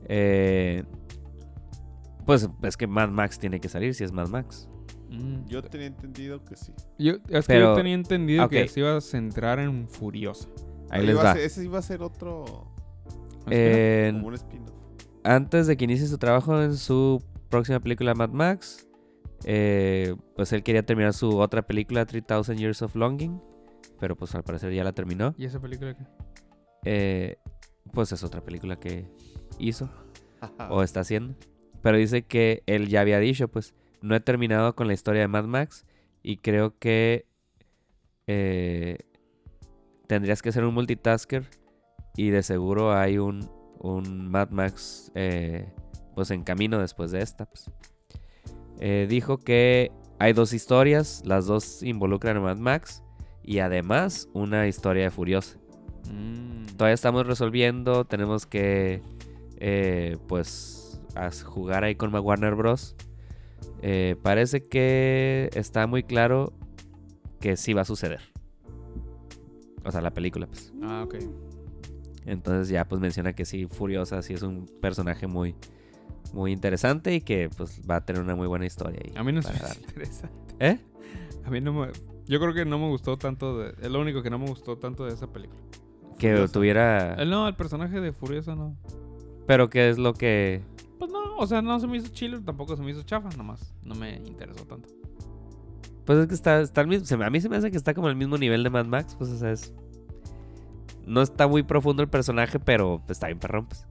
[0.06, 0.84] Eh,
[2.26, 4.68] pues es que Mad Max tiene que salir si es Mad Max.
[5.10, 5.46] Mm.
[5.48, 6.74] Yo tenía entendido que sí.
[6.98, 8.70] Yo- es que yo tenía entendido que ok.
[8.70, 10.48] se iba a centrar en Furiosa.
[10.90, 11.34] Ahí Pero les iba a va.
[11.34, 12.74] ser- ese iba a ser otro.
[13.50, 14.74] Eh, Como un spin-off.
[15.28, 18.88] Antes de que inicie su trabajo en su próxima película Mad Max,
[19.44, 23.42] eh, pues él quería terminar su otra película 3000 Years of Longing,
[24.00, 25.36] pero pues al parecer ya la terminó.
[25.38, 26.04] ¿Y esa película qué?
[26.86, 27.38] Eh,
[27.94, 29.06] pues es otra película que
[29.60, 29.90] hizo
[30.70, 31.36] o está haciendo.
[31.82, 35.28] Pero dice que él ya había dicho, pues no he terminado con la historia de
[35.28, 35.86] Mad Max
[36.24, 37.26] y creo que
[38.28, 38.98] eh,
[40.08, 41.46] tendrías que ser un multitasker
[42.16, 43.50] y de seguro hay un,
[43.80, 45.74] un Mad Max eh,
[46.16, 47.46] pues en camino después de esta.
[47.46, 47.70] pues.
[48.80, 53.04] Eh, dijo que hay dos historias, las dos involucran a Mad Max
[53.44, 55.58] y además una historia de Furiosa.
[56.12, 56.66] Mm.
[56.76, 59.02] Todavía estamos resolviendo, tenemos que
[59.60, 61.02] eh, pues
[61.46, 62.96] jugar ahí con Warner Bros.
[63.82, 66.54] eh, parece que está muy claro
[67.40, 68.22] que sí va a suceder.
[69.84, 70.74] O sea, la película, pues.
[70.84, 71.16] Ah, ok.
[72.28, 75.56] Entonces ya pues menciona que sí, Furiosa sí es un personaje muy,
[76.34, 79.00] muy interesante y que pues va a tener una muy buena historia.
[79.04, 79.58] ahí A mí no darle.
[79.88, 80.56] interesante.
[80.60, 80.78] ¿Eh?
[81.46, 81.88] A mí no me...
[82.26, 83.74] Yo creo que no me gustó tanto de...
[83.82, 85.62] Es lo único que no me gustó tanto de esa película.
[86.18, 86.54] Que Furiosa.
[86.54, 87.14] tuviera...
[87.14, 88.76] El, no, el personaje de Furiosa no.
[89.46, 90.62] Pero que es lo que...
[91.00, 93.74] Pues no, o sea, no se me hizo chile, tampoco se me hizo chafa, nomás.
[93.84, 94.90] No me interesó tanto.
[96.04, 97.24] Pues es que está, está al mismo...
[97.24, 99.16] a mí se me hace que está como al mismo nivel de Mad Max.
[99.18, 99.74] Pues o sea, es...
[101.08, 103.88] No está muy profundo el personaje, pero está bien perrón, pues.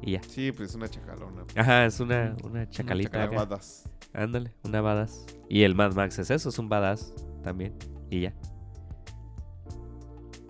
[0.00, 0.22] Y ya.
[0.22, 1.44] Sí, pues es una chacalona.
[1.56, 3.22] Ajá, es una, una chacalita.
[3.24, 3.36] acá.
[3.36, 3.88] Badass.
[4.14, 5.26] Ándale, una badass.
[5.48, 7.12] Y el Mad Max es eso, es un badass
[7.42, 7.74] también.
[8.10, 8.34] Y ya.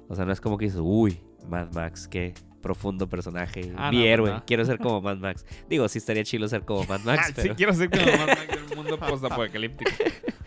[0.08, 3.72] O sea, no es como que dices, uy, Mad Max, qué profundo personaje.
[3.76, 4.44] Ah, mi no, héroe, no.
[4.46, 5.44] quiero ser como Mad Max.
[5.68, 7.56] Digo, sí estaría chido ser como Mad Max, Ah, sí, pero...
[7.56, 9.90] quiero ser como Mad Max en un mundo postapocalíptico.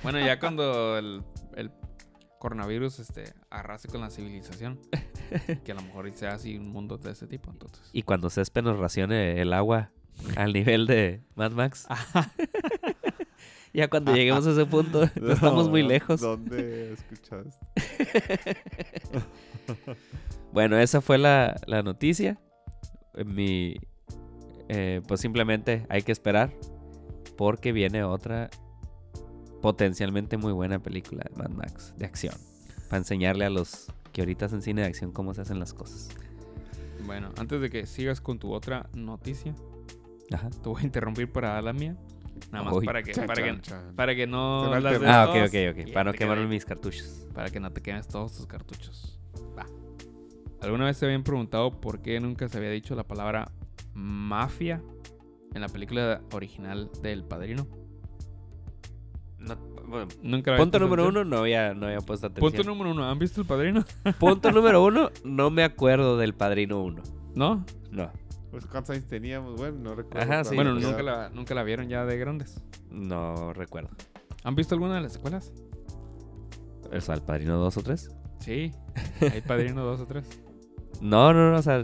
[0.03, 1.23] Bueno, ya cuando el,
[1.55, 1.71] el
[2.45, 4.79] coronavirus este, arrase con la civilización,
[5.65, 7.89] que a lo mejor sea así un mundo de ese tipo, entonces.
[7.91, 9.89] Y cuando Césped nos racione el agua
[10.37, 11.87] al nivel de Mad Max.
[13.73, 16.21] ya cuando lleguemos a ese punto, no estamos muy lejos.
[16.21, 17.57] ¿Dónde escuchas?
[20.53, 22.39] Bueno, esa fue la, la noticia.
[23.25, 23.75] Mi,
[24.69, 26.51] eh, pues simplemente hay que esperar
[27.37, 28.51] porque viene otra
[29.65, 32.35] potencialmente muy buena película de Mad Max de acción.
[32.87, 36.09] Para enseñarle a los que ahorita hacen cine de acción cómo se hacen las cosas.
[37.03, 39.55] Bueno, antes de que sigas con tu otra noticia,
[40.31, 40.51] Ajá.
[40.51, 41.95] te voy a interrumpir para dar la mía.
[42.51, 42.85] Nada más Uy.
[42.85, 43.95] para que, Chan, para, chan, que, chan.
[43.95, 45.55] para que no las des Ah, ok, ok,
[45.87, 45.93] ok.
[45.93, 47.27] Para no queden- mis cartuchos.
[47.33, 49.19] Para que no te quemes todos tus cartuchos.
[49.57, 49.65] Va.
[50.61, 53.51] ¿Alguna vez se habían preguntado por qué nunca se había dicho la palabra
[53.95, 54.83] mafia
[55.55, 57.65] en la película original del Padrino?
[59.85, 61.27] No, bueno, Nunca punto número atención?
[61.27, 62.51] uno, no había, no había puesto atención.
[62.51, 63.09] Punto número uno.
[63.09, 63.83] ¿Han visto el Padrino?
[64.19, 67.03] Punto número uno, no me acuerdo del Padrino 1.
[67.35, 67.65] ¿No?
[67.91, 68.11] No,
[68.51, 70.21] Pues cuántos años teníamos, bueno, no recuerdo.
[70.31, 70.55] Ajá, sí.
[70.55, 72.61] bueno, nunca la, nunca la vieron ya de grandes.
[72.89, 73.89] no recuerdo.
[74.43, 75.51] ¿Han visto alguna de las secuelas?
[76.95, 78.09] O sea, el Padrino 2 o 3.
[78.39, 78.71] Sí.
[79.21, 80.27] Hay Padrino dos o tres.
[81.01, 81.83] No, no, no, o sea,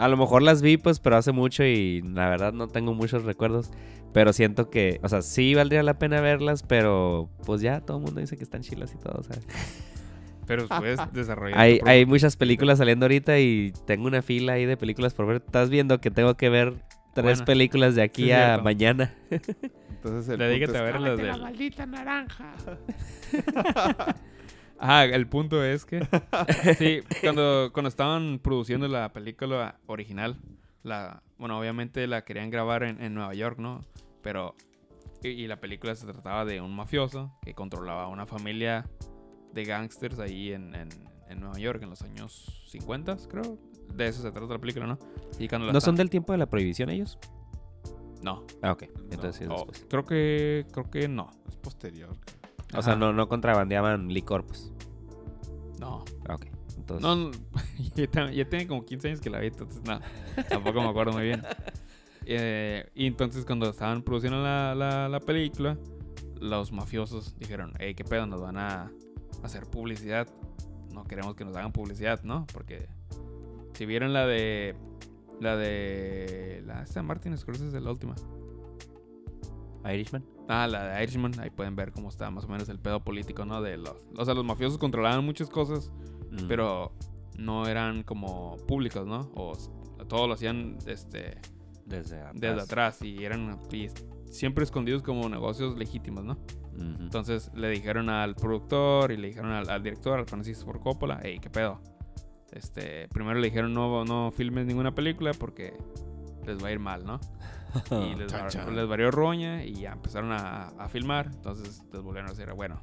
[0.00, 3.24] a lo mejor las vi pues, pero hace mucho y la verdad no tengo muchos
[3.24, 3.70] recuerdos.
[4.12, 8.02] Pero siento que, o sea, sí valdría la pena verlas, pero pues ya todo el
[8.04, 9.36] mundo dice que están chilas y todo, o sea.
[10.46, 11.56] Pero puedes desarrollar.
[11.56, 15.36] Hay, hay muchas películas saliendo ahorita y tengo una fila ahí de películas por ver.
[15.36, 16.74] Estás viendo que tengo que ver
[17.14, 17.44] tres Buena.
[17.44, 18.64] películas de aquí Sí, a cierto.
[18.64, 19.14] mañana.
[19.30, 21.40] Entonces el Dedícate punto a ver las que- del...
[21.40, 22.52] maldita naranja.
[24.82, 26.00] Ah, el punto es que.
[26.78, 30.38] sí, cuando, cuando estaban produciendo la película original,
[30.82, 33.84] la, bueno, obviamente la querían grabar en, en Nueva York, ¿no?
[34.22, 34.54] Pero.
[35.22, 38.86] Y, y la película se trataba de un mafioso que controlaba una familia
[39.52, 40.88] de gangsters ahí en, en,
[41.28, 43.58] en Nueva York en los años 50, creo.
[43.94, 44.98] De eso se trata la película, ¿no?
[45.38, 47.18] Y cuando la ¿No son del tiempo de la prohibición ellos?
[48.22, 48.46] No.
[48.62, 48.84] Ah, ok.
[49.10, 49.86] Entonces sí es Oh, después.
[49.90, 50.66] creo que.
[50.72, 51.28] Creo que no.
[51.48, 52.16] Es posterior.
[52.74, 54.72] O sea, no, no contrabandeaban licor, pues.
[55.78, 56.04] No.
[56.28, 56.46] Ok.
[56.76, 57.30] Entonces, No, no,
[57.94, 60.00] ya, ya tiene como 15 años que la vi, entonces no,
[60.48, 61.42] tampoco me acuerdo muy bien.
[62.32, 65.76] Eh, y entonces cuando estaban produciendo la, la, la película,
[66.38, 68.26] los mafiosos dijeron, hey, ¿qué pedo?
[68.26, 68.92] Nos van a
[69.42, 70.28] hacer publicidad.
[70.92, 72.46] No queremos que nos hagan publicidad, ¿no?
[72.52, 72.88] Porque
[73.74, 74.76] si vieron la de...
[75.40, 76.62] La de...
[76.66, 78.14] La esta Martin Scorsese es la última.
[79.84, 80.24] Irishman.
[80.48, 83.44] Ah, la de Irishman, ahí pueden ver cómo está más o menos el pedo político,
[83.44, 83.62] ¿no?
[83.62, 83.94] De los...
[84.16, 85.90] O sea, los mafiosos controlaban muchas cosas
[86.30, 86.46] Mm.
[86.48, 86.92] pero
[87.38, 89.30] no eran como públicos, ¿no?
[89.34, 89.52] O
[90.08, 91.38] todo lo hacían este,
[91.86, 92.40] desde atrás.
[92.40, 93.88] desde atrás y eran y
[94.26, 96.38] siempre escondidos como negocios legítimos, ¿no?
[96.78, 101.20] Entonces le dijeron al productor y le dijeron al, al director, al Francis Ford Coppola,
[101.22, 101.78] hey, ¿qué pedo?
[102.52, 105.74] Este, primero le dijeron no, no filmes ninguna película porque
[106.46, 107.20] les va a ir mal, ¿no?
[107.90, 108.74] Y les, Chan, va- chan.
[108.76, 111.26] les varió roña y ya empezaron a, a filmar.
[111.32, 112.82] Entonces les volvieron a decir, bueno,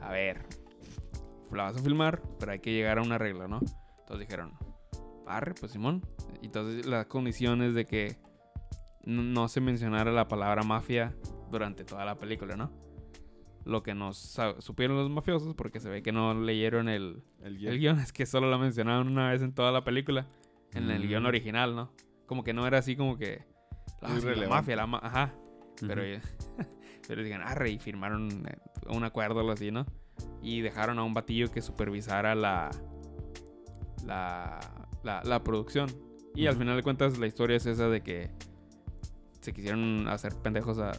[0.00, 0.42] a ver,
[1.52, 3.60] la vas a filmar, pero hay que llegar a un arreglo, ¿no?
[4.00, 4.52] Entonces dijeron,
[5.26, 6.02] arre, pues Simón.
[6.42, 8.16] Y Entonces las condiciones de que
[9.04, 11.14] no se mencionara la palabra mafia
[11.50, 12.70] durante toda la película, ¿no?
[13.64, 17.58] Lo que nos supieron los mafiosos, porque se ve que no leyeron el, El el
[17.58, 17.78] guion.
[17.78, 20.26] guion, es que solo la mencionaron una vez en toda la película,
[20.72, 21.08] en el Mm.
[21.08, 21.92] guion original, ¿no?
[22.26, 23.44] Como que no era así como que...
[24.04, 25.34] Ah, sí, la mafia, la ma- ajá.
[25.80, 26.20] Pero, Ujú.
[27.08, 28.56] pero dijeron, arre, y firmaron eh,
[28.88, 29.86] un acuerdo o algo así, ¿no?
[30.42, 32.70] Y dejaron a un batillo que supervisara la,
[34.06, 34.60] la,
[35.02, 35.88] la, la producción.
[36.34, 38.30] Y al final de cuentas la historia es esa de que
[39.40, 40.92] se quisieron hacer pendejos a,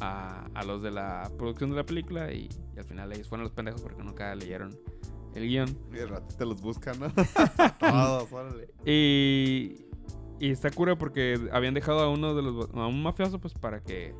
[0.00, 3.44] a, a los de la producción de la película y, y al final ellos fueron
[3.44, 4.76] los pendejos porque nunca leyeron
[5.34, 5.78] el guion.
[5.92, 7.06] Y el ratito los buscan, ¿no?
[7.80, 8.68] Todos, órale.
[8.84, 9.86] Y,
[10.38, 13.80] y está cura porque habían dejado a uno de los a un mafioso pues para
[13.82, 14.14] que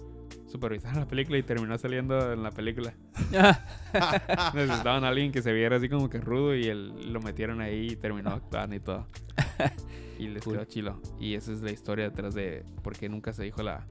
[0.47, 2.95] supervisara la película y terminó saliendo en la película.
[4.55, 7.89] Necesitaban a alguien que se viera así como que rudo y él, lo metieron ahí
[7.93, 9.07] y terminó actuando y todo.
[10.19, 10.99] Y les quedó chilo.
[11.21, 13.87] Y esa es la historia detrás de por qué nunca se dijo la,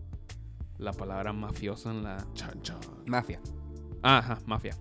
[0.79, 2.17] la palabra mafioso en la...
[2.33, 2.79] Chan, chan.
[3.05, 3.39] Mafia.
[4.01, 4.75] Ah, Ajá, mafia.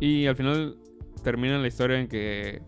[0.00, 0.76] Y al final
[1.22, 2.62] termina la historia en que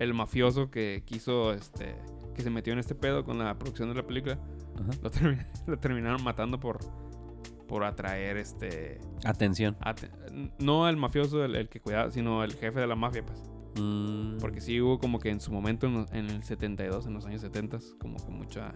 [0.00, 1.94] el mafioso que quiso, este,
[2.38, 4.38] que se metió en este pedo con la producción de la película,
[4.76, 4.90] Ajá.
[5.02, 6.78] lo, termi- lo terminaron matando por,
[7.66, 9.76] por atraer, este, Atención.
[9.80, 10.10] ate-
[10.60, 13.42] no el mafioso, el, el que cuidaba, sino el jefe de la mafia, pues.
[13.80, 17.40] Mm, Porque sí hubo como que en su momento, en, el 72, en los años
[17.40, 18.72] 70, como que mucha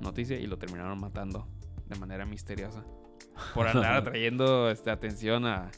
[0.00, 1.46] noticia y lo terminaron matando
[1.86, 2.84] de manera misteriosa.
[3.54, 5.70] Por andar atrayendo este, atención a...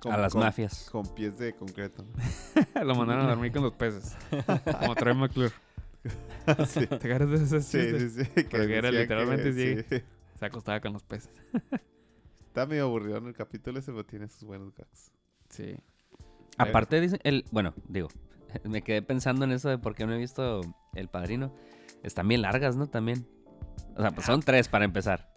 [0.00, 0.88] Con- a las con- mafias.
[0.90, 2.06] Con pies de concreto.
[2.82, 4.16] lo mandaron a dormir con los peces.
[4.80, 5.52] Como Troy McClure.
[6.66, 6.86] sí.
[6.86, 8.30] ¿Te acuerdas de ese Sí, sí, sí.
[8.50, 10.04] Pero que era literalmente que- sí.
[10.38, 11.30] Se acostaba con los peces.
[12.46, 15.12] Está medio aburrido en el capítulo ese, pero tiene sus buenos gags.
[15.50, 15.76] Sí.
[16.58, 18.08] Aparte dicen, el, bueno, digo,
[18.64, 20.60] me quedé pensando en eso de por qué no he visto
[20.94, 21.54] El Padrino.
[22.02, 22.88] Están bien largas, ¿no?
[22.88, 23.26] También.
[23.96, 25.32] O sea, pues son tres para empezar.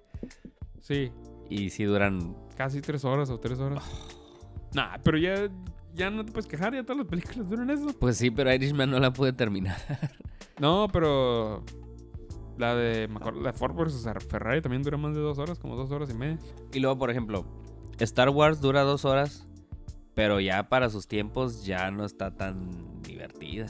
[0.82, 1.12] Sí.
[1.50, 2.36] Y si duran...
[2.56, 3.84] Casi tres horas o tres horas.
[4.74, 5.50] Nah, pero ya,
[5.94, 6.74] ya no te puedes quejar.
[6.74, 7.88] Ya todas las películas duran eso.
[8.00, 9.78] Pues sí, pero Irishman no la pude terminar.
[10.60, 11.64] No, pero...
[12.60, 14.08] La de, la de Ford vs.
[14.30, 16.38] Ferrari también dura más de dos horas, como dos horas y media.
[16.72, 17.44] Y luego, por ejemplo,
[17.98, 19.48] Star Wars dura dos horas,
[20.14, 23.66] pero ya para sus tiempos ya no está tan divertida.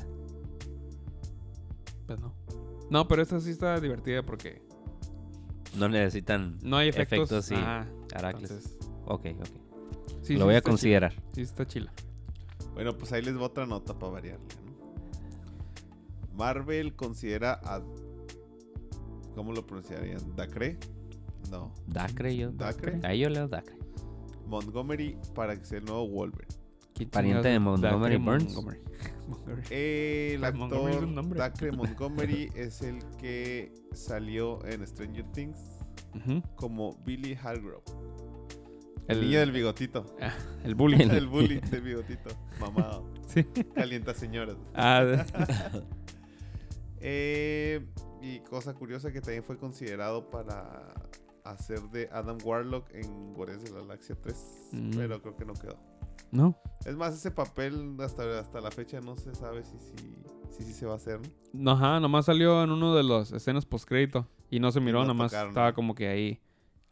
[2.05, 2.33] Pues no.
[2.89, 4.61] No, pero esta sí está divertida porque
[5.77, 7.31] No necesitan no hay efectos.
[7.31, 7.55] Efectos, sí.
[7.55, 7.87] Ajá,
[8.31, 9.45] entonces, Ok, ok.
[10.21, 11.11] sí, Lo sí voy a considerar.
[11.13, 11.23] chila.
[11.33, 11.93] Sí, está chila.
[12.73, 14.73] Bueno, pues ahí les va otra nota para variarle, ¿no?
[16.35, 17.81] Marvel considera a...
[19.35, 20.35] ¿Cómo lo pronunciarían?
[20.35, 20.77] ¿Dacre?
[21.49, 21.73] No.
[21.87, 22.51] Dacre yo.
[22.51, 22.99] ¿Dacre?
[23.03, 23.77] Ahí yo leo Dacre.
[24.47, 26.53] Montgomery para que sea el nuevo Wolverine.
[26.93, 27.59] ¿Quién Pariente de?
[27.59, 28.53] Montgomery Dacre Burns.
[28.55, 28.79] Montgomery.
[29.27, 29.63] Montgomery.
[29.69, 31.39] El Pues Montgomery es actor nombre.
[31.39, 35.59] Dacre Montgomery es el que salió en Stranger Things
[36.55, 37.83] como Billy Hargrove.
[39.07, 40.05] El, El, niño del bigotito.
[40.63, 41.09] el bullying.
[41.09, 42.30] El bully del bigotito.
[42.59, 43.09] Mamado.
[43.27, 43.43] Sí.
[43.75, 44.57] Calienta señoras.
[44.73, 45.25] Ah,
[47.05, 47.85] Eh,
[48.21, 50.93] y cosa curiosa que también fue considerado para
[51.43, 54.69] hacer de Adam Warlock en Guardianes de la Galaxia 3.
[54.71, 54.91] Mm.
[54.95, 55.77] Pero creo que no quedó.
[56.31, 56.57] no.
[56.85, 60.23] Es más, ese papel hasta, hasta la fecha no se sabe si sí
[60.57, 61.19] si, si se va a hacer,
[61.51, 61.71] ¿no?
[61.71, 64.27] Ajá, nomás salió en uno de los escenas postcrédito.
[64.49, 66.39] Y no se miró, no nomás tocaron, estaba como que ahí.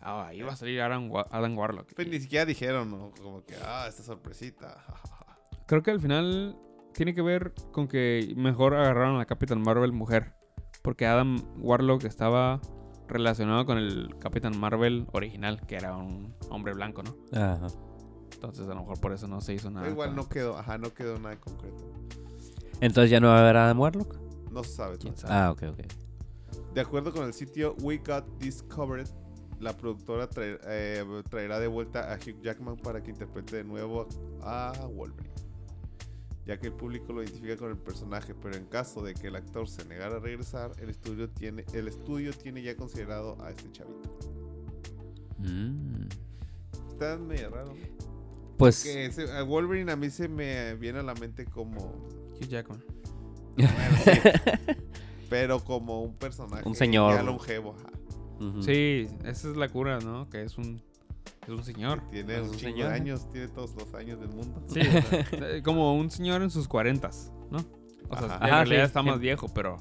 [0.02, 1.94] Ah, ahí va a salir Adam, Wa- Adam Warlock.
[1.96, 3.12] Pues ni siquiera dijeron, ¿no?
[3.22, 4.84] Como que, ah, esta sorpresita.
[5.68, 6.58] Creo que al final
[6.94, 10.34] tiene que ver con que mejor agarraron a la Capitán Marvel mujer.
[10.82, 12.60] Porque Adam Warlock estaba
[13.08, 17.16] relacionado con el Capitán Marvel original, que era un hombre blanco, ¿no?
[17.40, 17.68] Ajá.
[18.34, 19.88] Entonces a lo mejor por eso no se hizo nada.
[19.88, 21.92] Igual con- no quedó, ajá, no quedó nada concreto.
[22.80, 24.18] Entonces ya no va a haber Adam Warlock.
[24.50, 24.98] No se sabe.
[24.98, 25.34] ¿Quién sabe?
[25.34, 26.74] Ah, ok, ok.
[26.74, 29.08] De acuerdo con el sitio We Got Discovered,
[29.62, 34.08] la productora traer- eh, traerá de vuelta a Hugh Jackman para que interprete de nuevo
[34.42, 35.32] a Wolverine.
[36.46, 39.36] Ya que el público lo identifica con el personaje, pero en caso de que el
[39.36, 43.72] actor se negara a regresar, el estudio tiene, el estudio tiene ya considerado a este
[43.72, 44.10] chavito.
[45.38, 46.08] Mm.
[46.92, 47.74] Está medio raro.
[48.58, 51.94] Pues Que ese- a Wolverine a mí se me viene a la mente como.
[52.40, 52.84] Hugh Jackman.
[53.56, 54.12] Bueno, sí,
[55.30, 56.68] pero como un personaje.
[56.68, 57.14] Un señor.
[57.16, 57.76] Ya longevo.
[58.62, 60.30] Sí, esa es la cura, ¿no?
[60.30, 60.82] Que es un,
[61.44, 62.02] es un señor.
[62.10, 62.90] Tiene Es un señor.
[62.90, 64.64] de años, tiene todos los años del mundo.
[64.68, 64.80] Sí,
[65.34, 67.60] eh, como un señor en sus cuarentas, ¿no?
[68.10, 68.36] O sea, Ajá.
[68.38, 69.22] en Ajá, realidad sí, está más sí.
[69.22, 69.78] viejo, pero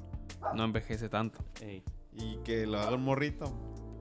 [0.54, 1.38] no envejece tanto.
[1.62, 1.82] Ey.
[2.12, 3.46] Y que lo haga un morrito,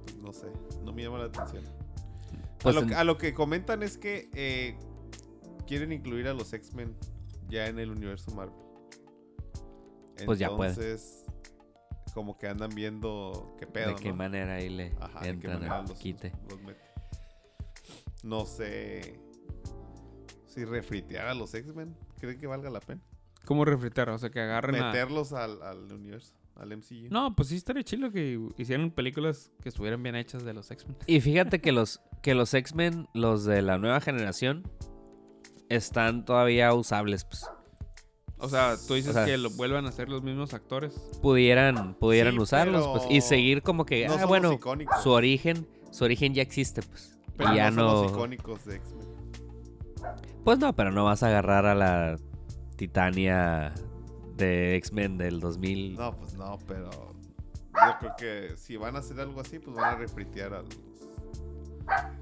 [0.03, 0.47] pues no sé,
[0.83, 1.63] no me llama la atención.
[2.59, 4.77] Pues a, lo, en- que- a lo que comentan es que eh,
[5.67, 6.93] quieren incluir a los X-Men
[7.49, 8.53] ya en el universo Marvel.
[10.25, 10.73] Pues ya puede.
[12.13, 14.15] Como que andan viendo qué pedo, de qué ¿no?
[14.15, 16.31] manera ahí le Ajá, entran al los, quite.
[16.49, 16.81] los mete.
[18.23, 19.19] No sé
[20.47, 23.01] si refritear a los X-Men, ¿creen que valga la pena?
[23.45, 24.09] ¿Cómo refritar?
[24.09, 24.87] O sea, que agarren a...
[24.87, 27.07] Meterlos al, al universo, al MCU.
[27.09, 30.97] No, pues sí estaría chido que hicieran películas que estuvieran bien hechas de los X-Men.
[31.07, 34.63] Y fíjate que los, que los X-Men, los de la nueva generación,
[35.69, 37.23] están todavía usables.
[37.25, 37.45] Pues.
[38.41, 40.93] O sea, tú dices O sea, que lo vuelvan a hacer los mismos actores.
[41.21, 45.03] Pudieran, pudieran Sí, usarlos pues, y seguir como que, no ah, bueno, icónicos.
[45.03, 47.17] su origen, su origen ya existe, pues.
[47.35, 49.07] Pero y ya no los icónicos de X-Men.
[50.43, 52.17] Pues no, pero no vas a agarrar a la
[52.77, 53.73] Titania
[54.37, 55.95] de X-Men del 2000.
[55.95, 56.89] No, pues no, pero
[57.73, 60.79] yo creo que si van a hacer algo así, pues van a refritear a los...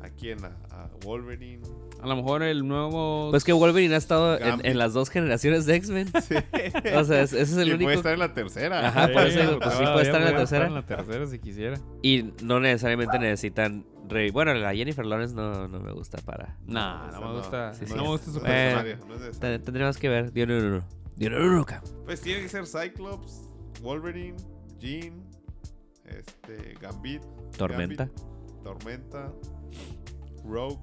[0.01, 0.43] ¿A quién?
[0.43, 1.61] A, a Wolverine.
[2.01, 3.29] A lo mejor el nuevo.
[3.31, 6.09] Pues que Wolverine ha estado en, las dos generaciones de X-Men.
[6.95, 7.85] O sea, es- ese es el Y único.
[7.87, 8.87] puede estar en la tercera.
[8.87, 10.67] Ajá, por eso digo, pues pues sí puede estar en la tercera.
[10.67, 11.79] en la tercera si quisiera.
[12.03, 13.85] Y no necesariamente necesitan.
[14.07, 16.55] re- Bueno, la Jennifer Lawrence no, no me gusta para.
[16.65, 17.73] No, no me gusta.
[17.73, 17.93] Sí, sí.
[17.95, 18.83] No me gusta su Eh, personaje.
[18.83, 19.57] necesario, no es necesario.
[19.59, 20.31] Te- Tendríamos que ver.
[20.33, 20.83] Dio no, no, no.
[21.15, 21.65] Dio no, no.
[22.05, 23.49] Pues tiene que ser Cyclops,
[23.81, 24.37] Wolverine,
[24.79, 25.23] Jean,
[26.05, 27.21] este, Gambit,
[27.57, 28.05] Tormenta.
[28.05, 29.31] Gambit, Tormenta,
[30.45, 30.79] Rogue.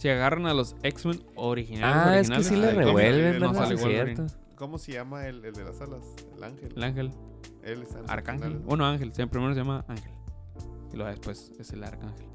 [0.00, 2.06] Si agarran a los X-Men originales.
[2.06, 4.16] Ah, es que sí le Ay, ¿cómo revuelven, se- no Wolverine.
[4.16, 4.26] cierto.
[4.56, 6.02] ¿Cómo se llama el, el de las alas?
[6.36, 6.72] El ángel.
[6.74, 7.10] El Ángel.
[7.62, 8.58] Él en los Arcángel.
[8.60, 9.12] Bueno, Ángel.
[9.14, 10.12] sí, primero se llama Ángel.
[10.92, 12.26] Y luego después es el Arcángel.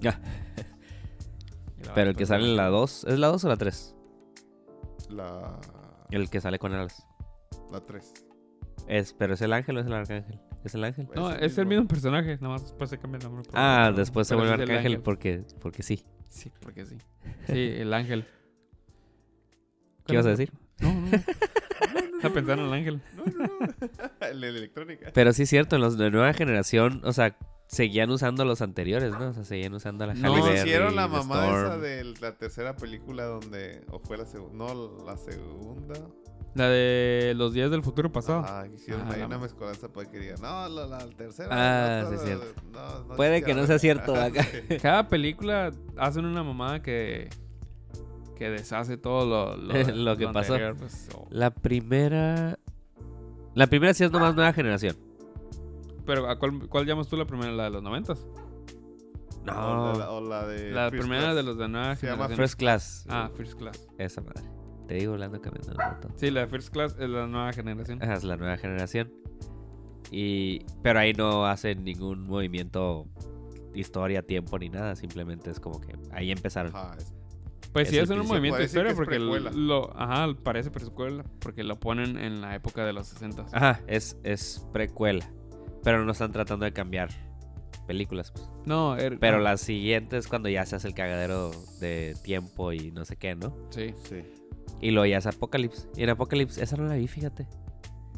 [0.00, 0.20] Ya.
[1.94, 2.80] Pero el que sale en la Ángel.
[2.80, 3.04] 2.
[3.04, 3.94] ¿Es la 2 o la 3?
[5.10, 5.60] La,
[6.10, 7.06] El que sale con alas.
[7.70, 8.12] la 3.
[8.88, 10.40] Es, pero es el ángel o es el arcángel.
[10.64, 11.08] ¿Es el ángel?
[11.14, 12.36] No, es el mismo personaje.
[12.40, 13.48] Nada más después se cambia el nombre.
[13.52, 15.02] Ah, después se vuelve es el arcángel Ángel.
[15.02, 16.04] porque, porque sí.
[16.32, 16.96] Sí, porque sí.
[17.46, 18.26] Sí, el Ángel.
[20.06, 20.50] ¿Qué ibas a decir?
[20.80, 21.06] No, no.
[22.16, 23.02] Estaba pensando en el Ángel.
[23.16, 24.10] No, no, no.
[24.26, 25.10] el de electrónica.
[25.12, 27.36] Pero sí es cierto, en los de nueva generación, o sea,
[27.66, 29.28] seguían usando los anteriores, ¿no?
[29.28, 31.80] O sea, seguían usando la No, Halle Berry, hicieron la mamá esa Storm.
[31.82, 33.84] de la tercera película donde.
[33.90, 34.56] O fue la segunda.
[34.56, 35.94] No, la segunda.
[36.54, 38.44] La de los días del futuro pasado.
[38.46, 40.36] Ah, hicieron Ah, ahí la una mezcolanza para que digan.
[40.42, 41.48] No, la, la tercera.
[41.50, 42.44] Ah, sí, es cierto.
[42.72, 44.42] no, no Puede que no sea cierto acá.
[44.44, 44.76] Sí.
[44.82, 47.30] Cada película hacen una mamada que
[48.36, 50.54] que deshace todo lo, lo, Lo que pasó.
[50.54, 52.58] anterior, pues, o- La primera...
[53.54, 54.96] La primera sí es nomás nueva generación.
[56.04, 57.52] pero ¿a cuál, cuál llamas tú la primera?
[57.52, 58.18] ¿La de los noventas?
[58.20, 60.70] O No, la, o la de.
[60.70, 61.36] La First primera Class.
[61.36, 62.36] de los de nueva Se llama generación.
[62.36, 63.06] First Class.
[63.08, 63.88] Ah, First Class.
[63.98, 64.42] Esa madre.
[64.92, 66.08] Te digo, hablando cambiando el rato.
[66.16, 68.02] Sí, la First Class es la nueva generación.
[68.02, 69.10] Ajá, es la nueva generación.
[70.10, 70.66] Y...
[70.82, 73.06] Pero ahí no hacen ningún movimiento,
[73.74, 74.94] historia, tiempo ni nada.
[74.94, 76.76] Simplemente es como que ahí empezaron.
[76.76, 77.10] Ajá, es-
[77.72, 81.64] Pues es sí, hacen un movimiento de historia es porque lo, ajá, parece precuela porque
[81.64, 83.46] lo ponen en la época de los 60.
[83.50, 85.24] Ajá, es, es precuela.
[85.82, 87.08] Pero no están tratando de cambiar
[87.86, 88.30] películas.
[88.30, 88.46] pues.
[88.66, 91.50] No, er- Pero no, la siguiente es cuando ya se hace el cagadero
[91.80, 93.56] de tiempo y no sé qué, ¿no?
[93.70, 93.94] Sí.
[94.04, 94.22] Sí.
[94.82, 95.88] Y luego ya es Apocalypse.
[95.96, 97.46] Y en Apocalypse, esa no la vi, fíjate.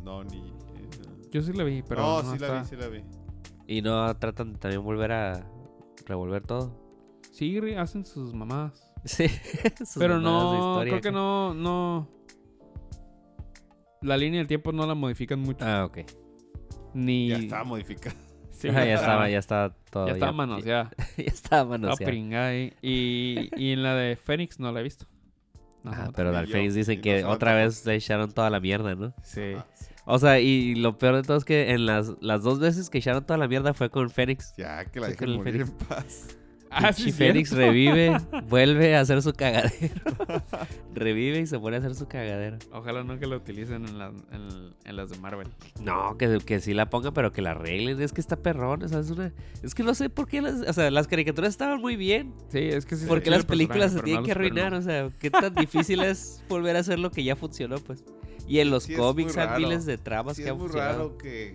[0.02, 0.38] No, ni.
[0.38, 0.88] eh,
[1.30, 3.02] Yo sí la vi, pero no, no, sí la vi, sí la vi.
[3.68, 5.46] Y no tratan de también volver a
[6.06, 6.82] revolver todo.
[7.30, 8.90] Sí, hacen sus mamadas.
[9.06, 9.28] Sí.
[9.78, 12.08] sus Pero no, historia creo que no, no.
[14.00, 15.62] La línea del tiempo no la modifican mucho.
[15.64, 15.98] Ah, ok.
[16.94, 17.28] Ni.
[17.28, 18.16] Ya estaba modificada.
[18.50, 20.06] Sí, ya estaba, ya estaba todo.
[20.06, 20.90] Ya estaba manoseada.
[21.18, 22.10] Ya, estaba Estaba manoseada.
[22.10, 22.72] pringada ahí.
[22.80, 25.06] Y, y en la de Fénix no la he visto.
[25.84, 26.32] Ajá, pero
[26.76, 27.36] dicen y que nosotros.
[27.36, 29.12] otra vez le echaron toda la mierda, ¿no?
[29.22, 29.54] Sí.
[29.76, 29.86] Sí.
[30.06, 32.98] O sea, y lo peor de todo es que en las, las dos veces que
[32.98, 34.54] echaron toda la mierda fue con Fénix.
[34.56, 35.84] Ya, que la Sí, dejen morir en Fénix.
[35.88, 36.36] paz.
[36.74, 37.56] Ah, sí, cierto.
[37.56, 38.16] revive,
[38.48, 39.94] vuelve a hacer su cagadero.
[40.94, 42.58] revive y se pone a hacer su cagadero.
[42.72, 45.48] Ojalá no que lo utilicen en, la- en- en las de Marvel.
[45.80, 48.00] No, que, que sí la pongan, pero que la arreglen.
[48.00, 48.82] Es que está perrón.
[48.82, 49.32] O sea, es, una...
[49.62, 52.32] es que no sé por qué las, o sea, las caricaturas estaban muy bien.
[52.48, 53.06] Sí, es que sí.
[53.06, 54.74] ¿Por qué está las películas se tienen que no arruinar?
[54.74, 58.04] O sea, qué tan difícil es volver a hacer lo que ya funcionó, pues.
[58.46, 60.98] Y en los Sí, cómics hay miles de tramas Sí, que es han muy funcionado.
[61.08, 61.54] raro que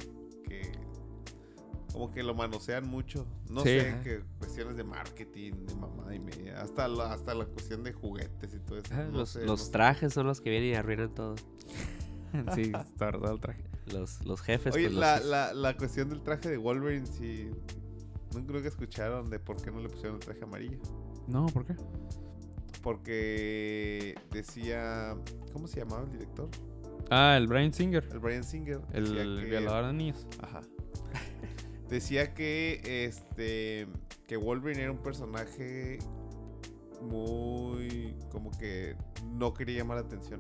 [1.92, 3.26] como que lo manosean mucho.
[3.50, 3.80] No Sí.
[3.80, 6.62] sé, que cuestiones de marketing, de mamá y media.
[6.62, 8.94] Hasta la, hasta la cuestión de juguetes y todo eso.
[8.94, 9.72] No los, sé, los no sé.
[9.72, 11.36] trajes son los que vienen y arruinan todo.
[12.54, 13.64] Sí, está verdad el traje.
[13.92, 14.76] Los, los jefes.
[14.76, 17.50] Oye, pues, los- la, la, la cuestión del traje de Wolverine, sí.
[18.36, 20.78] No creo que escucharon de por qué no le pusieron el traje amarillo.
[21.28, 21.74] No, ¿por qué?
[22.84, 25.16] Porque decía.
[25.54, 26.50] ¿Cómo se llamaba el director?
[27.10, 28.08] Ah, el Brian Singer.
[28.12, 28.82] El Brian Singer.
[28.94, 30.28] El, decía que- violador de niños.
[30.42, 30.62] Ajá.
[31.90, 33.88] Decía que este
[34.28, 35.98] que Wolverine era un personaje
[37.02, 38.96] muy como que
[39.26, 40.40] no quería llamar la atención.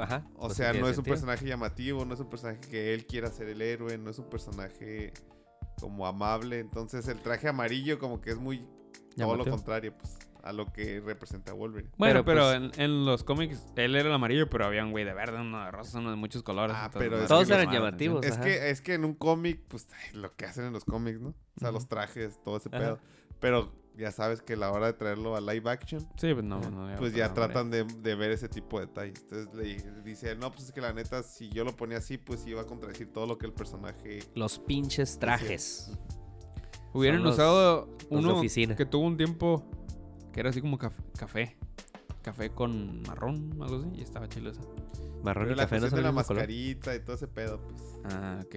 [0.00, 0.26] Ajá.
[0.36, 3.30] O pues sea, no es un personaje llamativo, no es un personaje que él quiera
[3.30, 5.12] ser el héroe, no es un personaje
[5.78, 8.66] como amable, entonces el traje amarillo como que es muy
[9.16, 11.90] todo lo contrario, pues, a lo que representa Wolverine.
[11.96, 14.90] Bueno, Pero, pero, pues- en, en los cómics él era el amarillo, pero había un
[14.90, 16.76] güey de verde, uno de rosa, uno de muchos colores.
[16.78, 18.24] Ah, entonces pero es Todos que eran llamativos.
[18.24, 18.42] Es ajá.
[18.42, 21.30] que, es que en un cómic, pues, ay, lo que hacen en los cómics, ¿no?
[21.56, 22.78] O sea, los trajes, todo ese Ajá.
[22.78, 22.98] pedo.
[23.40, 26.00] Pero ya sabes que a la hora de traerlo a live action.
[26.16, 26.84] Sí, pues no, no.
[26.84, 29.22] había pues otro ya tratan de, de ver ese tipo de detalles.
[29.30, 32.46] Entonces le dice, no, pues es que la neta, si yo lo ponía así, pues
[32.46, 34.20] iba a contradecir todo lo que el personaje...
[34.34, 35.92] Los pinches trajes.
[36.92, 38.76] Hubieran los- usado uno oficina.
[38.76, 39.64] que tuvo un tiempo
[40.34, 41.56] que era así como caf- café.
[42.22, 43.88] Café con marrón, algo así.
[43.94, 44.60] Y estaba chido eso.
[45.22, 46.14] Marrón Pero y la café no de la color.
[46.14, 47.80] mascarita y todo ese pedo, pues.
[48.12, 48.56] Ah, ok.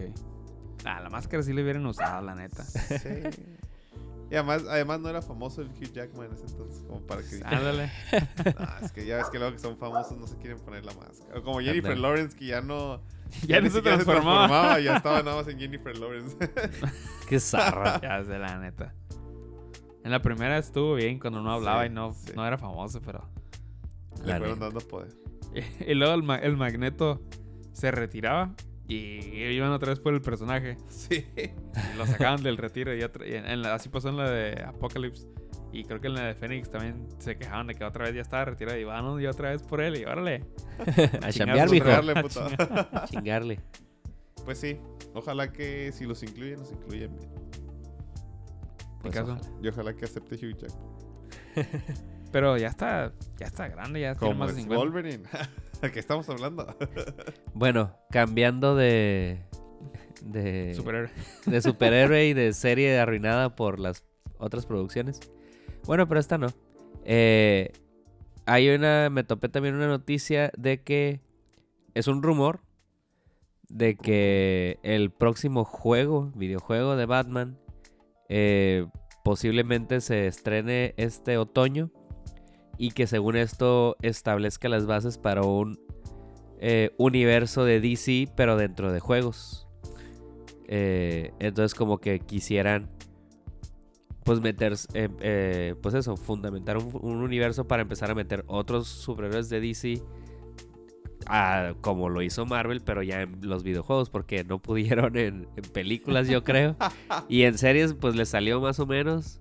[0.86, 2.64] Ah, la máscara sí le hubieran usado, la neta.
[2.64, 3.46] Sí.
[4.30, 7.42] Y además, además no era famoso el Hugh Jackman en ese entonces, como para que...
[7.46, 7.90] Ándale.
[8.60, 10.94] Nah, es que ya ves que luego que son famosos no se quieren poner la
[10.96, 11.40] máscara.
[11.40, 11.98] O como Jennifer.
[11.98, 13.00] Lawrence que ya no...
[13.48, 14.80] ya ni no se transformaba.
[14.82, 16.36] Ya estaba nada más en Jennifer Lawrence.
[17.30, 18.02] Qué zarra.
[18.02, 18.94] ya sé, la neta.
[20.08, 22.32] En la primera estuvo bien cuando no hablaba Sí, y no, sí.
[22.34, 23.30] no era famoso, pero...
[24.24, 25.10] Le fueron dando poder.
[25.86, 27.22] Y luego el, ma- el magneto
[27.74, 28.54] se retiraba
[28.88, 30.78] y iban otra vez por el personaje.
[30.88, 31.26] Sí.
[31.36, 34.30] Y lo sacaban del retiro y, otra- y en- en la- así pasó en la
[34.30, 35.28] de Apocalypse.
[35.74, 38.22] Y creo que en la de Phoenix también se quejaban de que otra vez ya
[38.22, 40.46] estaba retirado y van y otra vez por él y órale.
[41.22, 41.90] A Chingar chambear, mijo.
[41.90, 42.90] A puta.
[42.94, 43.60] A chingarle.
[44.46, 44.78] Pues sí.
[45.14, 47.30] Ojalá que si los incluyen, los incluyen bien.
[49.08, 49.34] Pues Picasso.
[49.34, 49.60] ojalá.
[49.64, 50.98] Y ojalá que acepte Hugh Jackman.
[52.32, 54.84] Pero ya está, ya está grande, ya tiene Como más de es 50.
[54.84, 55.24] Wolverine.
[55.82, 56.76] ¿De qué estamos hablando?
[57.54, 59.40] Bueno, cambiando de.
[60.24, 61.10] De, Superhéroe.
[61.46, 64.04] de superhéroe y de serie arruinada por las
[64.40, 65.20] otras producciones.
[65.86, 66.48] Bueno, pero esta no.
[67.04, 67.72] Eh,
[68.46, 69.10] hay una.
[69.10, 71.22] Me topé también una noticia de que.
[71.94, 72.62] Es un rumor.
[73.70, 77.58] De que el próximo juego, videojuego de Batman.
[78.30, 78.86] Eh,
[79.24, 81.92] posiblemente se estrene este otoño.
[82.80, 85.80] Y que según esto establezca las bases para un
[86.60, 89.68] eh, universo de DC, pero dentro de juegos.
[90.68, 92.92] Eh, entonces como que quisieran
[94.24, 94.74] pues meter,
[95.82, 100.04] pues eso, fundamentar un, un universo para empezar a meter otros superhéroes de DC.
[101.26, 105.64] A- como lo hizo Marvel, pero ya en los videojuegos, porque no pudieron en, en
[105.74, 106.76] películas, yo creo.
[107.30, 109.40] y en series, pues les salió más o menos.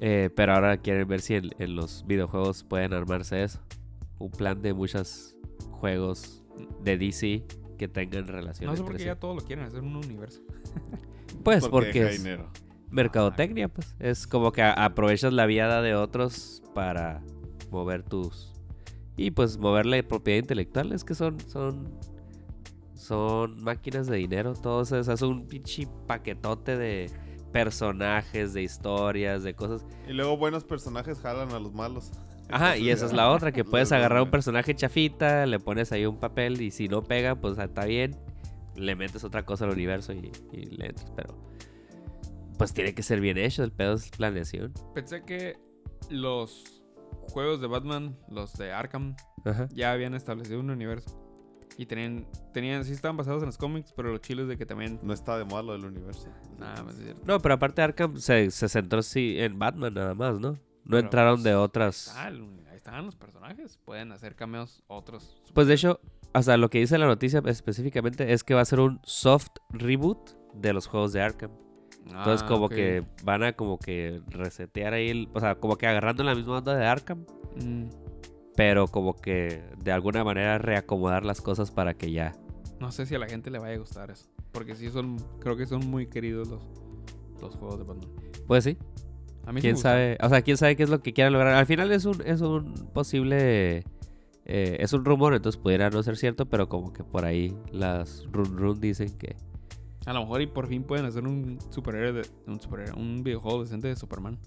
[0.00, 3.60] Eh, pero ahora quieren ver si en, en los videojuegos pueden armarse eso.
[4.18, 5.36] Un plan de muchos
[5.72, 6.42] juegos
[6.82, 7.44] de DC
[7.78, 8.66] que tengan relación.
[8.70, 9.06] No sé entre por qué sí.
[9.06, 10.40] ya todo lo quieren hacer en un universo.
[11.44, 12.50] Pues porque, deja es dinero.
[12.90, 13.94] mercadotecnia, pues.
[14.00, 17.22] Es como que aprovechas la viada de otros para
[17.70, 18.49] mover tus...
[19.20, 20.92] Y pues mover la propiedad intelectual.
[20.92, 21.38] Es que son...
[21.40, 21.98] son
[22.94, 24.54] son máquinas de dinero.
[24.54, 27.10] Todos es, es un pinche paquetote de
[27.52, 29.84] personajes, de historias, de cosas.
[30.08, 32.12] Y luego buenos personajes jalan a los malos.
[32.48, 35.92] Ajá, y esa es la otra, que puedes de agarrar un personaje chafita, le pones
[35.92, 38.16] ahí un papel y si no pega, pues está bien.
[38.76, 41.36] Le metes otra cosa al universo y, y le entras, pero...
[42.56, 44.72] Pues tiene que ser bien hecho, el pedo es planeación.
[44.94, 45.58] Pensé que
[46.10, 46.79] los
[47.28, 49.14] juegos de Batman, los de Arkham,
[49.44, 49.68] Ajá.
[49.72, 51.16] ya habían establecido un universo.
[51.76, 54.98] Y tenían, tenían, sí estaban basados en los cómics, pero los chiles de que también...
[55.02, 56.28] No está de moda lo del universo.
[56.58, 57.22] Nada más es cierto.
[57.24, 60.52] No, pero aparte Arkham se, se centró sí en Batman nada más, ¿no?
[60.52, 62.14] No Pero, entraron de pues, otras...
[62.16, 63.78] Ah, el- ahí están los personajes.
[63.84, 65.40] Pueden hacer cameos otros.
[65.54, 66.00] Pues de hecho,
[66.34, 70.32] hasta lo que dice la noticia específicamente es que va a ser un soft reboot
[70.54, 71.52] de los juegos de Arkham.
[72.18, 75.86] Entonces Ah, como que van a como que resetear ahí, el- o sea, como que
[75.86, 77.24] agarrando la misma onda de Arkham,
[77.56, 77.88] Mm,
[78.56, 82.32] pero como que de alguna manera reacomodar las cosas para que ya...
[82.78, 84.26] no sé si a la gente le vaya a gustar eso.
[84.52, 85.16] Porque sí son...
[85.40, 86.62] Creo que son muy queridos los,
[87.40, 88.08] los juegos de Batman.
[88.46, 88.76] Pues sí,
[89.46, 89.92] A mí sí quién gustan.
[89.92, 91.54] sabe, o sea, quién sabe qué es lo que quieran lograr.
[91.54, 93.84] Al final es un, es un posible...
[94.44, 98.26] eh, es un rumor, entonces pudiera no ser cierto, pero como que por ahí las
[98.32, 99.36] run run dicen que...
[100.10, 102.28] A lo mejor y por fin pueden hacer un superhéroe de...
[102.48, 102.98] Un superhéroe...
[103.00, 104.38] Un videojuego decente de Superman.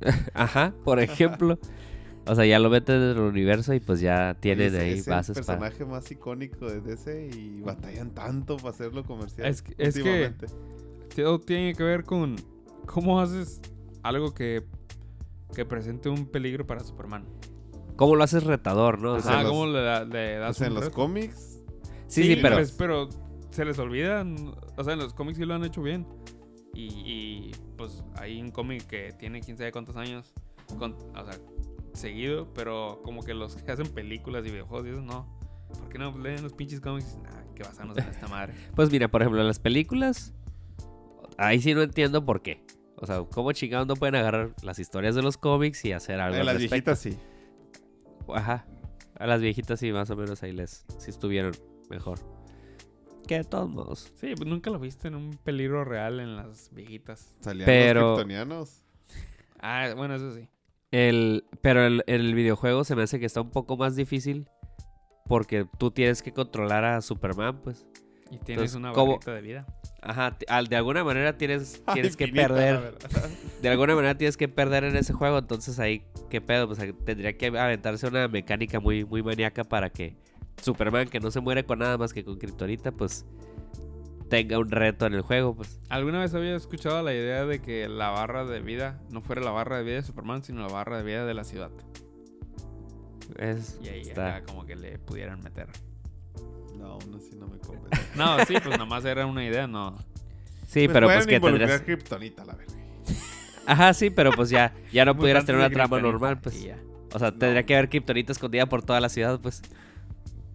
[0.34, 1.58] Ajá, por ejemplo.
[2.26, 5.38] O sea, ya lo meten en el universo y pues ya tienen ahí es bases
[5.38, 5.60] el para...
[5.60, 9.46] personaje más icónico de DC y batallan tanto para hacerlo comercial.
[9.48, 10.34] Es que- es que-.
[11.16, 12.36] Todo tiene que ver con...
[12.84, 13.62] ¿Cómo haces
[14.02, 14.62] algo que...
[15.54, 17.24] Que presente un peligro para Superman?
[17.96, 19.12] ¿Cómo lo haces retador, no?
[19.12, 21.60] O Pues sea, Ah, en ¿cómo los- le, da- le das Pues en los cómics,
[22.08, 22.56] sí, sí, pero...
[22.56, 23.08] pues, pero
[23.58, 24.54] se les olvidan.
[24.76, 26.06] O sea, en los cómics sí lo han hecho bien.
[26.74, 30.32] Y, y, pues hay un cómic que tiene quién sabe cuántos años.
[30.78, 31.38] con- o sea,
[31.92, 32.52] seguido.
[32.54, 35.26] Pero como que los que hacen películas y videojuegos y eso no.
[35.78, 37.18] ¿Por qué no leen los pinches cómics?
[37.22, 38.54] Nah, que basarnos en esta madre.
[38.76, 40.32] Pues mira, por ejemplo, las películas...
[41.36, 42.64] Ahí sí no entiendo por qué.
[42.96, 46.34] O sea, ¿cómo chingados no pueden agarrar las historias de los cómics y hacer algo
[46.36, 46.92] en al las respecto?
[46.92, 47.16] viejitas sí.
[48.34, 48.66] Ajá.
[49.18, 50.84] A las viejitas sí, más o menos ahí les...
[50.98, 51.52] Sí estuvieron
[51.90, 52.18] mejor.
[53.28, 54.12] Que de todos modos.
[54.16, 57.34] Sí, pues nunca lo viste en un peligro real en las viejitas.
[57.40, 58.82] Salían Pero- los kryptonianos.
[59.60, 60.48] Ah, bueno, eso sí.
[60.90, 64.48] El, pero el, el videojuego se me hace que está un poco más difícil
[65.26, 67.86] porque tú tienes que controlar a Superman, pues.
[68.30, 69.12] Y tienes Entonces, una ¿cómo?
[69.12, 69.66] barrita de vida.
[70.00, 72.80] Ajá, ti- al- de alguna manera tienes, tienes, que Infinita, perder.
[72.80, 73.28] verdad.
[73.60, 76.66] De alguna manera tienes que perder en ese juego, entonces ahí, ¿qué pedo?
[76.66, 80.16] Pues ahí tendría que aventarse una mecánica muy, muy maníaca para que
[80.60, 83.24] Superman, que no se muere con nada más que con Kryptonita, pues
[84.28, 85.80] tenga un reto en el juego, pues.
[85.88, 89.50] ¿Alguna vez había escuchado la idea de que la barra de vida no fuera la
[89.50, 91.70] barra de vida de Superman, sino la barra de vida de la ciudad?
[93.36, 94.36] Es, Y ahí está.
[94.36, 95.68] acá como que le pudieran meter.
[96.78, 97.88] No, aún así no me convence.
[98.16, 99.96] No, sí, pues nomás era una idea, no.
[100.66, 101.80] Sí, pero pues que tendrías...
[101.82, 102.72] Kryptonita, la verga.
[103.66, 106.60] Ajá, sí, pero pues ya, ya no pudieras tener una trama normal, pues.
[106.60, 106.78] y ya.
[107.12, 109.62] O sea, tendría que haber Kryptonita escondida por toda la ciudad, pues.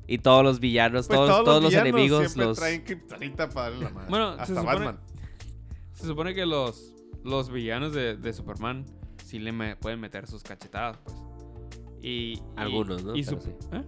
[0.08, 2.58] Y todos los villanos, Pues todos, todos, los, villanos enemigos, siempre los...
[2.60, 4.10] traen Kryptonita para darle la madre.
[4.10, 5.00] Bueno, se hasta supone- Batman.
[5.94, 6.94] Se supone que los,
[7.24, 8.86] los villanos de, de Superman
[9.24, 11.16] sí le me- pueden meter sus cachetadas, pues.
[12.02, 13.16] Y, y- Algunos, ¿no?
[13.16, 13.52] y su- sí.
[13.72, 13.82] ¿Eh?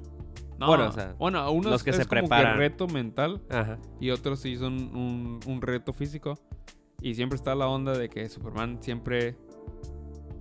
[0.57, 2.57] No, Bueno, o sea, bueno, unos los que es se como preparan.
[2.57, 3.77] reto mental Ajá.
[3.99, 6.39] y otros sí son un, un reto físico.
[7.01, 9.35] Y siempre está la onda de que Superman siempre,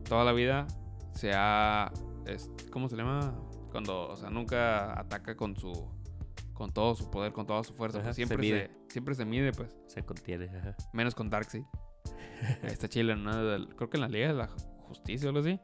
[0.09, 0.69] toda la vida,
[1.15, 1.91] se ha...
[2.27, 3.35] es- ¿Cómo se llama?
[3.75, 5.73] Cuando, o sea, nunca ataca con su...
[6.53, 7.99] Con todo su poder, con toda su fuerza.
[7.99, 8.69] Ajá, pues se siempre, mide.
[8.69, 9.77] se, siempre se mide, pues.
[9.89, 10.77] Se contiene, ajá.
[10.93, 11.65] Menos con Darkseid.
[12.63, 13.33] Está chile, ¿no?
[13.75, 15.59] Creo que en la Liga de la Justicia o algo así.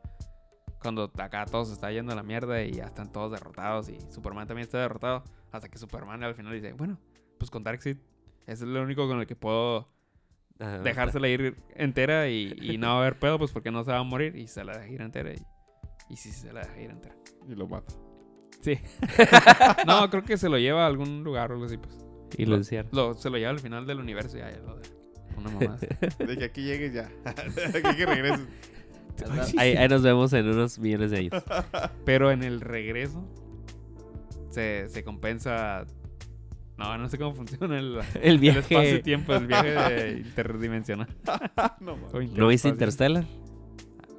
[0.82, 4.00] Cuando acá todo se está yendo a la mierda y ya están todos derrotados y
[4.10, 5.22] Superman también está derrotado.
[5.52, 6.98] Hasta que Superman al final dice, bueno,
[7.38, 7.98] pues con Darkseid
[8.48, 9.88] es lo único con el que puedo
[10.82, 14.34] dejársela ir entera y, y no haber pedo, pues porque no se va a morir
[14.34, 15.32] y se la deja ir entera.
[15.32, 15.46] Y,
[16.10, 17.14] y sí, se la deja ir entera.
[17.48, 17.94] Y lo mata.
[18.60, 18.78] Sí.
[19.86, 21.96] no, creo que se lo lleva a algún lugar o algo así, pues.
[22.36, 22.88] Y lo encierra.
[22.92, 24.90] Lo, se lo lleva al final del universo y ya, ya lo deja.
[25.36, 25.78] Una mamada.
[26.18, 27.08] De que aquí llegues ya.
[27.08, 28.46] de aquí que regreses.
[29.56, 31.44] Ahí, ahí nos vemos en unos millones de años.
[32.04, 33.26] Pero en el regreso
[34.50, 35.84] se, se compensa.
[36.78, 38.60] No, no sé cómo funciona el, El el viaje...
[38.60, 41.08] espacio-tiempo, el viaje interdimensional.
[41.80, 41.96] no
[42.36, 42.68] ¿No viste.
[42.68, 43.24] Interstellar?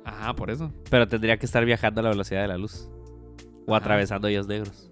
[0.06, 0.72] Ajá, por eso.
[0.90, 2.90] Pero tendría que estar viajando a la velocidad de la luz.
[3.68, 3.84] O Ajá.
[3.84, 4.90] atravesando hoyos negros.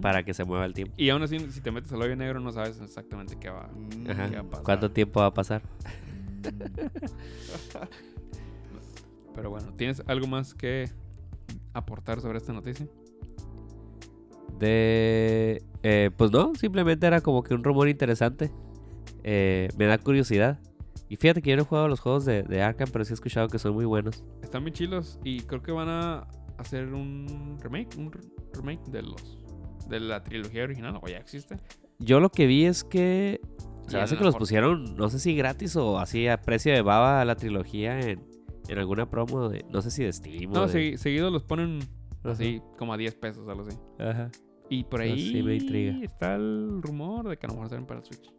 [0.00, 0.94] Para que se mueva el tiempo.
[0.96, 3.68] Y aún así, si te metes al hoyo negro, no sabes exactamente qué va.
[3.74, 4.30] Mm, Ajá.
[4.30, 4.64] ¿Qué va a pasar?
[4.64, 5.62] ¿Cuánto tiempo va a pasar?
[9.34, 10.88] Pero bueno, ¿tienes algo más que
[11.72, 12.86] aportar sobre esta noticia?
[14.58, 15.62] De...
[15.82, 18.50] eh, pues no, simplemente era como que un rumor interesante.
[19.24, 20.58] Eh, me da curiosidad.
[21.12, 23.14] Y fíjate que yo no he jugado los juegos de, de Arkham, pero sí he
[23.14, 24.24] escuchado que son muy buenos.
[24.42, 26.26] Están bien chilos y creo que van a
[26.56, 28.22] hacer un remake, un re-
[28.54, 29.38] remake de los
[29.90, 31.58] de la trilogía original, o ya existe.
[31.98, 33.42] Yo lo que vi es que...
[33.88, 37.20] Se hace que los pusieron, no sé si gratis o así a precio de baba
[37.20, 38.24] a la trilogía en,
[38.68, 39.66] en alguna promo de...
[39.70, 41.80] No sé si de Steam o No, de- segui- seguido los ponen
[42.22, 42.30] Ajá.
[42.32, 43.76] así como a 10 pesos, algo así.
[43.98, 44.30] Ajá.
[44.70, 45.98] Y por ahí sí me intriga.
[46.02, 48.32] está el rumor de que a lo mejor salen para el Switch.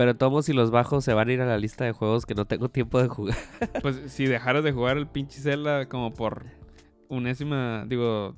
[0.00, 2.34] Pero tomo si los bajo se van a ir a la lista de juegos que
[2.34, 3.36] no tengo tiempo de jugar.
[3.82, 6.46] Pues si dejaras de jugar el pinche Zelda como por
[7.10, 8.34] unésima, digo,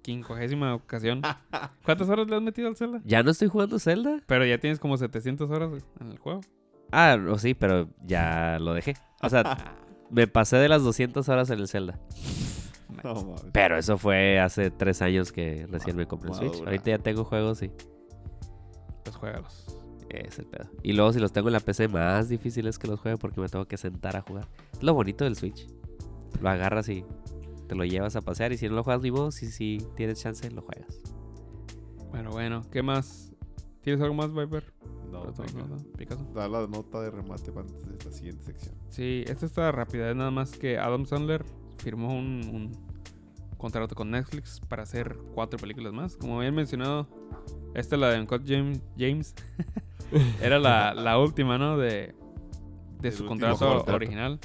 [0.00, 1.20] quincuagésima ocasión.
[1.84, 3.02] ¿Cuántas horas le has metido al Zelda?
[3.04, 4.22] Ya no estoy jugando Zelda.
[4.24, 5.70] Pero ya tienes como 700 horas
[6.00, 6.40] en el juego.
[6.92, 8.94] Ah, no, sí, pero ya lo dejé.
[9.20, 9.74] O sea,
[10.10, 12.00] me pasé de las 200 horas en el Zelda.
[13.04, 13.34] No.
[13.52, 16.58] Pero eso fue hace tres años que recién me compré el Switch.
[16.60, 17.70] Ahorita ya tengo juegos y
[19.04, 19.76] Pues juégalos.
[20.10, 20.70] Es el pedo.
[20.82, 23.40] Y luego si los tengo en la PC, más difícil es que los juegue porque
[23.40, 24.48] me tengo que sentar a jugar.
[24.72, 25.66] Es lo bonito del Switch.
[26.40, 27.04] Lo agarras y
[27.68, 30.20] te lo llevas a pasear y si no lo juegas ni modo, si, si tienes
[30.20, 31.00] chance, lo juegas.
[32.10, 33.32] Bueno, bueno, ¿qué más?
[33.82, 34.64] ¿Tienes algo más, Viper?
[35.10, 36.24] No, No, no, no, Picasso.
[36.34, 38.74] Da la nota de remate para antes de esta siguiente sección.
[38.88, 40.10] Sí, esta está rápida.
[40.10, 41.44] Es nada más que Adam Sandler
[41.78, 46.16] firmó un, un contrato con Netflix para hacer cuatro películas más.
[46.16, 47.08] Como habían mencionado,
[47.74, 49.34] esta la de Uncut James, James
[50.42, 51.78] era la, la última, ¿no?
[51.78, 52.14] De,
[53.00, 53.94] de su contrato contrato.
[53.94, 54.38] original.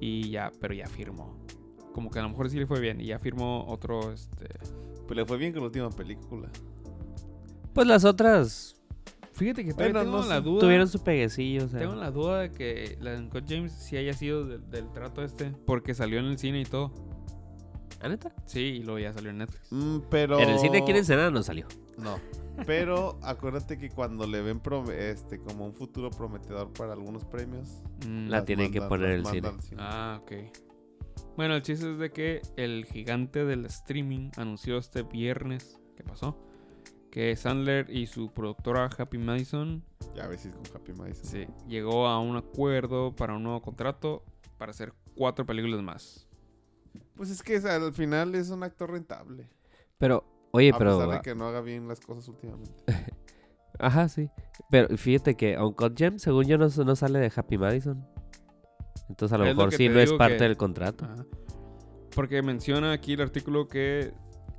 [0.00, 1.44] Y ya, pero ya firmó.
[1.92, 3.00] Como que a lo mejor sí le fue bien.
[3.00, 4.48] Y ya firmó otro, este...
[5.06, 6.48] Pues le fue bien con la última película.
[7.72, 8.76] Pues las otras
[9.32, 10.60] Fíjate que todavía Bueno, tengo no la duda.
[10.60, 11.64] tuvieron su peguecillo.
[11.64, 14.68] O sea, Tengo la duda de que la de Uncut James sí haya sido del-
[14.70, 15.50] del trato este.
[15.66, 16.92] Porque salió en el cine y todo.
[18.00, 18.32] ¿Ah, neta?
[18.46, 19.66] Sí, y luego ya salió en Netflix.
[19.72, 20.38] Mm, pero...
[20.38, 21.66] En el cine aquí en Ensenada no salió.
[21.98, 22.18] No.
[22.66, 24.60] Pero acuérdate que cuando le ven
[24.96, 29.26] este como un futuro prometedor para algunos premios, Mm, La tienen que poner en el
[29.26, 29.50] cine.
[29.78, 30.32] Ah, ok.
[31.36, 36.38] Bueno, el chiste es de que el gigante del streaming anunció este viernes, ¿qué pasó?
[37.10, 41.24] Que Sandler y su productora Happy Madison Ya ves si es con Happy Madison.
[41.24, 44.24] sí, llegó a un acuerdo para un nuevo contrato
[44.58, 46.28] para hacer cuatro películas más.
[47.16, 49.48] Pues es que al final es un actor rentable.
[49.98, 50.24] Pero,
[50.54, 52.72] oye, a pero pesar de que no haga bien las cosas últimamente.
[53.78, 54.30] Ajá, sí.
[54.70, 58.06] Pero fíjate que Uncut Gem, según yo, no, no sale de Happy Madison.
[59.08, 61.04] Entonces a lo Es mejor sí no es parte que- del contrato.
[61.04, 61.24] Ajá.
[62.14, 64.12] Porque menciona aquí el artículo que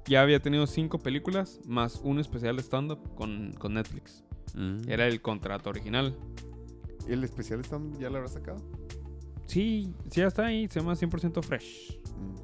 [0.06, 4.24] ya había tenido cinco películas más un especial de stand-up con, con Netflix.
[4.54, 4.90] Mm.
[4.90, 6.16] Era el contrato original.
[7.08, 8.58] ¿Y el especial están- ya lo habrá sacado?
[9.48, 10.68] Sí, sí, ya está ahí.
[10.70, 11.98] Se llama 100% Fresh.
[12.18, 12.36] Mm.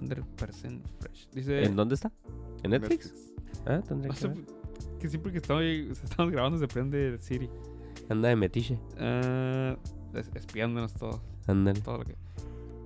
[0.00, 1.28] 100% Fresh.
[1.32, 1.64] Dice...
[1.64, 2.12] ¿En dónde está?
[2.62, 3.12] ¿En Netflix?
[3.66, 4.38] Ah, tendría No que sé, ver.
[5.00, 7.48] que siempre que estoy, estamos grabando se prende Siri.
[8.08, 8.78] Anda de metiche.
[8.98, 9.76] Ah,
[10.14, 11.80] es- espiándonos todo, Ándale.
[11.80, 12.16] todo lo que...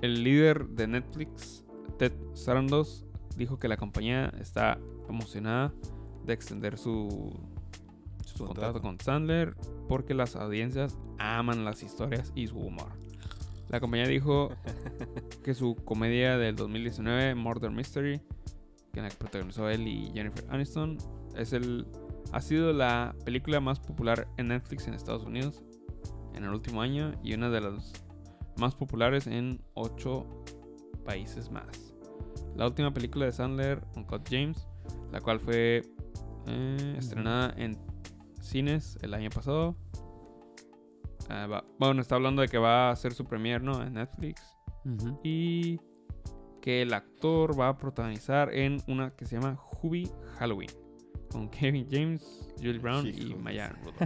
[0.01, 1.65] El líder de Netflix,
[1.99, 3.05] Ted Sarandos,
[3.37, 4.79] dijo que la compañía está
[5.09, 5.73] emocionada
[6.27, 7.39] de extender su,
[8.25, 9.55] su contrato con Sandler
[9.89, 12.89] porque las audiencias aman las historias y su humor.
[13.73, 14.51] La compañía dijo
[15.43, 18.21] que su comedia del 2019, Murder Mystery,
[18.93, 20.99] que la protagonizó él y Jennifer Aniston,
[21.37, 21.87] es el,
[22.33, 25.63] ha sido la película más popular en Netflix en Estados Unidos
[26.35, 27.93] en el último año y una de las
[28.59, 30.27] más populares en ocho
[31.07, 31.95] países más.
[32.55, 34.69] La última película de Sandler, Uncut James,
[35.11, 35.83] la cual fue
[36.47, 37.79] eh, estrenada en
[38.43, 39.77] cines el año pasado.
[41.29, 43.83] Ah, va- bueno, está hablando de que va a hacer su premiere, ¿no?
[43.83, 44.43] En Netflix.
[45.23, 45.79] Y
[46.61, 50.09] que el actor va a protagonizar en una que se llama Hubie
[50.39, 50.71] Halloween.
[51.31, 53.35] Con Kevin James, Julie Brown y.
[53.35, 53.97] Maya Rudolph.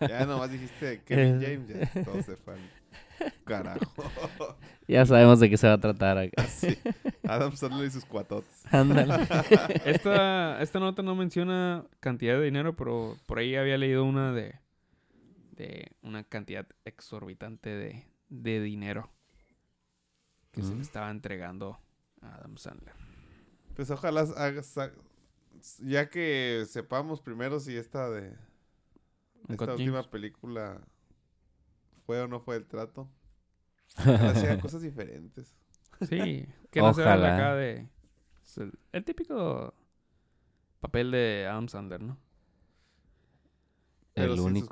[0.08, 1.40] Ya nomás dijiste Kevin.
[1.40, 3.80] James, ya todo se fue al carajo.
[4.88, 6.42] Ya sabemos de qué se va a tratar acá.
[6.48, 6.76] Sí.
[7.28, 8.64] Adam Sandler y sus cuatotes.
[8.72, 9.14] Ándale.
[9.84, 14.56] Esta, esta nota no menciona cantidad de dinero, pero por ahí había leído una de,
[15.60, 19.10] de una cantidad exorbitante de, de dinero
[20.52, 21.78] que se le estaba entregando
[22.22, 22.94] a Adam Sandler.
[23.74, 24.92] Pues ojalá haga- sa-
[25.78, 28.36] ya que sepamos primero si esta de
[29.48, 30.06] Uncut esta última James.
[30.08, 30.80] película
[32.06, 33.08] fue o no fue el trato.
[34.34, 35.56] Sean cosas diferentes.
[36.00, 37.34] Sí, que no se vea la Ojalá.
[37.36, 37.88] acá de...
[38.44, 39.74] es El, el típico
[40.80, 42.18] papel de Adam Sandler, ¿no?
[44.14, 44.68] Pero El sin sus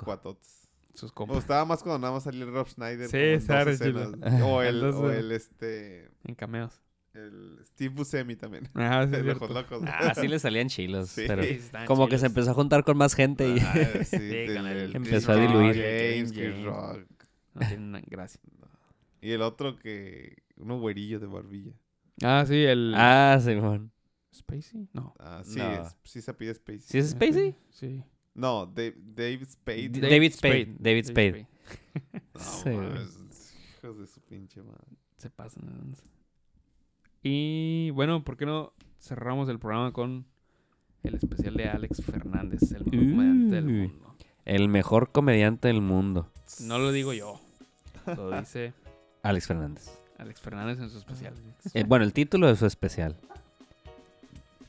[0.98, 3.08] Sus Me gustaba más cuando nada más salía el Rob Schneider.
[3.08, 3.80] Sí, escenas.
[4.42, 6.80] O el, o Entonces- el este en cameos.
[7.14, 8.68] el Steve Buscemi también.
[8.74, 9.28] Ajá, sí.
[9.30, 9.82] Ojos locos.
[9.86, 11.10] Ah, sí le salían chilos.
[11.10, 11.24] Sí.
[11.26, 13.58] Pero Sí, como que se empezó a juntar con más gente y...
[13.60, 15.74] Ah, sí, Sí, del- con el- el Empezó Chris a diluir.
[16.34, 17.06] James, Rock.
[17.54, 18.40] No tienen na- gracia.
[19.20, 20.36] Y el otro que.
[20.56, 21.72] Uno güerillo de barbilla.
[22.22, 22.92] Ah, sí, el...
[22.96, 23.92] Ah, Simón.
[24.34, 24.88] ¿Spacey?
[24.92, 25.14] No.
[25.18, 25.82] Ah, sí, No.
[25.82, 26.80] es- sí se pide Spacey.
[26.80, 27.54] ¿Sí es Spacey?
[27.70, 28.02] Sí.
[28.34, 29.88] No, Da- Dave Spade.
[29.88, 31.46] Da- David Spade, David Spade.
[32.34, 34.86] No, Sí, hijos de su pinche madre.
[35.16, 35.94] Se pasan.
[37.22, 40.24] Y bueno, ¿por qué no cerramos el programa con
[41.02, 44.14] el especial de Alex Fernández, el mejor comediante del mundo?
[44.44, 46.30] El mejor comediante del mundo.
[46.62, 47.40] No lo digo yo,
[48.06, 48.72] lo dice
[49.22, 49.90] Alex Fernández.
[50.18, 51.34] Alex Fernández en su especial.
[51.74, 53.16] Eh, bueno, el título de su especial.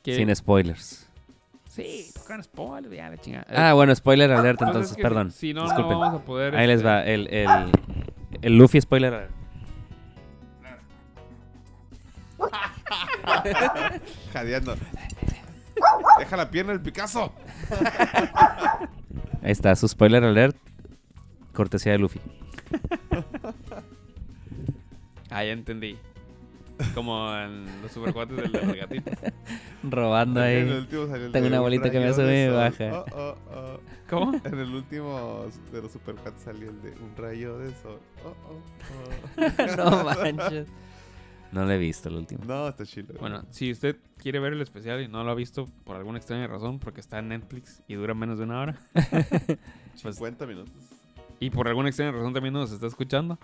[0.03, 1.07] Sin spoilers.
[1.69, 3.45] Sí, tocan spoiler, ya la chingada.
[3.69, 5.31] Ah, bueno, spoiler alert, Pues es entonces, que perdón.
[5.31, 5.91] Si no, disculpen.
[5.93, 6.55] no vamos a poder.
[6.55, 7.47] Ahí les este, va, el, el,
[8.41, 9.31] el Luffy spoiler alert.
[14.33, 14.75] Jadeando.
[16.17, 17.31] Deja la pierna el Picasso.
[19.41, 20.57] Ahí está, su spoiler alert.
[21.53, 22.19] Cortesía de Luffy.
[25.31, 25.95] Ah, ya entendí.
[26.93, 29.11] Como en los supercuates del, gatito.
[29.83, 30.77] Robando En el ahí.
[30.79, 32.55] último salió el Tengo de una un bolita que me sube de y sol.
[32.55, 33.05] baja.
[33.15, 33.79] Oh, oh, oh.
[34.09, 34.33] ¿Cómo?
[34.43, 37.99] En el último de los Supercats salió el de un rayo de sol.
[38.25, 38.61] Oh, oh,
[39.37, 39.75] oh.
[39.77, 40.67] no manches.
[41.51, 42.43] No lo he visto el último.
[42.45, 43.15] No, está chido.
[43.19, 46.47] Bueno, si usted quiere ver el especial y no lo ha visto por alguna extraña
[46.47, 48.79] razón, porque está en Netflix y dura menos de una hora,
[50.01, 50.73] pues 50 minutos.
[51.39, 53.39] y por alguna extraña razón también nos está escuchando,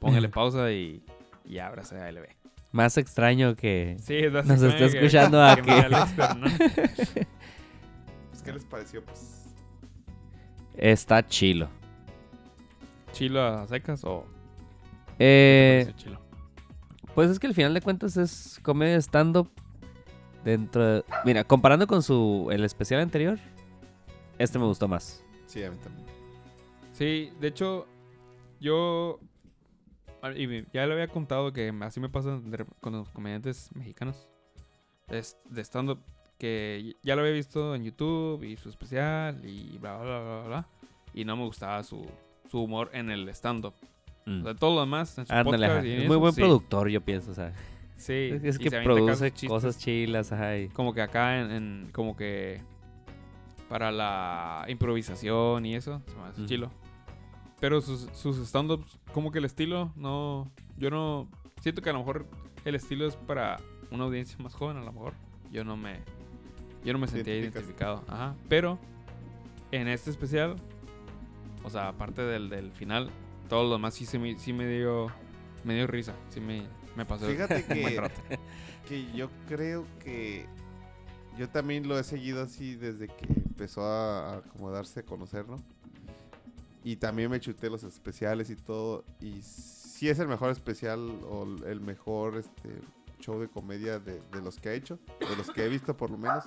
[0.00, 1.02] póngale pausa y,
[1.46, 2.26] y ábrase a LB.
[2.72, 3.96] Más extraño que...
[4.00, 7.12] Sí, es la Nos extraña está que- escuchando a que que- Alex Fernández.
[8.30, 9.04] Pues, ¿Qué les pareció?
[9.04, 9.44] Pues,
[10.76, 11.68] Está chilo.
[13.12, 14.24] ¿Chilo a secas o
[15.18, 16.20] Eh, chilo?
[17.14, 19.50] pues es que al final de cuentas es comedia stand-up
[20.44, 21.04] dentro de...
[21.24, 23.38] Mira, comparando con su el especial anterior,
[24.38, 25.22] este me gustó más.
[25.46, 26.06] sí, a mí también.
[26.92, 27.86] Sí, de hecho,
[28.60, 29.18] yo.
[30.22, 32.40] Ah, Y ya le había contado que así me pasa
[32.80, 34.28] con los comediantes mexicanos.
[35.08, 36.00] Es de stand-up.
[36.38, 40.48] Que ya lo había visto en YouTube y su especial y bla, bla, bla, bla,
[40.48, 40.68] bla.
[41.12, 42.06] Y no me gustaba su,
[42.50, 43.74] su humor en el stand-up.
[44.24, 44.40] Mm.
[44.40, 46.88] O sea, todo lo demás en su podcast y Es eso, muy buen sí, productor,
[46.88, 47.52] yo pienso, o sea.
[47.96, 50.56] Sí, Es, es que produce cosas chilas, ajá.
[50.56, 52.62] y- Como que acá en, en- como que
[53.68, 56.00] para la improvisación y eso.
[56.06, 56.48] Se me hace Ujú.
[56.48, 56.70] chilo.
[57.60, 60.50] Pero sus, sus stand-ups, como que el estilo, no.
[60.78, 61.28] Yo no.
[61.60, 62.26] Siento que a lo mejor
[62.64, 63.58] el estilo es para
[63.90, 65.12] una audiencia más joven, a lo mejor.
[65.52, 66.00] Yo no me.
[66.84, 68.02] Yo no me sentía identificado.
[68.08, 68.34] Ajá.
[68.48, 68.78] Pero
[69.70, 70.56] en este especial,
[71.62, 73.10] o sea, aparte del, del final,
[73.50, 75.08] todo lo demás sí, se me, sí me dio.
[75.62, 76.14] Me dio risa.
[76.30, 76.62] Sí me,
[76.96, 77.26] me pasó.
[77.26, 78.20] Fíjate un buen que, rato.
[78.88, 80.46] que yo creo que
[81.36, 85.46] yo también lo he seguido así desde que empezó a, a como darse a conocer,
[85.46, 85.62] ¿no?
[86.82, 89.04] Y también me chuté los especiales y todo.
[89.20, 90.98] Y sí es el mejor especial
[91.28, 92.70] o el mejor este,
[93.20, 96.10] show de comedia de, de los que ha hecho, de los que he visto por
[96.10, 96.44] lo menos.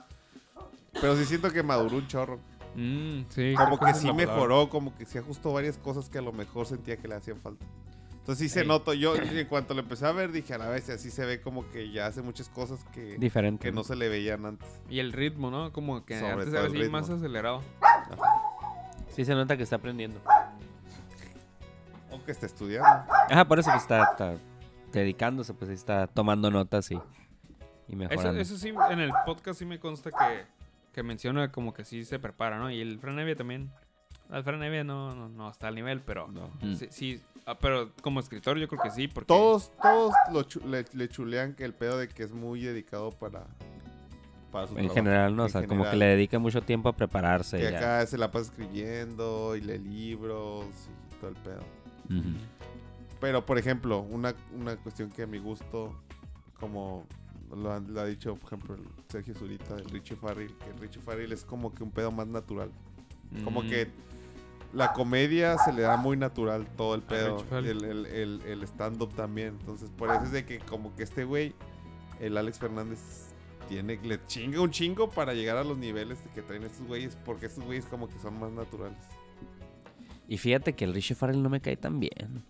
[0.93, 2.39] Pero sí siento que maduró un chorro.
[2.75, 6.31] Mm, sí, Como que sí mejoró, como que sí ajustó varias cosas que a lo
[6.33, 7.63] mejor sentía que le hacían falta.
[8.11, 8.67] Entonces sí se Ey.
[8.67, 8.93] notó.
[8.93, 11.69] Yo en cuanto lo empecé a ver dije a la vez, así se ve como
[11.69, 13.67] que ya hace muchas cosas que, Diferente.
[13.67, 14.67] que no se le veían antes.
[14.89, 15.73] Y el ritmo, ¿no?
[15.73, 17.61] Como que Sobre antes era así más acelerado.
[19.15, 20.19] Sí se nota que está aprendiendo.
[22.11, 22.87] Aunque esté estudiando.
[23.29, 24.35] Ajá, por eso pues, está, está
[24.91, 26.99] dedicándose, pues está tomando notas y, y
[27.89, 28.39] Eso, mejorando.
[28.41, 30.45] eso sí, en el podcast sí me consta que,
[30.93, 32.69] que menciona como que sí se prepara, ¿no?
[32.69, 33.71] Y el Fran Evia también.
[34.31, 36.49] El Fran Evia no, no, no está al nivel, pero No.
[36.61, 36.75] Mm.
[36.75, 40.63] sí, sí, ah, pero como escritor yo creo que sí, porque Todos, todos lo chu-
[40.65, 43.45] le, le chulean que el pedo de que es muy dedicado para,
[44.53, 44.93] para su En trabajo.
[44.95, 45.43] general, ¿no?
[45.45, 47.57] O sea, como que le dedica mucho tiempo a prepararse.
[47.57, 47.77] Que ya.
[47.77, 50.65] acá se la pasa escribiendo y lee libros
[51.11, 51.59] y todo el pedo.
[53.19, 55.93] Pero, por ejemplo, una, una cuestión que a mi gusto,
[56.59, 57.05] como
[57.55, 60.77] lo, han- lo ha dicho, por ejemplo, el Sergio Zurita, el Richie Farrell, que el
[60.79, 62.69] Richie Farrell es como que un pedo más natural.
[63.43, 63.87] Como Mm, que
[64.73, 67.39] la comedia se le da muy natural todo el pedo.
[67.49, 67.83] Farrell.
[67.83, 69.55] El, el, el, el stand-up también.
[69.59, 71.55] Entonces, por eso es de que como que este güey,
[72.19, 73.32] el Alex Fernández,
[73.67, 77.47] tiene, le chinga un chingo para llegar a los niveles que traen estos güeyes, porque
[77.47, 78.97] estos güeyes como que son más naturales.
[80.27, 82.43] Y fíjate que el Richie Farrell no me cae tan bien.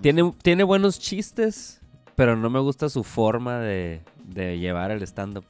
[0.00, 1.80] Tiene, tiene buenos chistes,
[2.16, 5.44] pero no me gusta su forma de, de llevar el stand-up.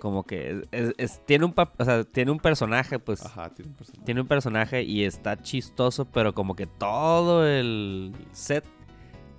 [0.00, 3.24] Como que es- es- tiene, un pap- o sea, tiene un personaje, pues.
[3.24, 4.04] Ajá, tiene un personaje.
[4.04, 8.64] Tiene un personaje y está chistoso, pero como que todo el set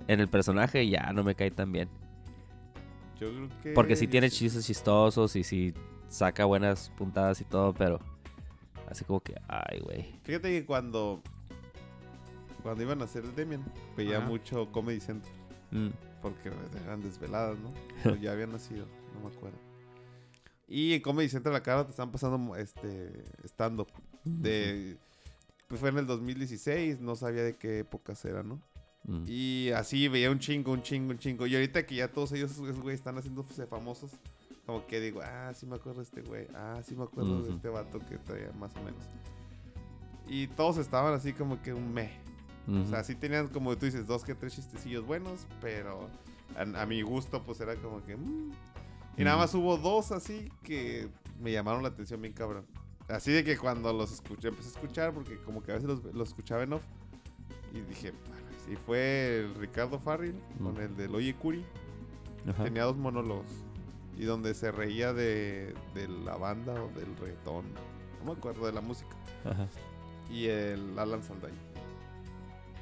[0.08, 1.88] en el personaje ya no me cae tan bien.
[3.20, 3.72] Yo creo que...
[3.72, 5.74] Porque sí tiene chistes chistosos y sí
[6.08, 7.98] saca buenas puntadas y todo, pero
[8.88, 10.14] así como que, ay, güey.
[10.24, 11.22] Fíjate que cuando...
[12.62, 13.64] Cuando iban a hacer el Demian,
[13.96, 14.26] veía Ajá.
[14.26, 15.32] mucho Comedy Central.
[15.70, 15.88] Mm,
[16.20, 16.50] Porque
[16.84, 17.72] eran desveladas, ¿no?
[18.02, 19.58] Pero ya había nacido, no me acuerdo.
[20.66, 23.88] Y en Comedy Central acá te están pasando este stand-up.
[24.24, 24.98] De,
[25.66, 28.60] pues fue en el 2016, no sabía de qué épocas era, ¿no?
[29.08, 29.24] Mm.
[29.26, 31.46] Y así veía un chingo, un chingo, un chingo.
[31.46, 34.12] Y ahorita que ya todos ellos, esos güeyes, están haciéndose famosos,
[34.64, 37.48] como que digo, ah, sí me acuerdo de este güey, ah, sí me acuerdo de
[37.48, 37.56] Ujú.
[37.56, 39.02] este vato que traía más o menos.
[40.28, 42.12] Y todos estaban así como que un meh.
[42.70, 46.10] O sea, sí tenían, como tú dices, dos que tres chistecillos buenos, pero
[46.54, 48.14] a, a mi gusto, pues era como que.
[48.14, 48.52] mm.
[49.16, 51.08] Y nada más hubo dos así que
[51.40, 52.66] me llamaron la atención bien cabrón.
[53.08, 56.04] Así de que cuando los escuché, empecé a escuchar, porque como que a veces los,
[56.14, 56.82] los escuchaba en off,
[57.72, 58.12] y dije,
[58.68, 61.64] "Ah, sí, fue el Ricardo Farrell con el del Oye Curi.
[62.48, 62.64] Ajá.
[62.64, 63.46] Tenía dos monólogos.
[64.16, 67.66] Y donde se reía de, de la banda o del reggaetón.
[68.20, 69.14] No me acuerdo de la música
[69.44, 69.68] Ajá.
[70.30, 71.54] y el Alan Saldaña.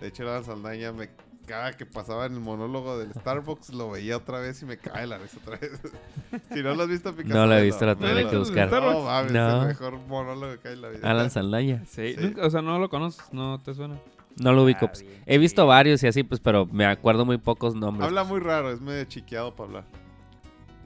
[0.00, 1.10] De hecho, el Alan Saldaña me
[1.46, 5.06] cada que pasaba en el monólogo del Starbucks lo veía otra vez y me cae
[5.06, 5.80] la risa otra vez.
[6.52, 7.34] si no lo has visto, Picasso.
[7.36, 8.68] No lo he visto, la tendré que buscar.
[8.70, 9.62] No, mames, No.
[9.62, 11.08] el mejor monólogo que hay en la vida.
[11.10, 11.84] Alan Saldaña.
[11.86, 13.96] Sí, o sea, no lo conoces, no te suena.
[14.36, 14.84] No lo ubico.
[14.86, 15.00] Ah, pues.
[15.02, 18.06] bien He visto varios y así, pues, pero me acuerdo muy pocos nombres.
[18.06, 19.84] Habla muy raro, es medio chiqueado para hablar.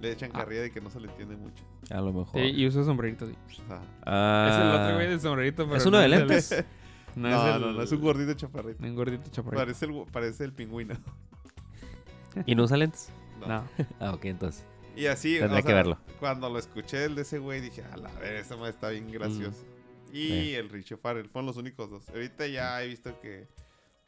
[0.00, 0.38] Le echan Ah.
[0.38, 1.62] carrilla de que no se le entiende mucho.
[1.90, 2.40] A lo mejor.
[2.40, 3.34] Sí, y usa sombrerito, sí.
[3.48, 6.10] O sea, Ah, Es el otro güey del sombrerito, pero ¿Es uno no de el-
[6.28, 6.64] lentes?
[7.16, 8.84] No, no, es el, no, no, es un gordito chaparrito.
[8.84, 9.60] un gordito chaparrito.
[9.60, 10.94] Parece el, parece el pingüino.
[12.46, 13.10] ¿Y no usa lentes?
[13.40, 13.48] No.
[13.48, 13.64] No.
[14.00, 14.64] Ah, ok, entonces.
[14.96, 15.98] Y así, o Tendré que sea, verlo.
[16.20, 19.10] Cuando lo escuché el de ese güey, dije, a la ver, ese man está bien
[19.10, 19.64] gracioso.
[20.12, 20.54] Y Sí.
[20.54, 22.08] el Richie Farrell, fueron los únicos dos.
[22.08, 23.46] Ahorita ya he visto que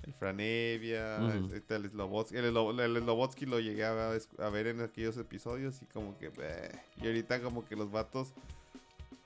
[0.02, 1.46] el Franevia, Ujú.
[1.48, 4.18] ahorita el Slobotsky, el, el Slobotsky lo llegué a,
[4.50, 6.70] ver en aquellos episodios y como que, "Bleh".
[7.00, 8.32] y ahorita como que los vatos,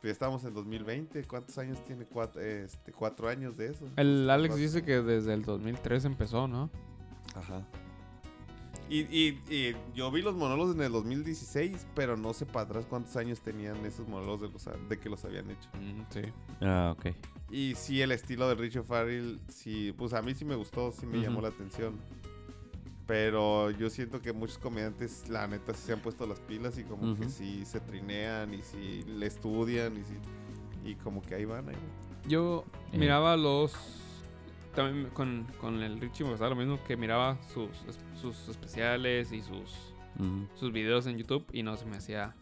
[0.03, 2.05] pues estamos en 2020, ¿cuántos años tiene?
[2.05, 3.89] Cuatro, este, cuatro años de eso.
[3.97, 4.62] El Alex Cuatro.
[4.62, 6.70] dice que desde el 2003 empezó, ¿no?
[7.35, 7.66] Ajá.
[8.89, 12.87] Y, y, y yo vi los monólogos en el 2016, pero no sé para atrás
[12.89, 15.69] cuántos años tenían esos monólogos de, los- de que los habían hecho.
[15.75, 16.21] Mm, sí.
[16.61, 17.07] Ah, ok.
[17.51, 21.05] Y sí, el estilo de Richard Farrell, sí, pues a mí sí me gustó, sí
[21.07, 21.95] me llamó la atención.
[23.07, 26.83] Pero yo siento que muchos comediantes, la neta, sí se han puesto las pilas y
[26.83, 30.15] como que sí se trinean y sí le estudian y sí.
[30.85, 32.29] Y como que ahí van, ahí van.
[32.29, 32.99] Yo Eh.
[32.99, 33.73] miraba los.
[34.77, 37.70] También con, con el Richie me pasaba lo mismo que miraba sus,
[38.20, 39.94] sus especiales y sus,
[40.55, 42.35] sus videos en YouTube y no se me hacía.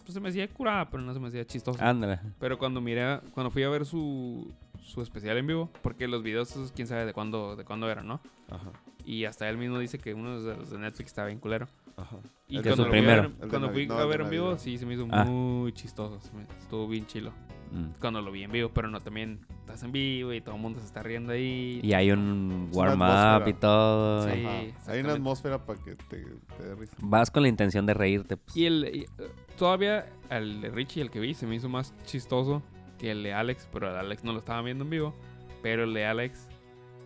[0.00, 1.78] Pues se me hacía curada, pero no se me hacía chistoso.
[1.84, 2.18] Ándale.
[2.40, 4.52] Pero cuando miré, cuando fui a ver su,
[4.82, 8.08] su especial en vivo, porque los videos, esos, quién sabe de cuándo, de cuándo eran,
[8.08, 8.20] ¿no?
[8.50, 8.72] Ajá,
[9.04, 11.68] Y hasta él mismo dice que uno de los de Netflix estaba bien culero.
[11.96, 12.16] ajá.
[12.48, 13.22] Y El cuando su lo fui a primero.
[13.38, 15.24] ver- cuando fui no, a ver en vivo, sí, se me hizo Ah.
[15.24, 16.18] muy chistoso.
[16.20, 17.32] se me- estuvo bien chilo.
[17.72, 17.94] Mm.
[18.00, 20.78] Cuando lo vi en vivo, pero no también estás en vivo y todo el mundo
[20.78, 21.80] se está riendo ahí.
[21.82, 24.28] Y hay un warm-up y todo.
[24.28, 24.44] Sí.
[24.86, 26.24] Hay una atmósfera para que te,
[26.56, 26.94] te dé risa.
[27.00, 28.36] Vas con la intención de reírte.
[28.36, 28.56] Pues.
[28.56, 31.94] Y el y, eh, todavía el de Richie, el que vi, se me hizo más
[32.04, 32.62] chistoso
[32.98, 35.14] que el de Alex, pero el de Alex no lo estaba viendo en vivo.
[35.62, 36.48] Pero el de Alex,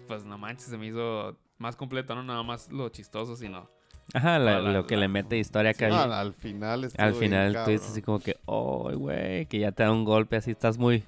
[0.08, 3.70] pues no manches, se me hizo más completo, no nada más lo chistoso, sino
[4.14, 5.88] Ajá, la- la- lo que la- le mete historia acá.
[5.88, 9.72] No, al, al final Al final tú dices así como que, oh, güey, que ya
[9.72, 11.02] te da un golpe así, estás muy,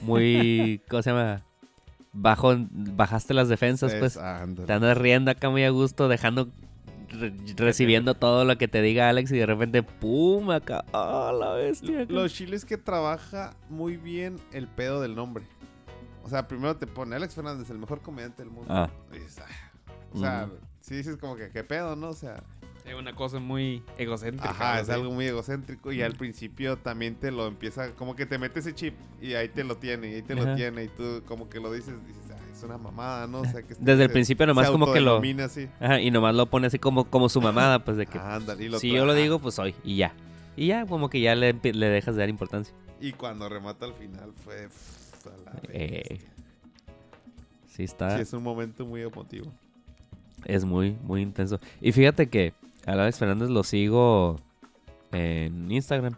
[0.00, 1.42] muy, ¿cómo se llama?
[2.12, 4.16] Bajo, bajaste las defensas, Es- pues.
[4.16, 4.66] ándale.
[4.66, 6.48] Te andas riendo acá muy a gusto, dejando,
[7.08, 11.52] re- recibiendo todo lo que te diga Alex y de repente, pum, acá, oh, la
[11.52, 12.02] bestia.
[12.02, 12.12] acá".
[12.12, 15.44] Los chiles que trabaja muy bien el pedo del nombre.
[16.24, 18.66] O sea, primero te pone Alex Fernández, el mejor comediante del mundo.
[18.74, 18.90] Ah.
[19.12, 19.44] Y ah.
[20.12, 20.56] O sea, Ujú.
[20.90, 22.08] Si dices como que qué pedo, ¿no?
[22.08, 22.42] O sea,
[22.84, 24.50] es una cosa muy egocéntrica.
[24.50, 28.38] ajá, es algo muy egocéntrico y al principio también te lo empieza, como que te
[28.38, 31.22] mete ese chip y ahí te lo tiene, y ahí te lo tiene y tú
[31.26, 33.42] como que lo dices, dices, ah, es una mamada, ¿no?
[33.42, 35.22] O sea, que este Desde el se- principio nomás como que lo...
[35.44, 35.68] así.
[35.78, 38.68] Ajá, y nomás lo pone así como, como su mamada, pues de que Ah, ándale,
[38.68, 40.12] lo si yo lo digo, pues soy, y ya.
[40.56, 42.74] Y ya, como que ya le, le dejas de dar importancia.
[43.00, 44.66] Y cuando remata al final fue...
[44.68, 46.20] pff, a la Eh,
[47.68, 48.16] sí está...
[48.16, 49.52] Sí, es un momento muy emotivo.
[50.44, 51.60] Es muy, muy intenso.
[51.80, 52.54] Y fíjate que
[52.86, 54.36] a Fernández lo sigo
[55.12, 56.14] en Instagram.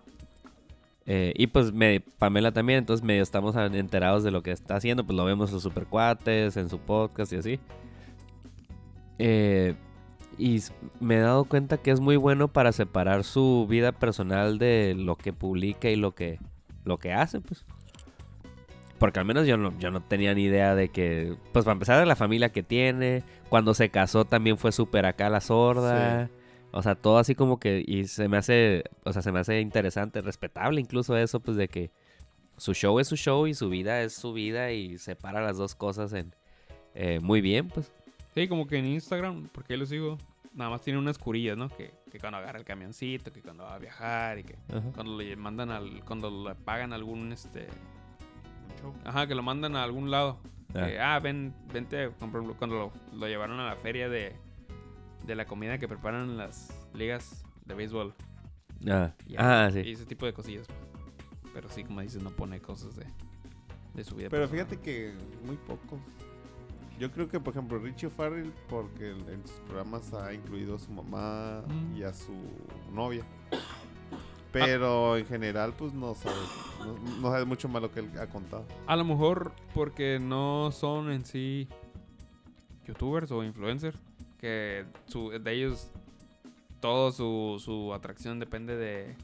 [1.04, 5.04] Eh, y pues me, Pamela también, entonces medio estamos enterados de lo que está haciendo.
[5.04, 7.60] Pues lo vemos en los supercuates, en su podcast y así.
[9.18, 9.74] Eh,
[10.38, 10.60] y
[11.00, 15.16] me he dado cuenta que es muy bueno para separar su vida personal de lo
[15.16, 16.38] que publica y lo que,
[16.84, 17.64] lo que hace, pues.
[18.98, 21.98] Porque al menos yo no, yo no tenía ni idea de que, pues para empezar
[21.98, 26.30] de la familia que tiene, cuando se casó también fue súper acá la sorda.
[26.70, 29.60] O sea, todo así como que, y se me hace, o sea, se me hace
[29.60, 31.90] interesante, respetable incluso eso, pues de que
[32.56, 35.74] su show es su show y su vida es su vida y separa las dos
[35.74, 36.34] cosas en,
[36.94, 37.92] eh, muy bien, pues.
[38.34, 40.16] Sí, como que en Instagram, porque lo sigo,
[40.54, 41.68] nada más tiene unas curillas, ¿no?
[41.68, 44.56] Que, que cuando agarra el camioncito, que cuando va a viajar y que
[44.94, 47.66] cuando le mandan al, cuando le pagan algún, este,
[48.80, 48.94] show.
[49.04, 50.38] ajá, que lo mandan a algún lado.
[50.74, 50.86] Ah.
[50.86, 54.34] Que, ah, ven, vente, cuando lo, lo llevaron a la feria de,
[55.26, 58.14] de la comida que preparan en las ligas de béisbol.
[58.88, 59.90] Ah, Y, ah, y sí.
[59.92, 60.66] ese tipo de cosillas.
[61.54, 63.04] Pero sí, como dices, no pone cosas de,
[63.94, 64.28] de su vida.
[64.30, 64.66] Pero personal.
[64.66, 66.00] fíjate que muy pocos.
[66.98, 70.78] Yo creo que, por ejemplo, Richie Farrell, porque en en sus programas ha incluido a
[70.78, 71.96] su mamá Mm.
[71.96, 72.32] y a su
[72.92, 73.24] novia.
[74.52, 76.38] Pero en general, pues no sabes,
[76.80, 78.64] no, no sabes mucho más lo que él ha contado.
[78.86, 81.68] A lo mejor porque no son en sí
[82.86, 83.96] youtubers o influencers,
[84.38, 85.88] que su, de ellos
[86.80, 89.14] todo su, su atracción depende de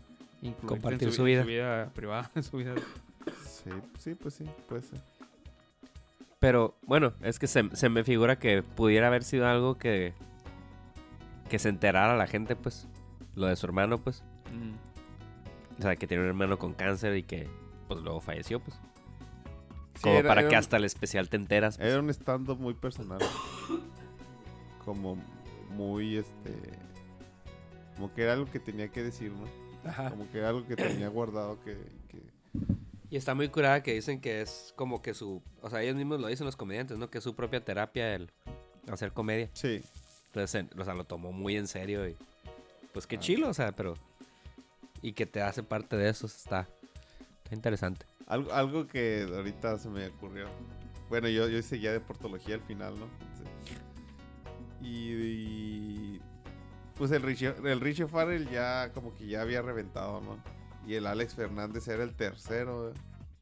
[0.43, 1.41] incluir Compartir en su vida.
[1.41, 2.75] en su vida privada, en su vida.
[3.45, 5.01] Sí, sí, pues sí, puede ser.
[6.39, 10.15] Pero bueno, es que se, se me figura que pudiera haber sido algo que,
[11.51, 12.87] que se enterara la gente, pues,
[13.35, 14.23] lo de su hermano, pues.
[14.53, 14.88] Mm.
[15.79, 17.49] O sea, que tiene un hermano con cáncer y que,
[17.87, 18.77] pues, luego falleció, pues.
[19.95, 21.77] Sí, Como era- para era que un- hasta el especial te enteras.
[21.77, 21.89] pues.
[21.89, 23.19] Era un stand-up muy personal.
[24.85, 25.17] Como
[25.71, 26.53] muy, este...
[27.97, 29.45] Como que era algo que tenía que decir, ¿no?
[29.89, 30.11] Ajá.
[30.11, 31.77] Como que era algo que tenía guardado que...
[32.09, 32.19] que...
[33.11, 35.43] Y está muy curada que dicen que es como que su...
[35.63, 37.11] O sea, ellos mismos lo dicen los comediantes, ¿no?
[37.11, 38.31] Que es su propia terapia el
[38.91, 39.49] hacer comedia.
[39.55, 39.83] Sí.
[40.27, 42.17] Entonces, en- o sea, lo tomó muy en serio y...
[42.93, 43.21] Pues qué Ah.
[43.21, 43.95] chilo, o sea, pero...
[45.03, 46.69] Y que te hace parte de eso, está...
[47.45, 48.05] Está interesante.
[48.27, 50.49] Algo, algo que ahorita se me ocurrió.
[51.09, 53.07] Bueno, yo, yo seguía de portología al final, ¿no?
[54.83, 56.21] Y, y,
[56.95, 60.37] pues el Richie, el Richie Farrell ya como que ya había reventado, ¿no?
[60.87, 62.95] Y el Alex Fernández era el tercero, ¿eh?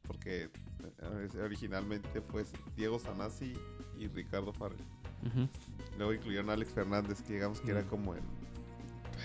[0.03, 3.53] porque eh, originalmente fue Diego Sanasi
[3.97, 4.85] y Ricardo Farrell.
[5.97, 8.21] Luego incluyeron a Alex Fernández, que digamos que era como el...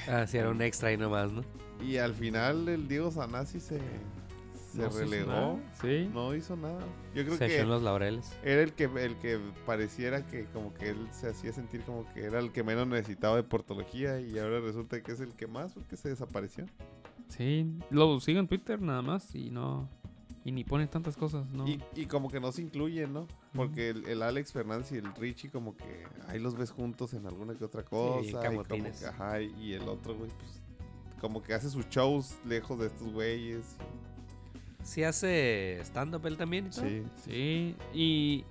[0.09, 1.43] Ah, sí, era un extra ahí nomás, ¿no?
[1.85, 3.79] Y al final el Diego Sanasi se,
[4.73, 5.61] se No relegó.
[5.81, 6.09] Sí.
[6.13, 6.81] No hizo nada.
[7.15, 8.33] Yo creo Se echó que en los laureles.
[8.45, 12.25] era el que el que pareciera que como que él se hacía sentir como que
[12.25, 15.73] era el que menos necesitaba de portología y ahora resulta que es el que más
[15.73, 16.67] porque se desapareció.
[17.29, 19.89] Sí, lo sigo en Twitter nada más y no.
[20.45, 21.69] Y ni pone tantas cosas, ¿no?
[21.69, 23.29] Y, y como que no se incluyen, ¿no?
[23.55, 27.27] Porque el, el Alex Fernández y el Richie como que ahí los ves juntos en
[27.27, 28.27] alguna que otra cosa.
[28.27, 30.63] y, como que, ajá, y el otro, güey, pues
[31.21, 33.77] como que hace sus shows lejos de estos güeyes.
[34.83, 36.85] Sí hace stand-up él también y todo.
[36.85, 38.45] Sí, Sí, y.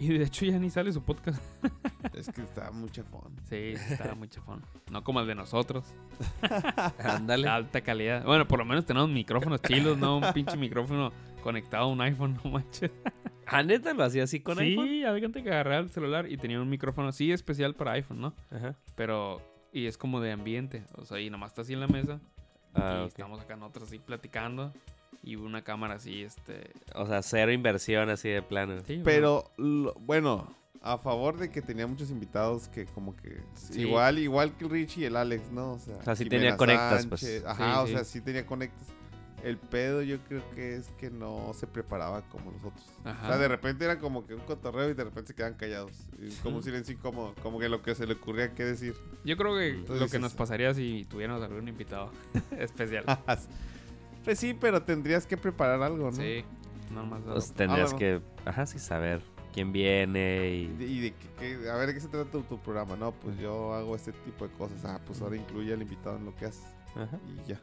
[0.00, 1.42] Y de hecho ya ni sale su podcast.
[2.14, 3.36] es que está muy chafón.
[3.50, 4.62] Sí, está muy chafón.
[4.90, 5.84] No como el de nosotros.
[6.98, 7.46] Ándale.
[7.46, 8.24] Alta calidad.
[8.24, 11.12] Bueno, por lo menos tenemos micrófonos chilos, no un pinche micrófono
[11.42, 12.90] conectado a un iPhone, no manches.
[13.46, 15.04] Ah, neta, lo hacía así con sí, iPhone.
[15.04, 18.34] había gente que agarraba el celular y tenía un micrófono así especial para iPhone, ¿no?
[18.50, 18.76] Ajá.
[18.94, 19.42] Pero.
[19.70, 20.84] Y es como de ambiente.
[20.94, 22.20] O sea, y nomás está así en la mesa.
[22.74, 24.72] Ah, y estamos acá nosotros así platicando.
[25.22, 26.70] Y una cámara así, este.
[26.94, 28.80] O sea, cero inversión así de plano.
[28.86, 33.82] Sí, Pero lo- bueno, a favor de que tenía muchos invitados que como que Sí.
[33.82, 35.72] igual igual que el Richie y el Alex, ¿no?
[35.72, 37.44] O sea, O sea, sí Jimena tenía conectas, pues.
[37.44, 37.92] Ajá, Sí, o sí.
[37.92, 38.86] sea, sí tenía conectas.
[39.44, 42.84] El pedo yo creo que es que no se preparaba como nosotros.
[43.04, 43.24] Ajá.
[43.24, 45.92] O sea, de repente era como que un cotorreo y de repente se quedaban callados.
[46.18, 48.94] Y como un silencio incómodo, como que lo que se le ocurría qué decir.
[49.24, 52.10] Yo creo que Entonces lo que nos pasaría si tuviéramos algún invitado
[52.58, 53.04] especial.
[54.24, 56.16] pues sí, pero tendrías que preparar algo, ¿no?
[56.16, 56.44] Sí,
[56.94, 57.20] no más.
[57.22, 59.22] Pues tendrías Ah, que, ajá, sí, saber
[59.52, 60.92] quién viene Y de, y...
[60.92, 62.96] y de que, que- a ver, ¿de qué se trata tu, tu programa?
[62.96, 64.84] No, pues yo hago este tipo de cosas.
[64.84, 66.64] Ah, pues ahora incluye al invitado en lo que haces.
[66.94, 67.18] Ajá.
[67.44, 67.60] y ya.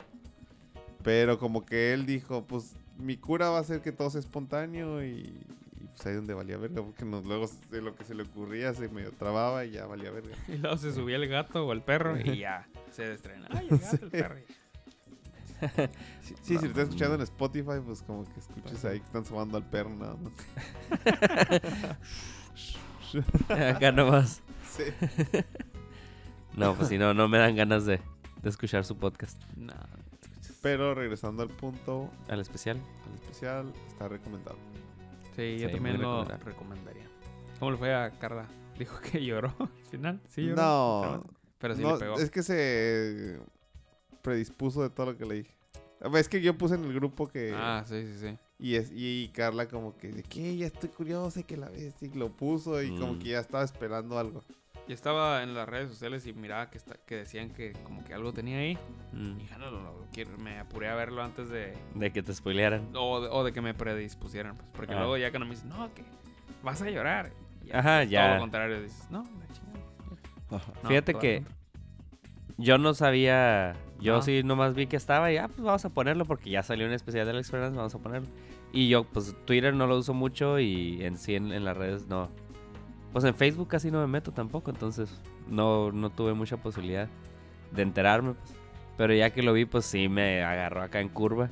[1.03, 5.03] Pero como que él dijo, pues mi cura va a ser que todo sea espontáneo
[5.03, 8.23] y, y, pues ahí donde valía verga, porque nos, luego de lo que se le
[8.23, 10.35] ocurría se medio trababa y ya valía verga.
[10.47, 13.47] Y luego se subía el gato o el perro y ya se destrena.
[13.51, 14.35] Ay, el gato, el perro.
[16.21, 19.25] Sí, sí, si lo estás escuchando en Spotify, pues como que escuches ahí que están
[19.25, 20.33] sumando al perro nada más.
[23.75, 24.41] Acá nomás.
[24.69, 24.83] Sí.
[26.55, 27.99] No, pues si no, no me dan ganas de,
[28.41, 29.41] de escuchar su podcast.
[29.55, 29.73] No.
[30.61, 32.77] Pero regresando al punto, Al especial.
[33.07, 34.57] al especial, está recomendado.
[35.35, 37.05] Sí, yo Sí, también lo recomendaría.
[37.59, 38.45] ¿Cómo le fue a Carla?
[38.77, 40.19] Dijo que lloró al final.
[40.27, 40.55] Sí, lloró.
[40.61, 41.23] no,
[41.59, 42.15] Pero sí no, le pegó.
[42.19, 43.39] es que se
[44.31, 45.55] predispuso de todo lo que le dije.
[46.15, 47.53] Es que yo puse en el grupo que...
[47.55, 48.37] Ah, sí, sí, sí.
[48.59, 51.95] Y, es, y Carla como que, de que ya estoy curiosa y que la ves
[52.01, 53.19] y lo puso y como Mm.
[53.19, 54.43] que ya estaba esperando algo.
[54.87, 58.13] Yo estaba en las redes sociales y miraba que, está, que decían que como que
[58.13, 58.77] algo tenía ahí.
[59.13, 61.73] Mm, Y dije, no, no, no, quiero- me apuré a verlo antes de...
[61.95, 62.89] De que te spoilearan.
[62.95, 64.69] O de, o de que me predispusieran, pues.
[64.71, 64.99] Porque Ah.
[64.99, 66.03] luego ya cuando me dicen, no, que
[66.63, 67.31] vas a llorar.
[67.65, 68.33] Y Ajá, Todo ya.
[68.35, 69.85] lo contrario, dices, no, la chingada.
[70.83, 71.43] No, Fíjate todo que.
[72.57, 73.75] Yo no sabía.
[73.99, 74.21] Yo Ah.
[74.21, 76.93] sí nomás vi que estaba y ah, pues vamos a ponerlo porque ya salió un
[76.93, 78.27] especial de Alex Fernández, vamos a ponerlo.
[78.71, 82.07] Y yo, pues Twitter no lo uso mucho y en sí en, en las redes
[82.07, 82.29] no.
[83.11, 85.09] Pues en Facebook casi no me meto tampoco, entonces
[85.47, 87.07] no, no tuve mucha posibilidad
[87.71, 88.33] de enterarme.
[88.33, 88.53] pues.
[88.97, 91.49] Pero ya que lo vi, pues sí me agarró acá en curva.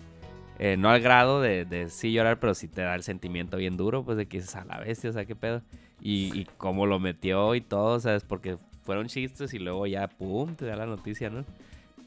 [0.60, 3.76] Eh, no al grado de, de sí llorar, pero sí te da el sentimiento bien
[3.76, 5.62] duro, pues de que dices a la bestia, o sea, qué pedo.
[6.00, 8.24] Y, y cómo lo metió y todo, ¿sabes?
[8.24, 11.44] Porque fueron chistes y luego ya, pum, te da la noticia, ¿no?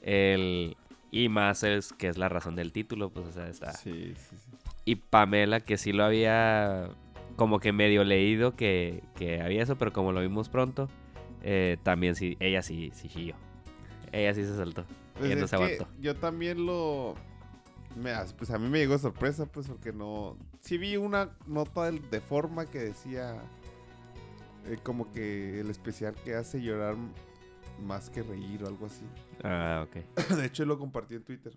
[0.01, 0.77] El,
[1.11, 3.73] y más es que es la razón del título, pues, o sea, está.
[3.73, 4.51] Sí, sí, sí.
[4.85, 6.89] Y Pamela, que sí lo había
[7.37, 10.89] como que medio leído que, que había eso, pero como lo vimos pronto,
[11.43, 13.35] eh, también sí, ella sí, sí chilló.
[14.13, 14.85] Ella sí se saltó.
[15.15, 15.89] Pues ella no se aguantó.
[16.01, 17.15] yo también lo...
[17.97, 20.37] me- pues a mí me llegó sorpresa, pues porque no...
[20.61, 23.37] Sí vi una nota de forma que decía
[24.73, 26.97] eh, como que el especial que hace llorar
[27.81, 29.05] más que reír o algo así.
[29.43, 29.97] Ah, ok.
[30.36, 31.57] De hecho, lo compartí en Twitter.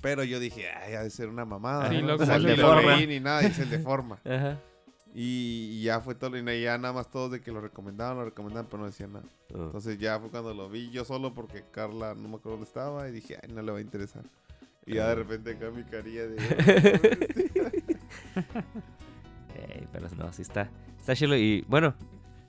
[0.00, 1.88] Pero yo dije, ay, ha de ser una mamada.
[1.90, 2.08] Sí, ¿no?
[2.08, 4.20] lo- O sea, como ni el de lo ni nada, dice el de forma.
[4.24, 4.60] Ajá.
[5.14, 8.24] Y, y ya fue todo, y ya nada más todos de que lo recomendaban, lo
[8.24, 9.26] recomendaban, pero no decían nada.
[9.54, 9.64] Oh.
[9.64, 13.06] Entonces ya fue cuando lo vi yo solo porque Carla no me acuerdo dónde estaba
[13.08, 14.24] y dije, ay, no le va a interesar.
[14.86, 16.36] Y ya de repente acá mi carilla de...
[19.54, 20.70] Ey, pero no, sí está.
[20.98, 21.36] Está chido.
[21.36, 21.94] Y bueno,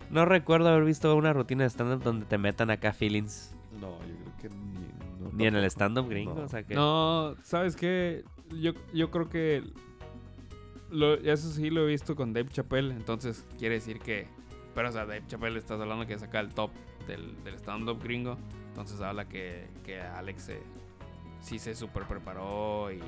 [0.10, 3.56] no recuerdo haber visto una rutina de stand-up donde te metan acá feelings.
[3.80, 5.24] no, yo creo que ni...
[5.24, 6.36] no, Ni en el stand-up gringo.
[6.36, 6.44] No.
[6.44, 6.76] O sea que.
[6.76, 8.24] No, ¿sabes qué?
[8.62, 9.64] Yo, yo creo que
[10.92, 14.28] lo- eso sí lo he visto con Dave Chappelle, entonces quiere decir que...
[14.76, 16.72] Pero, o sea, Dave Chappelle estás hablando que saca el top
[17.08, 18.38] del, del stand-up gringo,
[18.70, 20.62] entonces habla que, que Alex se-
[21.42, 23.00] sí se super preparó y,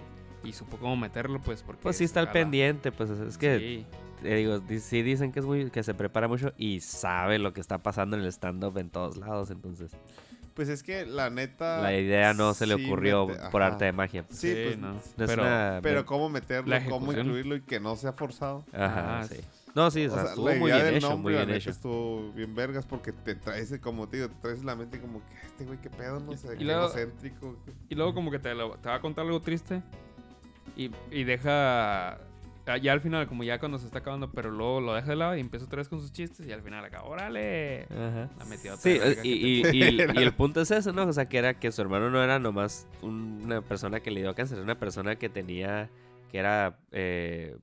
[0.45, 1.81] y supo cómo meterlo, pues porque...
[1.83, 3.85] Pues sí está al pendiente, pues es que Sí,
[4.21, 7.53] te digo, di- sí dicen que es muy que se prepara mucho y sabe lo
[7.53, 9.91] que está pasando en el stand up en todos lados, entonces.
[10.53, 11.81] Pues es que la neta.
[11.81, 13.73] La idea no se le sí ocurrió mete- por ajá.
[13.73, 14.25] arte de magia.
[14.29, 14.77] Sí, Sí, pues.
[14.77, 14.93] no.
[14.93, 18.63] No es Pero- una- Pero cómo meterlo, cómo incluirlo y que no sea forzado.
[18.71, 19.35] Ajá, Ah, sí.
[19.75, 21.69] No, sí, o sea, estuvo muy bien hecho, nombre, muy bien hecho.
[21.69, 25.35] estuvo bien vergas porque te traes, como te digo, te traes la mente como que
[25.47, 27.57] este güey, qué pedo, no sé, Y qué luego- egocéntrico.
[27.89, 29.81] Y luego como que te, lo- te va a contar algo triste
[30.75, 32.13] y, y deja...
[32.13, 35.15] ah, Ya al final, como ya cuando se está acabando, pero luego lo deja de
[35.15, 37.83] lado y empieza otra vez con sus chistes y al final acaba, órale.
[37.83, 38.29] Ajá.
[38.37, 39.29] La metió otra Sí, verga y,
[39.71, 41.03] y- el- y el punto es eso, ¿no?
[41.05, 44.21] O sea, que era que su hermano no era nomás un- una persona que le
[44.21, 45.89] dio cáncer, era una persona que tenía,
[46.31, 47.55] que era, eh,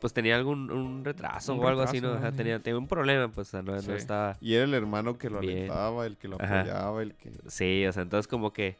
[0.00, 2.12] pues tenía algún un retraso Un o algo así, ¿no?
[2.14, 4.36] Ajá, tenía, tenía un problema, pues, o sea, no, estaba...
[4.42, 5.56] Y era el hermano que lo Bien.
[5.58, 6.60] alentaba, el que lo Ajá.
[6.60, 7.32] apoyaba, el que.
[7.48, 8.76] Sí, o sea, entonces como que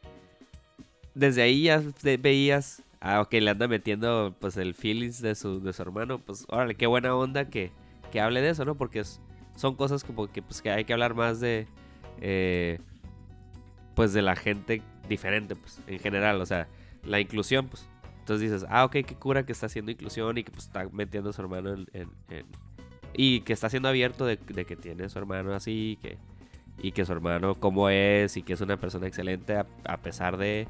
[1.14, 1.82] desde ahí ya
[2.20, 6.44] veías, ah, ok, le anda metiendo pues el feelings de su, de su hermano, pues
[6.48, 7.70] órale, qué buena onda que,
[8.12, 8.74] que hable de eso, ¿no?
[8.76, 9.02] Porque
[9.56, 11.66] son cosas como que pues que hay que hablar más de,
[12.20, 12.78] eh,
[13.94, 16.68] pues de la gente diferente, pues, en general, o sea,
[17.04, 17.88] la inclusión, pues.
[18.20, 21.30] Entonces dices, ah, ok, qué cura que está haciendo inclusión y que pues está metiendo
[21.30, 22.10] a su hermano en...
[23.14, 26.18] y que está siendo abierto de, que tiene a su hermano así, que,
[26.82, 30.66] y que su hermano como es y que es una persona excelente a pesar de...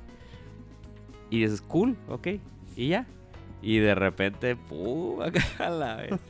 [1.31, 2.28] Y dices, cool, ok,
[2.77, 3.07] y ya.
[3.62, 5.20] Y de repente, ¡pum!
[5.23, 6.20] acá a la vez.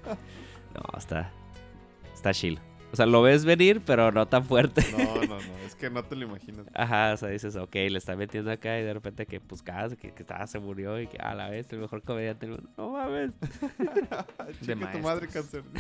[0.74, 1.32] No, está...
[2.14, 2.58] Está chill.
[2.92, 4.82] O sea, lo ves venir, pero no tan fuerte.
[4.96, 6.66] No, no, no, es que no te lo imaginas.
[6.72, 9.94] Ajá, o sea, dices, ok, le está metiendo acá y de repente que, pues, cada
[9.94, 12.46] que, que estaba, se murió y que a la vez el mejor comediante.
[12.46, 12.70] del mundo.
[12.78, 13.32] No mames.
[14.62, 15.62] Chica tu madre cáncer.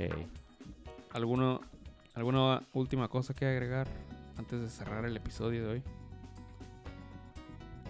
[0.00, 0.14] Eh,
[1.10, 1.60] ¿Alguno,
[2.14, 3.88] ¿Alguna última cosa que agregar
[4.36, 5.82] antes de cerrar el episodio de hoy?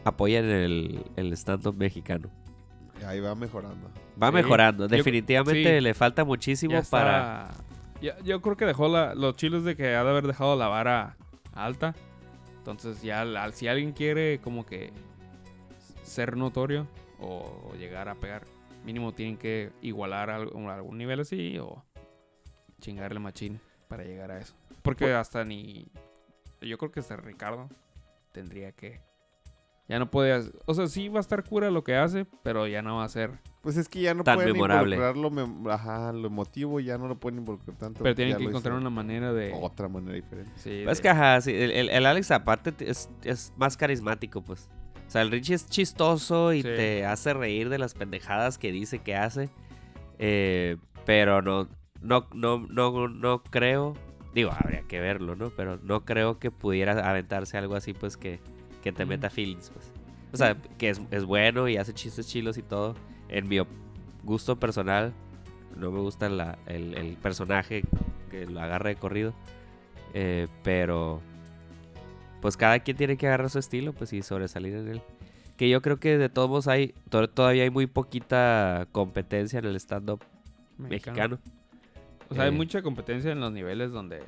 [0.09, 2.29] Apoyan el, el stand-up mexicano.
[3.07, 3.89] Ahí va mejorando.
[4.21, 4.85] Va Sí, mejorando.
[4.85, 5.81] yo- Definitivamente sí.
[5.81, 7.49] le falta muchísimo Ya para...
[7.51, 7.65] está-
[8.03, 10.67] ya- yo creo que dejó la, los chilos de que ha de haber dejado la
[10.69, 11.17] vara
[11.53, 11.95] alta.
[12.59, 14.93] Entonces ya al- si alguien quiere como que
[16.03, 16.87] ser notorio
[17.21, 18.45] o, llegar a pegar,
[18.85, 21.85] mínimo tienen que igualar algo- algún nivel así o
[22.81, 24.55] chingarle machín para llegar a eso.
[24.83, 25.87] Porque hasta ni...
[26.61, 27.69] Yo creo que hasta Ricardo
[28.33, 29.01] tendría que...
[29.89, 30.33] Ya no puede...
[30.33, 33.05] hacer- O sea, sí va a estar cura lo que hace, pero ya no va
[33.05, 33.31] a ser...
[33.63, 34.97] Pues es que ya no Tan pueden memorable.
[34.97, 38.03] involucrar lo, mem- ajá, lo emotivo, ya no lo pueden involucrar tanto.
[38.03, 39.53] Pero tienen que encontrar una manera de...
[39.55, 40.53] Otra manera diferente.
[40.57, 43.77] sí, Es de- que, ajá, sí, el, el- el Alex aparte te- es, es más
[43.77, 44.69] carismático, pues.
[45.07, 46.69] O sea, el Richie es chistoso y Sí.
[46.69, 49.49] te hace reír de las pendejadas que dice que hace.
[50.19, 51.69] eh, pero no,
[52.03, 53.95] no, no, no, no creo...
[54.35, 55.49] Digo, habría que verlo, ¿no?
[55.51, 58.41] Pero no creo que pudiera aventarse algo así, pues, que,
[58.91, 59.91] que te meta feelings, pues.
[60.33, 62.95] O sea, que es, es bueno y hace chistes chilos y todo.
[63.29, 63.59] En mi
[64.25, 65.13] gusto personal,
[65.77, 67.83] no me gusta la- el, el personaje
[68.31, 69.33] que lo agarra de corrido.
[70.15, 71.21] Eh, pero,
[72.41, 75.03] pues cada quien tiene que agarrar su estilo, pues y sobresalir en él.
[75.57, 79.65] Que yo creo que de todos modos hay, to- todavía hay muy poquita competencia en
[79.67, 80.21] el stand-up
[80.79, 81.39] mexicano.
[82.31, 82.53] O sea, hay Eh.
[82.53, 84.23] mucha competencia en los niveles donde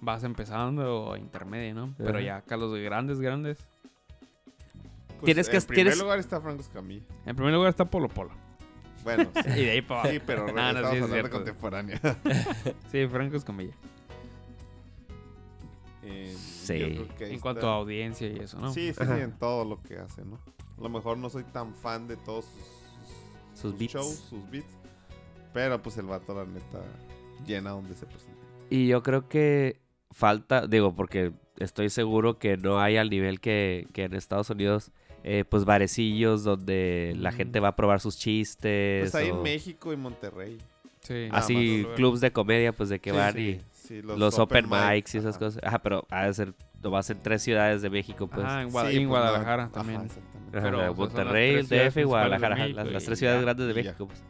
[0.00, 1.94] vas empezando o intermedio, ¿no?
[1.98, 3.66] Pero ya acá los grandes, grandes.
[5.22, 7.04] Pues, Tienes que- En primer tienes- lugar está Franco Escamilla.
[7.24, 8.30] En primer lugar está Polo Polo.
[9.04, 11.30] Bueno, sí, Y de ahí para sí, pero No, no, sí es cierto.
[11.30, 12.00] contemporánea.
[12.90, 13.74] Sí, Franco Escamilla.
[16.02, 17.06] Eh, Sí.
[17.20, 17.68] En cuanto está.
[17.72, 18.72] a audiencia y eso, ¿no?
[18.72, 20.36] Sí, sí, en todo lo que hace, ¿no?
[20.78, 23.92] A lo mejor no soy tan fan de todos sus, Sus beats.
[23.94, 24.66] shows, sus beats.
[25.52, 26.80] Pero pues el vato, la neta,
[27.46, 28.36] llena donde se presenta.
[28.70, 29.80] Y yo creo que
[30.10, 34.92] falta, digo, porque estoy seguro que no hay al nivel que, que en Estados Unidos,
[35.24, 37.34] eh, pues barecillos donde la Mm.
[37.34, 39.10] gente va a probar sus chistes.
[39.10, 40.58] Pues ahí o en México y Monterrey.
[41.00, 41.28] Sí.
[41.32, 45.14] Así, clubs de comedia, pues de que Sí, van sí, y sí, los, open, mics
[45.14, 45.44] y esas ajá.
[45.46, 45.62] cosas.
[45.64, 48.44] Ajá, pero ha de ser, nomás en tres ciudades de México, pues.
[48.46, 50.08] Ajá, en, Sí, Guada- pues, en Guadalajara ajá, también.
[50.52, 53.44] pero, o sea, Monterrey, el DF y Guadalajara, México las, tres ciudades ya.
[53.44, 53.82] grandes de ya.
[53.90, 54.22] México, pues.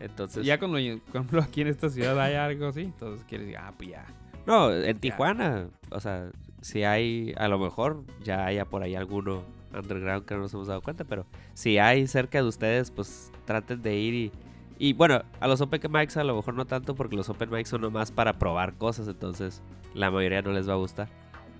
[0.00, 3.60] Entonces, ya cuando, por ejemplo, aquí en esta ciudad hay algo así, entonces quieres decir,
[3.62, 4.04] ah, pues ya.
[4.46, 9.42] no, en Tijuana, o sea, si hay, a lo mejor ya haya por ahí alguno
[9.76, 13.82] underground que no nos hemos dado cuenta, pero si hay cerca de ustedes, pues traten
[13.82, 14.32] de ir y,
[14.78, 17.68] y bueno, a los open mics a lo mejor no tanto porque los open mics
[17.68, 19.62] son nomás para probar cosas, entonces
[19.94, 21.08] la mayoría no les va a gustar.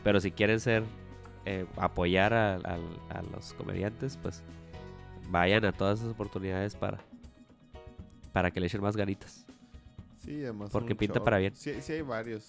[0.04, 0.84] Pero si quieren ser,
[1.46, 2.58] eh, apoyar a,
[3.32, 4.42] los comediantes, pues
[5.30, 6.98] vayan a todas esas oportunidades para,
[8.32, 9.46] para que le echen más ganitas.
[10.18, 10.70] Sí, además.
[10.70, 11.24] Porque pinta show.
[11.24, 11.54] para bien.
[11.54, 12.48] Sí, sí hay varios.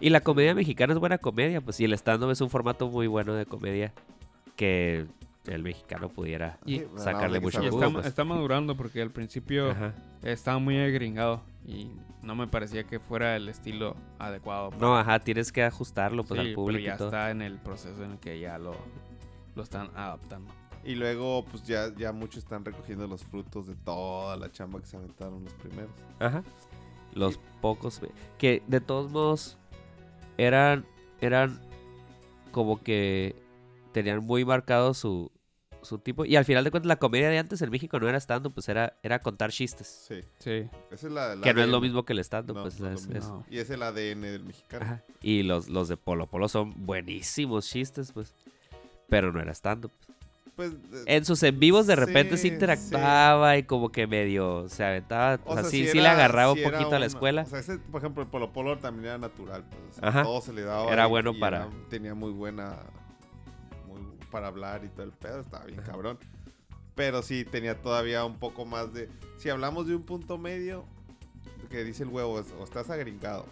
[0.00, 3.06] Y la comedia mexicana es buena comedia, pues, y el stand-up es un formato muy
[3.06, 3.92] bueno de comedia
[4.56, 5.06] que
[5.46, 8.06] el mexicano pudiera Y- sacarle mucho jugo, está, pues.
[8.06, 9.94] está madurando porque al principio Ajá.
[10.22, 11.42] estaba muy agringado.
[11.66, 11.90] Y
[12.22, 14.70] no me parecía que fuera el estilo adecuado.
[14.78, 17.08] No, ajá, tienes que ajustarlo pues Sí, al público pero ya y todo.
[17.08, 18.74] está en el proceso en el que ya lo,
[19.54, 20.50] lo están adaptando.
[20.84, 24.86] Y luego, pues ya, ya muchos están recogiendo los frutos de toda la chamba que
[24.86, 25.90] se aventaron los primeros.
[26.20, 26.42] Ajá.
[27.14, 28.00] Los pocos
[28.38, 29.56] que de todos modos
[30.36, 30.84] eran
[31.20, 31.60] eran
[32.52, 33.36] como que
[33.94, 35.30] tenían muy marcado su
[35.82, 38.16] su tipo y al final de cuentas la comedia de antes en México no era
[38.18, 40.20] stand pues era era contar chistes, Sí.
[40.38, 40.66] Sí.
[40.90, 42.90] Esa es la, la que no es lo mismo que el stand No, pues no
[42.90, 43.30] es es-.
[43.50, 44.82] Y es el ADN del mexicano.
[44.84, 45.02] ajá.
[45.22, 48.34] Y los los de Polo Polo son buenísimos chistes, pues.
[49.10, 49.88] Pero no era stand
[50.56, 50.72] Pues,
[51.04, 55.38] En sus en vivos de repente Sí, se interactuaba y como que medio se aventaba,
[55.44, 57.06] o, o sea, sea, sí, si sí era- le agarraba si un poquito a la
[57.06, 57.42] escuela.
[57.42, 59.64] O sea, ese, por ejemplo, el Polo Polo también era natural.
[59.68, 60.22] Pues, Ajá.
[60.22, 60.90] Todo se le daba.
[60.90, 62.76] Era y- bueno y para- era- tenía muy buena.
[64.34, 65.42] Para hablar y todo el pedo.
[65.42, 66.18] Estaba bien cabrón.
[66.96, 69.08] Pero sí, tenía todavía un poco más de.
[69.38, 70.84] Si hablamos de un punto medio,
[71.70, 73.46] que dice el huevo, es, o estás agringado,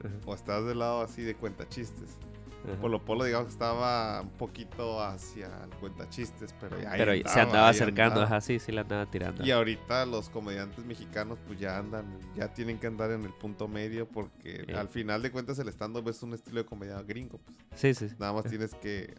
[0.00, 2.16] Ajá, o estás del lado así de cuentachistes.
[2.64, 2.80] ajá.
[2.80, 6.92] Polo Polo, digamos que estaba un poquito hacia el cuentachistes, pero ya.
[6.96, 8.24] Pero se andaba, acercando, andaba.
[8.26, 9.44] ajá, sí, sí le andaba tirando.
[9.46, 13.68] Y ahorita los comediantes mexicanos pues ya andan, ya tienen que andar en el punto
[13.68, 14.72] medio porque Sí.
[14.72, 17.38] al final de cuentas el stand-up es un estilo de comedia gringo.
[17.38, 17.56] Pues.
[17.76, 19.14] Sí, sí, Nada más tienes que...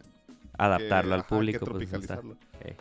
[0.58, 1.64] adaptarlo que- al ajá, público.
[1.66, 1.98] Que pues, está.
[1.98, 2.36] tropicalizarlo.
[2.60, 2.76] Eh.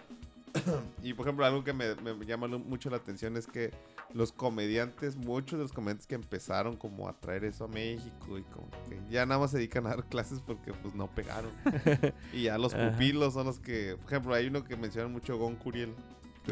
[1.03, 3.72] Y por ejemplo, algo que me, me llama mucho la atención es que
[4.14, 8.43] los comediantes, muchos de los comediantes que empezaron como a traer eso a México y
[8.43, 11.52] como que ya nada más se dedican a dar clases porque pues no pegaron.
[12.34, 15.56] y ya los pupilos son los que, por ejemplo, hay uno que mencionan mucho Gon
[15.56, 15.93] Curiel.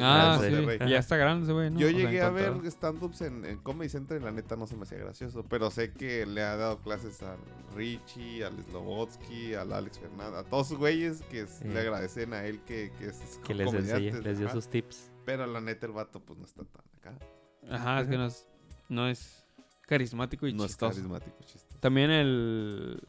[0.01, 0.49] Ah, sí.
[0.49, 0.89] Monterrey.
[0.89, 1.79] Ya está grande ese güey, ¿no?
[1.79, 4.65] Yo O sea, llegué a ver stand-ups en, en Comedy Central y la neta no
[4.67, 5.43] se me hacía gracioso.
[5.49, 7.35] Pero sé que le ha dado clases a
[7.75, 11.67] Richie, al Slobotsky, al Alex Fernández, a todos sus güeyes que s- Sí.
[11.69, 14.55] le agradecen a él que, que es Que les comediante, les dio ajá.
[14.55, 15.11] sus tips.
[15.25, 17.25] Pero la neta el vato pues no está tan acá.
[17.69, 18.47] Ajá, es que no es,
[18.89, 19.45] no es
[19.83, 20.93] carismático y no es chistoso.
[20.95, 21.79] carismático, chistoso.
[21.79, 23.01] También el.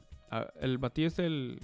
[0.61, 1.61] El batillo es el.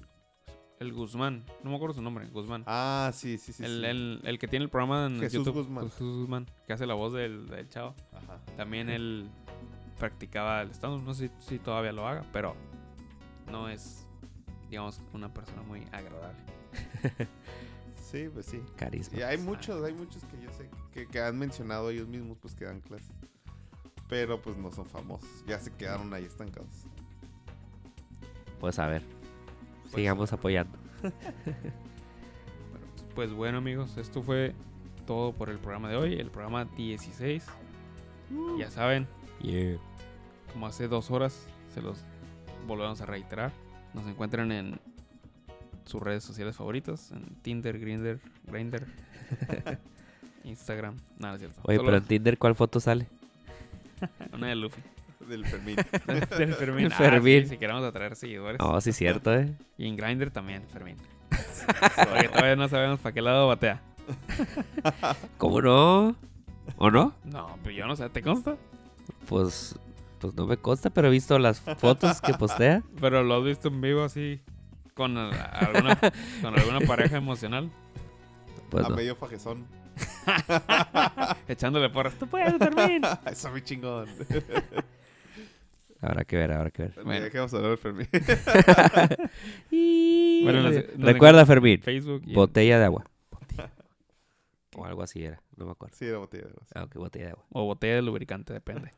[0.80, 1.44] El Guzmán.
[1.62, 2.26] No me acuerdo su nombre.
[2.28, 2.64] Guzmán.
[2.66, 3.62] Ah, sí, sí, sí.
[3.62, 3.86] el, sí.
[3.86, 5.62] el, el que tiene el programa en Jesús YouTube.
[5.62, 5.90] Guzmán.
[5.90, 6.46] Jesús Guzmán.
[6.66, 7.94] Que hace la voz del, del chavo.
[8.14, 8.40] Ajá.
[8.56, 9.28] También él
[9.98, 12.56] practicaba el stand No sé si, si todavía lo haga, pero
[13.50, 14.06] no es,
[14.70, 16.40] digamos, una persona muy agradable.
[18.10, 18.60] Sí, pues sí.
[18.74, 19.20] Carisma.
[19.20, 22.56] Y hay muchos, hay muchos que yo sé que, que han mencionado ellos mismos pues
[22.56, 23.14] que dan clases.
[24.08, 25.28] Pero pues no son famosos.
[25.46, 26.86] Ya se quedaron ahí estancados.
[28.58, 29.04] Pues a ver,
[29.90, 30.78] Pues, sigamos apoyando.
[33.14, 34.54] Pues bueno, amigos, esto fue
[35.06, 36.14] todo por el programa de hoy.
[36.14, 37.44] El programa 16.
[38.58, 39.06] Ya saben,
[39.42, 39.78] Yeah.
[40.52, 42.04] como hace dos horas, se los
[42.66, 43.50] volvemos a reiterar.
[43.94, 44.78] Nos encuentran en
[45.86, 48.86] sus redes sociales favoritas, en Tinder, Grinder, Grindr,
[50.44, 50.96] Instagram.
[51.18, 51.60] Nada, es cierto.
[51.64, 53.06] Oye, Solo pero en Tinder, ¿cuál foto sale?
[54.32, 54.80] una de Luffy.
[55.30, 55.76] Del Fermín.
[56.38, 56.86] Del Fermín.
[56.86, 57.42] El Ah, Fermín.
[57.44, 58.58] sí, si queremos atraer seguidores.
[58.58, 59.54] No, sí, cierto, ¿eh?
[59.78, 60.96] Y en Grindr también, Fermín.
[61.96, 63.80] Porque todavía no sabemos para qué lado batea.
[65.38, 66.16] ¿Cómo no?
[66.76, 67.14] ¿O no?
[67.24, 68.56] No, pero yo no sé, ¿te consta?
[69.28, 69.76] Pues,
[70.18, 72.82] pues no me consta, pero he visto las fotos que postea.
[73.00, 74.40] Pero lo has visto en vivo así,
[74.94, 75.96] con alguna,
[76.42, 77.70] con alguna pareja emocional,
[78.70, 78.96] Pues a no.
[78.96, 79.66] medio fajezón.
[81.48, 82.14] echándole porras.
[82.14, 83.02] ¡Tú puedes, Fermín!
[83.26, 84.08] Eso es muy chingón.
[86.02, 86.94] Habrá que ver, habrá que ver.
[87.04, 87.24] Bueno.
[87.24, 88.08] Dejemos hablar Fermín.
[90.42, 93.04] Bueno, nos- nos Recuerda, Fermín, Facebook y en- botella de agua.
[94.76, 95.94] O algo así era, no me acuerdo.
[95.96, 96.68] Sí, era botella de gas.
[96.74, 97.44] Ah, ok, botella de agua.
[97.50, 98.92] o botella de lubricante, depende.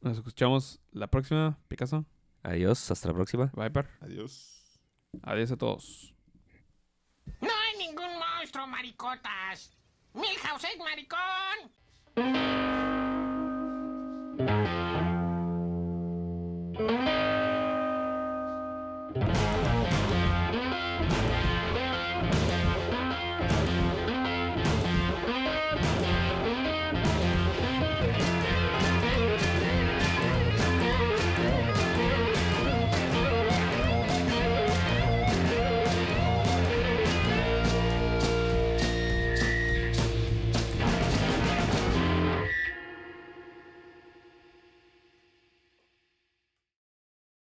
[0.00, 2.06] Nos escuchamos la próxima, Picasso,
[2.44, 3.50] Adiós, hasta la próxima.
[3.56, 3.88] Viper.
[4.00, 4.78] Adiós.
[5.22, 6.14] Adiós a todos.
[7.40, 9.76] No hay ningún monstruo, maricotas.
[10.14, 13.07] Milhouse es maricón.